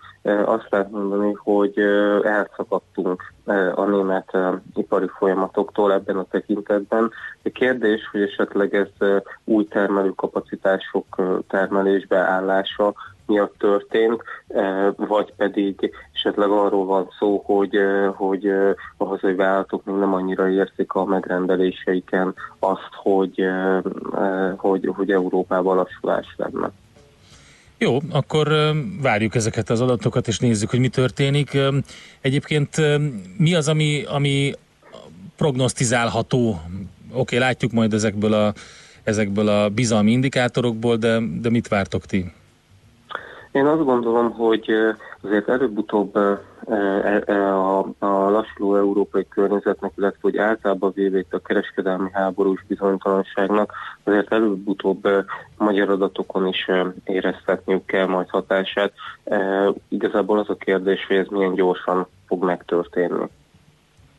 Azt 0.46 0.68
lehet 0.70 0.92
mondani, 0.92 1.34
hogy 1.34 1.80
elszakadtunk 2.24 3.34
a 3.76 3.84
német 3.84 4.38
ipari 4.76 5.10
folyamatoktól 5.18 5.94
ebben 5.94 6.18
a 6.18 6.26
tekintetben. 6.32 7.12
A 7.44 7.50
kérdés, 7.54 8.10
hogy 8.12 8.22
esetleg 8.22 8.76
ez 8.76 9.08
új 9.44 9.68
termelőkapacitások 9.68 11.22
termelésbe 11.48 12.18
állása 12.18 12.94
miatt 13.26 13.56
történt, 13.58 14.22
vagy 14.96 15.34
pedig 15.38 15.92
esetleg 16.14 16.50
arról 16.50 16.86
van 16.86 17.10
szó, 17.20 17.42
hogy, 17.46 17.78
hogy 18.16 18.46
a 18.98 19.06
hazai 19.06 19.36
vállalatok 19.36 19.86
még 19.86 19.96
nem 19.96 20.14
annyira 20.14 20.50
érzik 20.50 20.94
a 20.94 21.06
megrendeléseiken 21.06 22.36
azt, 22.60 22.90
hogy, 22.92 23.42
hogy, 24.56 24.92
hogy 24.96 25.12
Európában 25.12 25.76
lassulás 25.76 26.36
lenne. 26.38 26.72
Jó, 27.78 27.98
akkor 28.12 28.48
várjuk 29.02 29.36
ezeket 29.36 29.70
az 29.70 29.82
adatokat, 29.82 30.28
és 30.28 30.40
nézzük, 30.40 30.70
hogy 30.70 30.80
mi 30.80 30.88
történik. 30.88 31.58
Egyébként 32.22 32.82
mi 33.38 33.56
az, 33.56 33.68
ami, 33.68 34.04
ami 34.08 34.54
prognosztizálható? 35.36 36.50
Oké, 36.50 36.60
okay, 37.12 37.40
látjuk 37.40 37.72
majd 37.72 37.94
ezekből 37.94 38.34
a, 38.34 38.54
ezekből 39.04 39.48
a 39.48 39.70
bizalmi 39.70 40.12
indikátorokból, 40.12 40.96
de, 40.96 41.20
de 41.42 41.50
mit 41.50 41.68
vártok 41.68 42.06
ti? 42.06 42.32
Én 43.56 43.66
azt 43.66 43.84
gondolom, 43.84 44.32
hogy 44.32 44.72
azért 45.22 45.50
előbb-utóbb 45.50 46.16
e, 46.16 46.40
e, 47.26 47.54
a, 47.54 47.80
a 48.00 48.08
lassuló 48.08 48.76
európai 48.76 49.28
környezetnek, 49.28 49.92
illetve 49.98 50.20
hogy 50.22 50.38
általában 50.38 50.92
véve 50.96 51.24
a 51.30 51.40
kereskedelmi 51.40 52.10
háborús 52.14 52.66
bizonytalanságnak 52.68 53.74
azért 54.04 54.32
előbb-utóbb 54.32 55.08
magyar 55.58 55.90
adatokon 55.90 56.48
is 56.48 56.70
éreztetniük 57.04 57.86
kell 57.86 58.06
majd 58.06 58.30
hatását. 58.30 58.94
Igazából 59.88 60.40
az 60.40 60.50
a 60.50 60.56
kérdés, 60.56 61.06
hogy 61.08 61.18
ez 61.18 61.28
milyen 61.30 61.54
gyorsan 61.54 62.08
fog 62.28 62.44
megtörténni. 62.44 63.26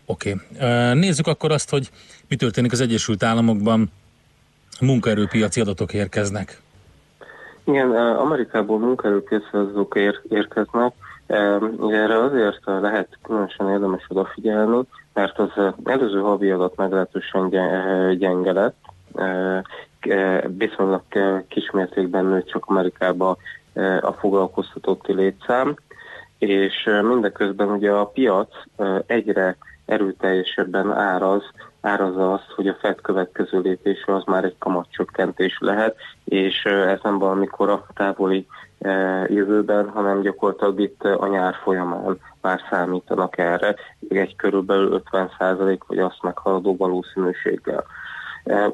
Oké. 0.07 0.37
Okay. 0.55 0.99
Nézzük 0.99 1.27
akkor 1.27 1.53
azt, 1.53 1.71
hogy 1.71 1.91
mi 2.29 2.37
történik 2.37 2.73
az 2.73 2.81
Egyesült 2.81 3.23
Államokban. 3.23 3.91
Munkaerőpiaci 4.81 5.61
adatok 5.61 5.93
érkeznek. 5.93 6.65
Igen, 7.66 7.90
Amerikából 7.97 8.78
munkaerőpiacok 8.78 9.94
ér, 9.94 10.20
érkeznek. 10.28 10.93
Erre 11.90 12.18
azért 12.22 12.60
lehet 12.64 13.18
különösen 13.22 13.70
érdemes 13.70 14.05
odafigyelni, 14.09 14.80
mert 15.12 15.38
az 15.38 15.51
előző 15.84 16.20
havi 16.20 16.51
adat 16.51 16.76
meglehetősen 16.76 17.48
gyenge 18.18 18.52
lett. 18.52 18.76
Viszonylag 20.47 21.02
kismértékben 21.48 22.24
nőtt 22.24 22.47
csak 22.48 22.64
Amerikába 22.66 23.36
a 24.01 24.12
foglalkoztatotti 24.12 25.12
létszám, 25.12 25.76
és 26.38 26.90
mindeközben 27.02 27.70
ugye 27.70 27.90
a 27.90 28.06
piac 28.06 28.48
egyre 29.06 29.56
erőteljesebben 29.86 30.93
áraz, 30.93 31.43
árazza 31.87 32.33
azt, 32.33 32.51
hogy 32.57 32.69
a 32.69 32.77
FED 32.81 33.01
következő 33.01 33.61
lépése 33.61 34.15
az 34.15 34.23
már 34.25 34.45
egy 34.45 34.57
kamatcsökkentés 34.59 35.57
lehet, 35.61 35.97
és 36.25 36.65
ez 36.65 36.99
nem 37.03 37.19
valamikor 37.19 37.69
a 37.69 37.87
távoli 37.95 38.47
jövőben, 39.29 39.89
hanem 39.89 40.21
gyakorlatilag 40.21 40.81
itt 40.81 41.05
a 41.05 41.27
nyár 41.27 41.55
folyamán 41.63 42.19
már 42.41 42.61
számítanak 42.71 43.39
erre, 43.39 43.75
egy 44.09 44.37
körülbelül 44.37 45.03
50% 45.13 45.79
vagy 45.87 45.99
azt 45.99 46.23
meghaladó 46.23 46.77
valószínűséggel. 46.77 47.85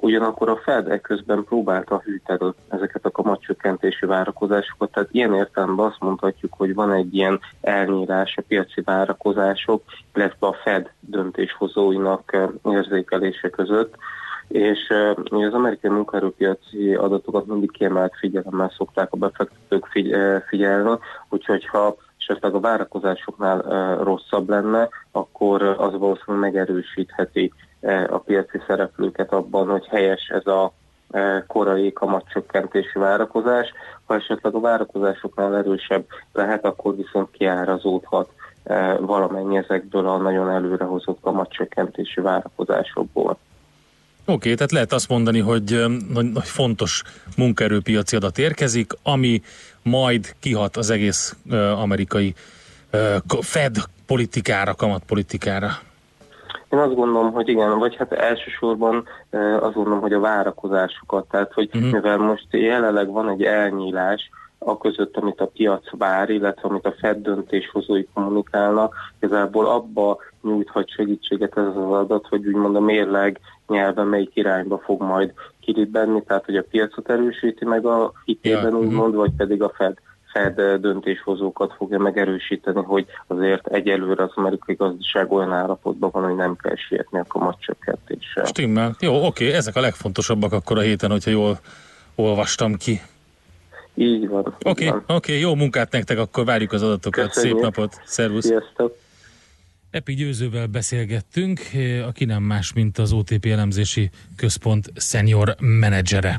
Ugyanakkor 0.00 0.48
a 0.48 0.56
Fed 0.56 1.00
közben 1.00 1.44
próbálta 1.44 2.02
hűteni 2.04 2.52
ezeket 2.68 3.04
a 3.04 3.10
kamatcsökkentési 3.10 4.06
várakozásokat, 4.06 4.92
tehát 4.92 5.08
ilyen 5.12 5.34
értelemben 5.34 5.86
azt 5.86 6.00
mondhatjuk, 6.00 6.52
hogy 6.56 6.74
van 6.74 6.92
egy 6.92 7.14
ilyen 7.14 7.40
elnyílás 7.60 8.36
a 8.36 8.42
piaci 8.48 8.80
várakozások, 8.80 9.82
illetve 10.14 10.46
a 10.46 10.56
Fed 10.62 10.90
döntéshozóinak 11.00 12.36
érzékelése 12.64 13.48
között, 13.48 13.94
és 14.48 14.78
uh, 15.30 15.44
az 15.44 15.54
amerikai 15.54 15.90
munkaerőpiaci 15.90 16.94
adatokat 16.94 17.46
mindig 17.46 17.70
kiemelt 17.70 18.16
figyelemmel 18.18 18.72
szokták 18.76 19.12
a 19.12 19.16
befektetők 19.16 19.86
figy- 19.86 20.16
figyelni, 20.48 20.98
úgyhogy 21.28 21.66
ha 21.66 21.96
esetleg 22.18 22.54
a 22.54 22.60
várakozásoknál 22.60 23.62
rosszabb 24.02 24.48
lenne, 24.48 24.88
akkor 25.10 25.62
az 25.62 25.98
valószínűleg 25.98 26.52
megerősítheti 26.52 27.52
a 28.08 28.18
piaci 28.18 28.60
szereplőket 28.66 29.32
abban, 29.32 29.68
hogy 29.68 29.86
helyes 29.86 30.28
ez 30.28 30.46
a 30.46 30.72
korai 31.46 31.92
kamatcsökkentési 31.92 32.98
várakozás. 32.98 33.72
Ha 34.04 34.14
esetleg 34.14 34.54
a 34.54 34.60
várakozásoknál 34.60 35.56
erősebb 35.56 36.04
lehet, 36.32 36.64
akkor 36.64 36.96
viszont 36.96 37.30
kiárazódhat 37.30 38.30
valamennyi 39.00 39.56
ezekből 39.56 40.08
a 40.08 40.16
nagyon 40.16 40.50
előrehozott 40.50 41.20
kamatcsökkentési 41.20 42.20
várakozásokból. 42.20 43.38
Oké, 44.24 44.54
tehát 44.54 44.72
lehet 44.72 44.92
azt 44.92 45.08
mondani, 45.08 45.38
hogy 45.38 45.84
nagy, 46.12 46.26
fontos 46.42 47.02
munkaerőpiaci 47.36 48.16
adat 48.16 48.38
érkezik, 48.38 48.92
ami 49.02 49.42
majd 49.82 50.34
kihat 50.40 50.76
az 50.76 50.90
egész 50.90 51.36
amerikai 51.76 52.34
Fed 53.40 53.76
politikára, 54.06 54.74
kamatpolitikára. 54.74 55.70
Én 56.72 56.78
azt 56.78 56.94
gondolom, 56.94 57.32
hogy 57.32 57.48
igen, 57.48 57.78
vagy 57.78 57.96
hát 57.96 58.12
elsősorban 58.12 59.04
azt 59.60 59.74
gondolom, 59.74 60.00
hogy 60.00 60.12
a 60.12 60.20
várakozásokat, 60.20 61.28
tehát 61.30 61.52
hogy 61.52 61.70
uh-huh. 61.74 61.92
mivel 61.92 62.18
most 62.18 62.46
jelenleg 62.50 63.10
van 63.10 63.28
egy 63.28 63.42
elnyílás, 63.42 64.30
a 64.64 64.78
között, 64.78 65.16
amit 65.16 65.40
a 65.40 65.46
piac 65.46 65.90
vár, 65.90 66.30
illetve 66.30 66.68
amit 66.68 66.86
a 66.86 66.94
Fed 66.98 67.22
döntéshozói 67.22 68.04
kommunikálnak, 68.14 68.94
igazából 69.20 69.66
abba 69.66 70.18
nyújthat 70.42 70.90
segítséget 70.90 71.56
ez 71.56 71.66
az 71.66 71.76
adat, 71.76 72.26
hogy 72.28 72.46
úgymond 72.46 72.76
a 72.76 72.80
mérleg 72.80 73.40
nyelven 73.68 74.06
melyik 74.06 74.30
irányba 74.34 74.78
fog 74.78 75.02
majd 75.02 75.32
kilibbenni, 75.60 76.22
tehát 76.22 76.44
hogy 76.44 76.56
a 76.56 76.64
piacot 76.70 77.10
erősíti 77.10 77.64
meg 77.64 77.86
a 77.86 78.12
hitében 78.24 78.62
Ja, 78.62 78.78
mhm. 78.78 78.86
úgymond, 78.86 79.14
vagy 79.14 79.32
pedig 79.36 79.62
a 79.62 79.72
Fed 79.74 79.96
Fed 80.32 80.58
eh, 80.58 80.76
döntéshozókat 80.78 81.74
fogja 81.76 81.98
megerősíteni, 81.98 82.82
hogy 82.82 83.06
azért 83.26 83.66
egyelőre 83.66 84.22
az 84.22 84.30
amerikai 84.34 84.74
gazdaság 84.74 85.32
olyan 85.32 85.52
állapotban 85.52 86.10
van, 86.12 86.24
hogy 86.24 86.34
nem 86.34 86.56
kell 86.56 86.76
sietni 86.76 87.18
a 87.18 87.24
kamatcsökkentéssel. 87.28 88.44
Stimmel. 88.44 88.96
Jó, 89.00 89.26
oké, 89.26 89.52
ezek 89.52 89.76
a 89.76 89.80
legfontosabbak 89.80 90.52
akkor 90.52 90.78
a 90.78 90.80
héten, 90.80 91.10
hogyha 91.10 91.30
jól 91.30 91.58
olvastam 92.14 92.74
ki. 92.74 93.00
Így 93.94 94.28
van. 94.28 94.56
Oké, 94.64 94.86
okay, 94.88 95.00
okay, 95.16 95.38
jó 95.38 95.54
munkát 95.54 95.92
nektek, 95.92 96.18
akkor 96.18 96.44
várjuk 96.44 96.72
az 96.72 96.82
adatokat. 96.82 97.26
Köszönjük. 97.26 97.54
Szép 97.54 97.64
napot, 97.64 98.00
szervusz. 98.04 98.44
Sziasztok. 98.44 98.96
Epi 99.90 100.14
Győzővel 100.14 100.66
beszélgettünk, 100.66 101.60
eh, 101.74 102.06
aki 102.06 102.24
nem 102.24 102.42
más, 102.42 102.72
mint 102.72 102.98
az 102.98 103.12
OTP 103.12 103.44
elemzési 103.44 104.10
központ 104.36 104.92
senior 104.96 105.54
menedzsere. 105.60 106.38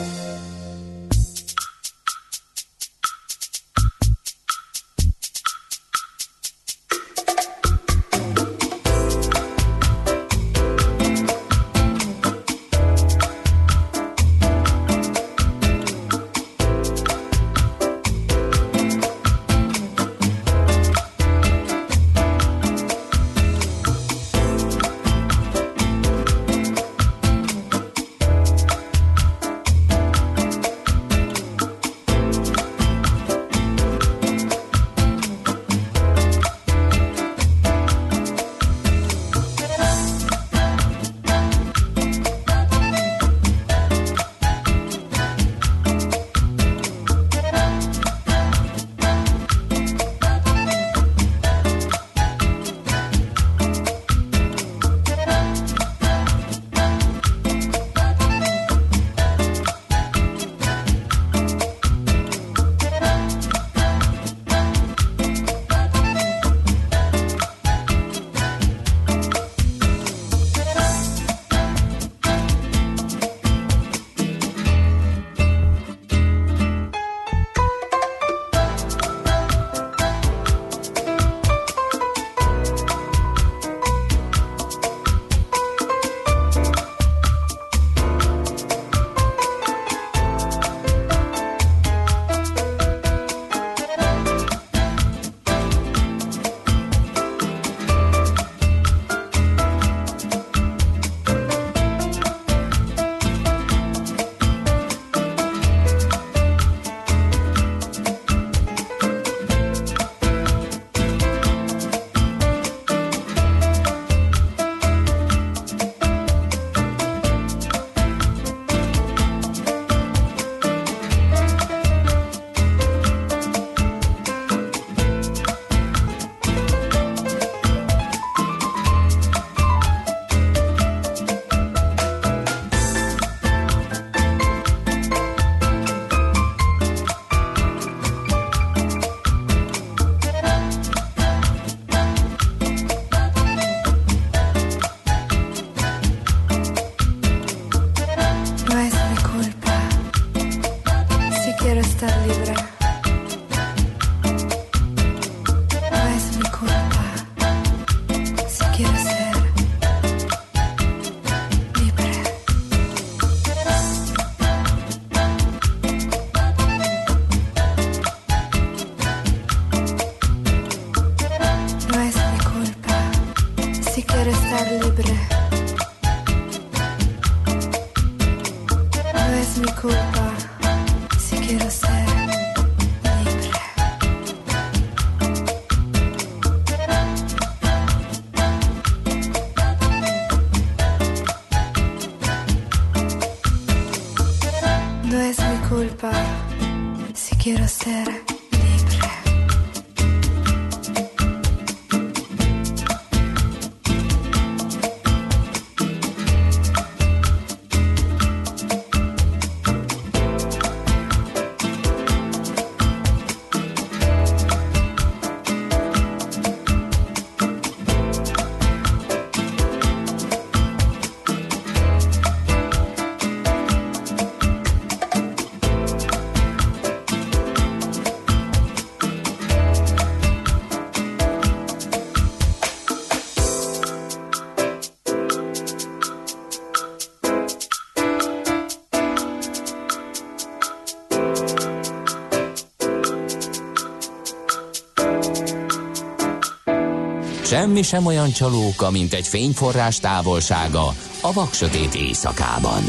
Semmi 247.71 247.83
sem 247.83 248.05
olyan 248.05 248.31
csalóka, 248.31 248.91
mint 248.91 249.13
egy 249.13 249.27
fényforrás 249.27 249.99
távolsága 249.99 250.87
a 251.21 251.33
vaksötét 251.33 251.95
éjszakában. 251.95 252.81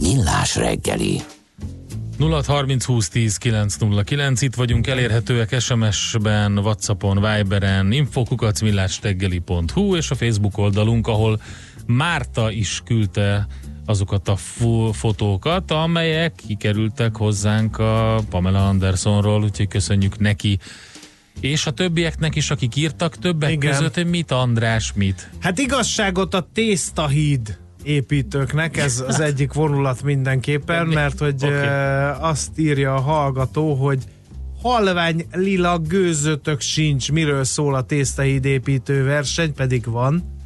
Millás 0.00 0.56
reggeli. 0.56 1.20
0630 2.18 2.84
20 2.84 3.08
10 3.08 3.36
909, 3.36 4.42
itt 4.42 4.54
vagyunk, 4.54 4.86
elérhetőek 4.86 5.60
SMS-ben, 5.60 6.58
Whatsappon, 6.58 7.20
Viberen, 7.20 7.92
infokukacmillásteggeli.hu 7.92 9.96
és 9.96 10.10
a 10.10 10.14
Facebook 10.14 10.58
oldalunk, 10.58 11.06
ahol 11.06 11.40
Márta 11.86 12.50
is 12.50 12.82
küldte 12.84 13.46
azokat 13.86 14.28
a 14.28 14.36
fo- 14.36 14.96
fotókat, 14.96 15.70
amelyek 15.70 16.34
kikerültek 16.46 17.16
hozzánk 17.16 17.78
a 17.78 18.20
Pamela 18.30 18.68
Andersonról, 18.68 19.42
úgyhogy 19.42 19.68
köszönjük 19.68 20.18
neki. 20.18 20.58
És 21.40 21.66
a 21.66 21.70
többieknek 21.70 22.36
is, 22.36 22.50
akik 22.50 22.76
írtak 22.76 23.18
többek 23.18 23.50
Igen. 23.50 23.72
Között, 23.72 24.08
mit 24.08 24.30
András, 24.30 24.92
mit? 24.94 25.30
Hát 25.40 25.58
igazságot 25.58 26.34
a 26.34 26.48
tésztahíd 26.52 27.58
építőknek, 27.82 28.76
ez 28.76 29.04
az 29.06 29.20
egyik 29.30 29.52
vonulat 29.52 30.02
mindenképpen, 30.02 30.86
mert 30.86 31.18
hogy 31.18 31.44
okay. 31.44 31.66
azt 32.20 32.58
írja 32.58 32.94
a 32.94 33.00
hallgató, 33.00 33.74
hogy 33.74 33.98
halvány 34.62 35.26
lila 35.32 35.78
gőzötök 35.78 36.60
sincs, 36.60 37.12
miről 37.12 37.44
szól 37.44 37.74
a 37.74 37.82
tésztahíd 37.82 38.44
építő 38.44 39.04
verseny, 39.04 39.54
pedig 39.54 39.84
van. 39.84 40.38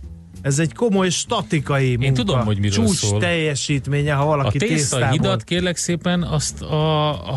Ez 0.45 0.59
egy 0.59 0.75
komoly 0.75 1.09
statikai 1.11 1.89
munka. 1.89 2.05
Én 2.05 2.15
tudom, 2.15 2.45
hogy 2.45 2.59
miről 2.59 2.85
Csúcs 2.87 2.97
szól. 2.97 3.21
teljesítménye, 3.21 4.13
ha 4.13 4.25
valaki 4.25 4.57
a 4.57 4.61
tészta 4.61 4.75
tésztából... 4.75 5.09
hidat 5.09 5.45
kérlek 5.45 5.77
szépen 5.77 6.23
azt 6.23 6.63
a, 6.63 6.77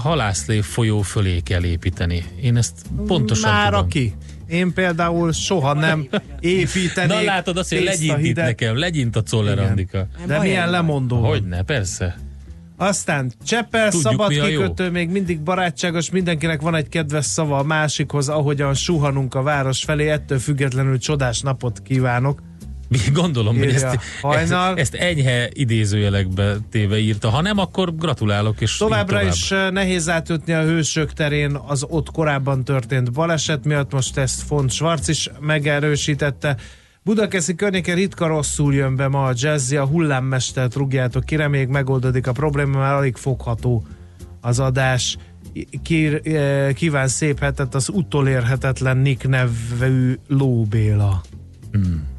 halászlé 0.04 0.62
folyó 0.62 1.02
fölé 1.02 1.40
kell 1.40 1.64
építeni. 1.64 2.24
Én 2.42 2.58
ezt 2.58 2.76
pontosan 3.06 3.52
Már 3.52 3.70
tudom. 3.70 3.86
aki. 3.86 4.14
Én 4.48 4.74
például 4.74 5.32
soha 5.32 5.74
nem 5.74 6.08
építenék 6.40 7.16
Na 7.16 7.22
látod 7.22 7.58
azt, 7.58 7.74
hogy 7.74 7.84
legyint 7.84 8.26
itt 8.26 8.36
nekem, 8.36 8.78
legyint 8.78 9.16
a 9.16 9.24
Czoller. 9.24 9.60
Andika. 9.60 10.08
De 10.26 10.40
milyen 10.40 10.70
lemondó. 10.70 11.26
Hogyne, 11.26 11.64
persze. 11.64 12.18
Aztán 12.78 13.32
Cseppel 13.46 13.90
Tudjuk, 13.90 14.12
szabad 14.12 14.30
a 14.30 14.34
jó. 14.34 14.44
kikötő, 14.44 14.90
még 14.90 15.10
mindig 15.10 15.42
barátságos, 15.42 16.10
mindenkinek 16.10 16.62
van 16.62 16.76
egy 16.76 16.90
kedves 16.90 17.26
szava 17.26 17.58
a 17.58 17.64
másikhoz, 17.64 18.30
ahogyan 18.30 18.74
suhanunk 18.74 19.36
a 19.36 19.42
város 19.42 19.84
felé, 19.84 20.10
ettől 20.10 20.40
függetlenül 20.40 21.00
csodás 21.00 21.42
napot 21.42 21.82
kívánok. 21.82 22.42
Gondolom, 23.14 23.58
hogy 23.58 23.74
ezt, 23.74 24.00
Hajnal. 24.22 24.78
ezt, 24.78 24.94
ezt 24.94 25.04
enyhe 25.04 25.50
idézőjelekbe 25.54 26.56
téve 26.72 26.98
írta. 26.98 27.30
Ha 27.30 27.42
nem, 27.42 27.58
akkor 27.58 27.96
gratulálok, 27.96 28.62
és 28.62 28.78
Továbbra 28.78 29.18
tovább. 29.18 29.34
is 29.34 29.52
eh, 29.52 29.72
nehéz 29.72 30.10
átütni 30.10 30.54
a 30.54 30.62
hősök 30.62 31.14
terén 31.14 31.56
az 31.68 31.86
ott 31.88 32.12
korábban 32.12 32.64
történt 32.64 33.12
baleset 33.12 33.66
miatt, 33.66 33.92
most 33.92 34.18
ezt 34.18 34.42
Font 34.42 34.72
Schwarz 34.72 35.10
is 35.10 35.30
megerősítette. 35.40 36.58
Budakeszi 37.04 37.56
környéken 37.56 37.96
ritka 37.96 38.28
rosszul 38.28 38.74
jön 38.74 38.96
be 38.96 39.08
ma 39.08 39.26
a 39.26 39.34
jazzy, 39.36 39.76
a 39.76 39.86
hullámmestert 39.86 40.76
rúgjátok 40.76 41.24
ki, 41.26 41.36
reméljük 41.36 41.70
megoldódik 41.70 42.28
a 42.28 42.32
probléma, 42.32 42.78
már 42.78 42.94
alig 42.94 43.16
fogható 43.16 43.88
az 44.42 44.60
adás. 44.60 45.18
Eh, 46.24 46.74
kíván 46.74 47.08
szép 47.08 47.40
hetet 47.40 47.76
az 47.76 47.90
utolérhetetlen 47.90 48.98
Nick 48.98 49.28
nevű 49.28 50.18
Lóbéla. 50.28 51.22
Hmm. 51.72 52.16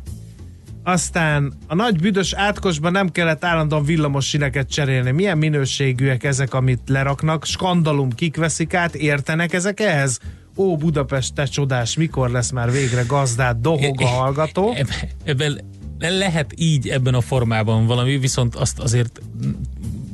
Aztán 0.89 1.53
a 1.67 1.75
nagy 1.75 1.99
büdös 2.01 2.33
átkosban 2.33 2.93
nem 2.93 3.09
kellett 3.09 3.45
állandóan 3.45 3.85
villamos 3.85 4.27
sineket 4.29 4.71
cserélni. 4.71 5.11
Milyen 5.11 5.39
minőségűek 5.39 6.25
ezek, 6.25 6.55
amit 6.55 6.81
leraknak? 6.87 7.45
Skandalum, 7.45 8.13
kik 8.13 8.37
veszik 8.37 8.75
át? 8.75 8.95
Értenek 8.95 9.53
ezek 9.53 9.81
ehhez? 9.81 10.19
Ó, 10.57 10.77
Budapest, 10.77 11.35
te 11.35 11.45
csodás, 11.45 11.97
mikor 11.97 12.31
lesz 12.31 12.51
már 12.51 12.71
végre 12.71 13.03
gazdát, 13.07 13.61
dohog 13.61 14.01
a 14.03 14.07
hallgató? 14.07 14.73
Eb- 14.73 15.15
Ebben 15.25 15.61
lehet 15.99 16.53
így 16.57 16.89
ebben 16.89 17.15
a 17.15 17.21
formában 17.21 17.87
valami, 17.87 18.19
viszont 18.19 18.55
azt 18.55 18.79
azért 18.79 19.21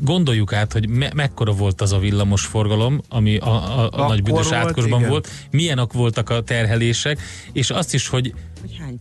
gondoljuk 0.04 0.52
át, 0.52 0.72
hogy 0.72 0.88
me- 0.88 1.14
mekkora 1.14 1.52
volt 1.52 1.80
az 1.80 1.92
a 1.92 1.98
villamos 1.98 2.44
forgalom, 2.46 3.00
ami 3.08 3.36
a, 3.36 3.46
a, 3.46 3.78
a 3.78 3.84
Akkor 3.84 4.06
nagy 4.06 4.22
büdös 4.22 4.48
volt, 4.48 4.54
átkosban 4.54 4.98
igen. 4.98 5.10
volt, 5.10 5.28
milyenek 5.50 5.92
voltak 5.92 6.30
a 6.30 6.42
terhelések, 6.42 7.18
és 7.52 7.70
azt 7.70 7.94
is, 7.94 8.08
hogy 8.08 8.34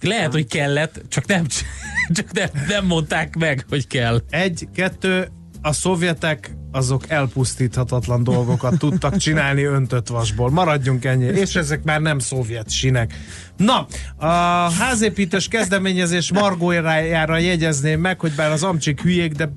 lehet, 0.02 0.32
hogy 0.32 0.48
kellett, 0.48 1.02
csak 1.08 1.26
nem, 1.26 1.46
csak 2.16 2.32
nem, 2.32 2.50
nem 2.68 2.86
mondták 2.86 3.36
meg, 3.36 3.66
hogy 3.70 3.88
kell. 3.88 4.22
Egy, 4.30 4.68
kettő, 4.74 5.32
a 5.62 5.74
szovjetek 5.74 6.56
azok 6.72 7.10
elpusztíthatatlan 7.10 8.24
dolgokat 8.24 8.78
tudtak 8.78 9.18
csinálni 9.18 9.64
öntött 9.64 10.08
vasból. 10.08 10.50
Maradjunk 10.50 11.06
ennyi. 11.06 11.26
És 11.26 11.56
ezek 11.56 11.84
már 11.84 12.02
nem 12.02 12.20
szovjet 12.20 12.72
sinek. 12.72 13.14
Na, 13.58 13.88
a 14.18 14.28
házépítés 14.72 15.48
kezdeményezés 15.48 16.32
margójára 16.32 17.38
jegyezném 17.38 18.00
meg, 18.00 18.20
hogy 18.20 18.32
bár 18.36 18.52
az 18.52 18.64
amcsik 18.64 19.02
hülyék, 19.02 19.32
de 19.32 19.50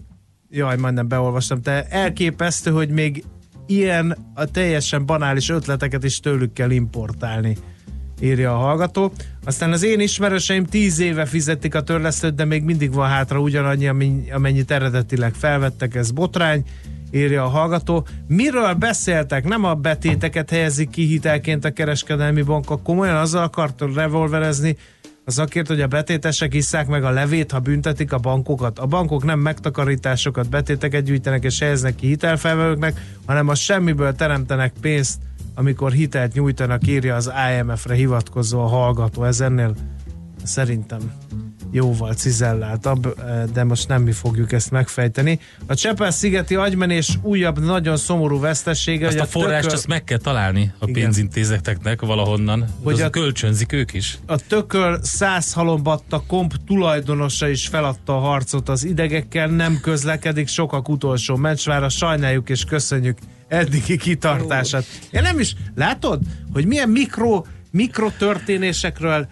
jaj, 0.50 0.76
majdnem 0.76 1.08
beolvastam, 1.08 1.62
te 1.62 1.86
elképesztő, 1.88 2.70
hogy 2.70 2.88
még 2.88 3.24
ilyen 3.66 4.18
a 4.34 4.44
teljesen 4.44 5.06
banális 5.06 5.48
ötleteket 5.48 6.04
is 6.04 6.20
tőlük 6.20 6.52
kell 6.52 6.70
importálni 6.70 7.56
írja 8.20 8.52
a 8.52 8.58
hallgató. 8.58 9.12
Aztán 9.44 9.72
az 9.72 9.82
én 9.82 10.00
ismerőseim 10.00 10.64
tíz 10.64 10.98
éve 10.98 11.24
fizetik 11.24 11.74
a 11.74 11.82
törlesztőt, 11.82 12.34
de 12.34 12.44
még 12.44 12.62
mindig 12.62 12.92
van 12.92 13.08
hátra 13.08 13.38
ugyanannyi, 13.38 13.88
amennyi- 13.88 14.30
amennyit 14.30 14.70
eredetileg 14.70 15.34
felvettek, 15.34 15.94
ez 15.94 16.10
botrány, 16.10 16.64
írja 17.10 17.44
a 17.44 17.48
hallgató. 17.48 18.06
Miről 18.26 18.74
beszéltek? 18.74 19.44
Nem 19.44 19.64
a 19.64 19.74
betéteket 19.74 20.50
helyezik 20.50 20.90
ki 20.90 21.06
hitelként 21.06 21.64
a 21.64 21.70
kereskedelmi 21.70 22.42
bankok, 22.42 22.82
komolyan 22.82 23.16
azzal 23.16 23.42
akart 23.42 23.82
revolverezni 23.94 24.76
a 25.28 25.30
szakért, 25.30 25.68
hogy 25.68 25.80
a 25.80 25.86
betétesek 25.86 26.54
isszák 26.54 26.86
meg 26.86 27.04
a 27.04 27.10
levét, 27.10 27.50
ha 27.50 27.58
büntetik 27.58 28.12
a 28.12 28.18
bankokat. 28.18 28.78
A 28.78 28.86
bankok 28.86 29.24
nem 29.24 29.38
megtakarításokat, 29.38 30.48
betéteket 30.48 31.04
gyűjtenek 31.04 31.44
és 31.44 31.58
helyeznek 31.58 31.94
ki 31.94 32.06
hitelfelvevőknek, 32.06 33.00
hanem 33.26 33.48
a 33.48 33.54
semmiből 33.54 34.14
teremtenek 34.14 34.72
pénzt 34.80 35.20
amikor 35.58 35.92
hitelt 35.92 36.32
nyújtanak, 36.32 36.86
írja 36.86 37.14
az 37.14 37.32
IMF-re 37.58 37.94
hivatkozó 37.94 38.60
a 38.60 38.66
hallgató. 38.66 39.24
Ez 39.24 39.40
ennél 39.40 39.74
szerintem 40.42 41.12
jóval 41.70 42.14
cizelláltabb, 42.14 43.06
eh, 43.18 43.42
de 43.52 43.64
most 43.64 43.88
nem 43.88 44.02
mi 44.02 44.12
fogjuk 44.12 44.52
ezt 44.52 44.70
megfejteni. 44.70 45.40
A 45.66 45.74
Csepel-szigeti 45.74 46.54
agymenés 46.54 47.18
újabb 47.22 47.64
nagyon 47.64 47.96
szomorú 47.96 48.40
vesztessége, 48.40 49.06
Azt 49.06 49.18
hogy 49.18 49.26
a 49.26 49.30
forrást 49.30 49.54
tököl- 49.60 49.72
azt 49.72 49.86
meg 49.86 50.04
kell 50.04 50.18
találni 50.18 50.72
a 50.78 50.88
Igen. 50.88 51.02
pénzintézeteknek 51.02 52.00
valahonnan, 52.00 52.64
Hogy 52.82 53.00
a- 53.00 53.10
kölcsönzik 53.10 53.72
ők 53.72 53.92
is. 53.92 54.18
A 54.26 54.36
tököl 54.36 54.98
száz 55.02 55.52
halombatta 55.52 56.22
komp 56.26 56.52
tulajdonosa 56.66 57.48
is 57.48 57.66
feladta 57.66 58.16
a 58.16 58.20
harcot 58.20 58.68
az 58.68 58.84
idegekkel, 58.84 59.46
nem 59.48 59.78
közlekedik, 59.82 60.48
sokak 60.48 60.88
utolsó 60.88 61.36
mencsvára, 61.36 61.88
sajnáljuk 61.88 62.48
és 62.48 62.64
köszönjük 62.64 63.18
eddigi 63.48 63.96
kitartását. 63.96 64.84
Én 65.10 65.22
nem 65.22 65.38
is, 65.38 65.54
látod, 65.74 66.20
hogy 66.52 66.66
milyen 66.66 66.88
mikro, 66.88 67.44
mikro 67.70 68.10
történésekről 68.18 69.28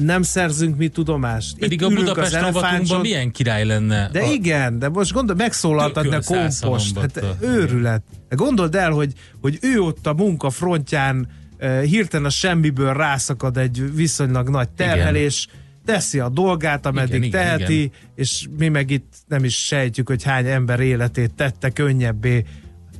nem 0.00 0.22
szerzünk 0.22 0.76
mi 0.76 0.88
tudomást. 0.88 1.54
Itt 1.54 1.60
Pedig 1.60 1.82
a 1.82 1.86
ülünk 1.86 2.00
Budapest 2.00 2.34
elefántson- 2.34 3.00
milyen 3.00 3.30
király 3.30 3.64
lenne? 3.64 4.08
De 4.12 4.20
a, 4.20 4.32
igen, 4.32 4.78
de 4.78 4.88
most 4.88 5.12
gondol, 5.12 5.36
a 5.38 5.90
Tököl 5.90 6.20
száz 6.20 6.60
kompost. 6.60 6.98
Hát 6.98 7.24
őrület. 7.40 8.02
De 8.28 8.36
Gondold 8.36 8.74
el, 8.74 8.90
hogy, 8.90 9.12
hogy 9.40 9.58
ő 9.60 9.80
ott 9.80 10.06
a 10.06 10.12
munka 10.12 10.50
frontján 10.50 11.28
eh, 11.56 11.82
hirtelen 11.82 12.26
a 12.26 12.30
semmiből 12.30 12.94
rászakad 12.94 13.56
egy 13.56 13.94
viszonylag 13.94 14.48
nagy 14.48 14.68
terhelés, 14.68 15.48
teszi 15.84 16.18
a 16.18 16.28
dolgát, 16.28 16.86
ameddig 16.86 17.14
Igen, 17.14 17.22
igen, 17.22 17.40
teheti, 17.40 17.78
igen. 17.82 17.92
és 18.14 18.46
mi 18.58 18.68
meg 18.68 18.90
itt 18.90 19.12
nem 19.26 19.44
is 19.44 19.64
sejtjük, 19.64 20.08
hogy 20.08 20.22
hány 20.22 20.46
ember 20.46 20.80
életét 20.80 21.34
tette 21.34 21.70
könnyebbé. 21.70 22.44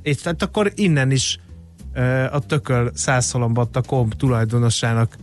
És 0.02 0.16
tehát 0.16 0.42
akkor 0.42 0.72
innen 0.74 1.10
is 1.10 1.38
eh, 1.92 2.34
a 2.34 2.38
tököl 2.38 2.90
százhalombatta 2.94 3.82
komp 3.82 4.14
tulajdonosának 4.14 5.16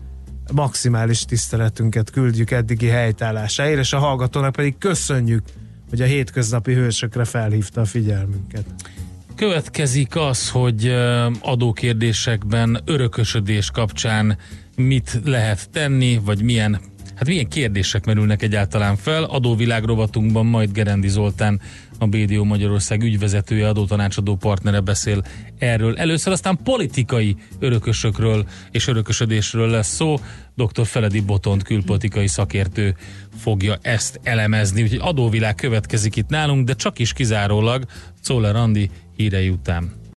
maximális 0.54 1.26
tiszteletünket 1.26 2.10
küldjük 2.10 2.52
eddigi 2.52 2.88
helytállásáért, 2.88 3.80
és 3.80 3.94
a 3.94 4.00
hallgatónak 4.00 4.52
pedig 4.52 4.78
köszönjük, 4.78 5.44
hogy 5.90 6.02
a 6.02 6.06
hétköznapi 6.06 6.74
hősökre 6.74 7.24
felhívta 7.26 7.82
a 7.82 7.86
figyelmünket. 7.86 8.66
Következik 9.36 10.16
az, 10.16 10.50
hogy 10.50 10.96
adókérdésekben 11.42 12.82
örökösödés 12.86 13.72
kapcsán 13.72 14.38
mit 14.76 15.20
lehet 15.24 15.70
tenni, 15.70 16.20
vagy 16.26 16.42
milyen, 16.42 16.80
hát 17.16 17.28
milyen 17.28 17.48
kérdések 17.48 18.06
merülnek 18.06 18.42
egyáltalán 18.42 18.96
fel. 18.96 19.24
Adóvilág 19.24 19.84
rovatunkban 19.84 20.46
majd 20.46 20.72
Gerendi 20.72 21.08
Zoltán, 21.08 21.62
a 22.00 22.08
BDO 22.08 22.44
Magyarország 22.44 23.04
ügyvezetője, 23.04 23.68
adótanácsadó 23.68 24.36
partnere 24.36 24.80
beszél 24.80 25.24
erről. 25.58 25.98
Először 25.98 26.34
aztán 26.34 26.60
politikai 26.64 27.36
örökösökről 27.60 28.46
és 28.72 28.88
örökösödésről 28.88 29.70
lesz 29.70 29.94
szó. 29.94 30.16
Dr. 30.56 30.86
Feledi 30.86 31.20
Botont 31.20 31.64
külpolitikai 31.64 32.28
szakértő 32.28 32.96
fogja 33.38 33.78
ezt 33.82 34.20
elemezni. 34.24 34.82
Úgyhogy 34.82 35.00
adóvilág 35.02 35.56
következik 35.56 36.16
itt 36.16 36.30
nálunk, 36.30 36.66
de 36.66 36.74
csak 36.74 37.00
is 37.00 37.14
kizárólag 37.14 37.86
Czoller 38.22 38.56
Andi 38.56 38.90
hírei 39.16 39.50
után. 39.50 40.05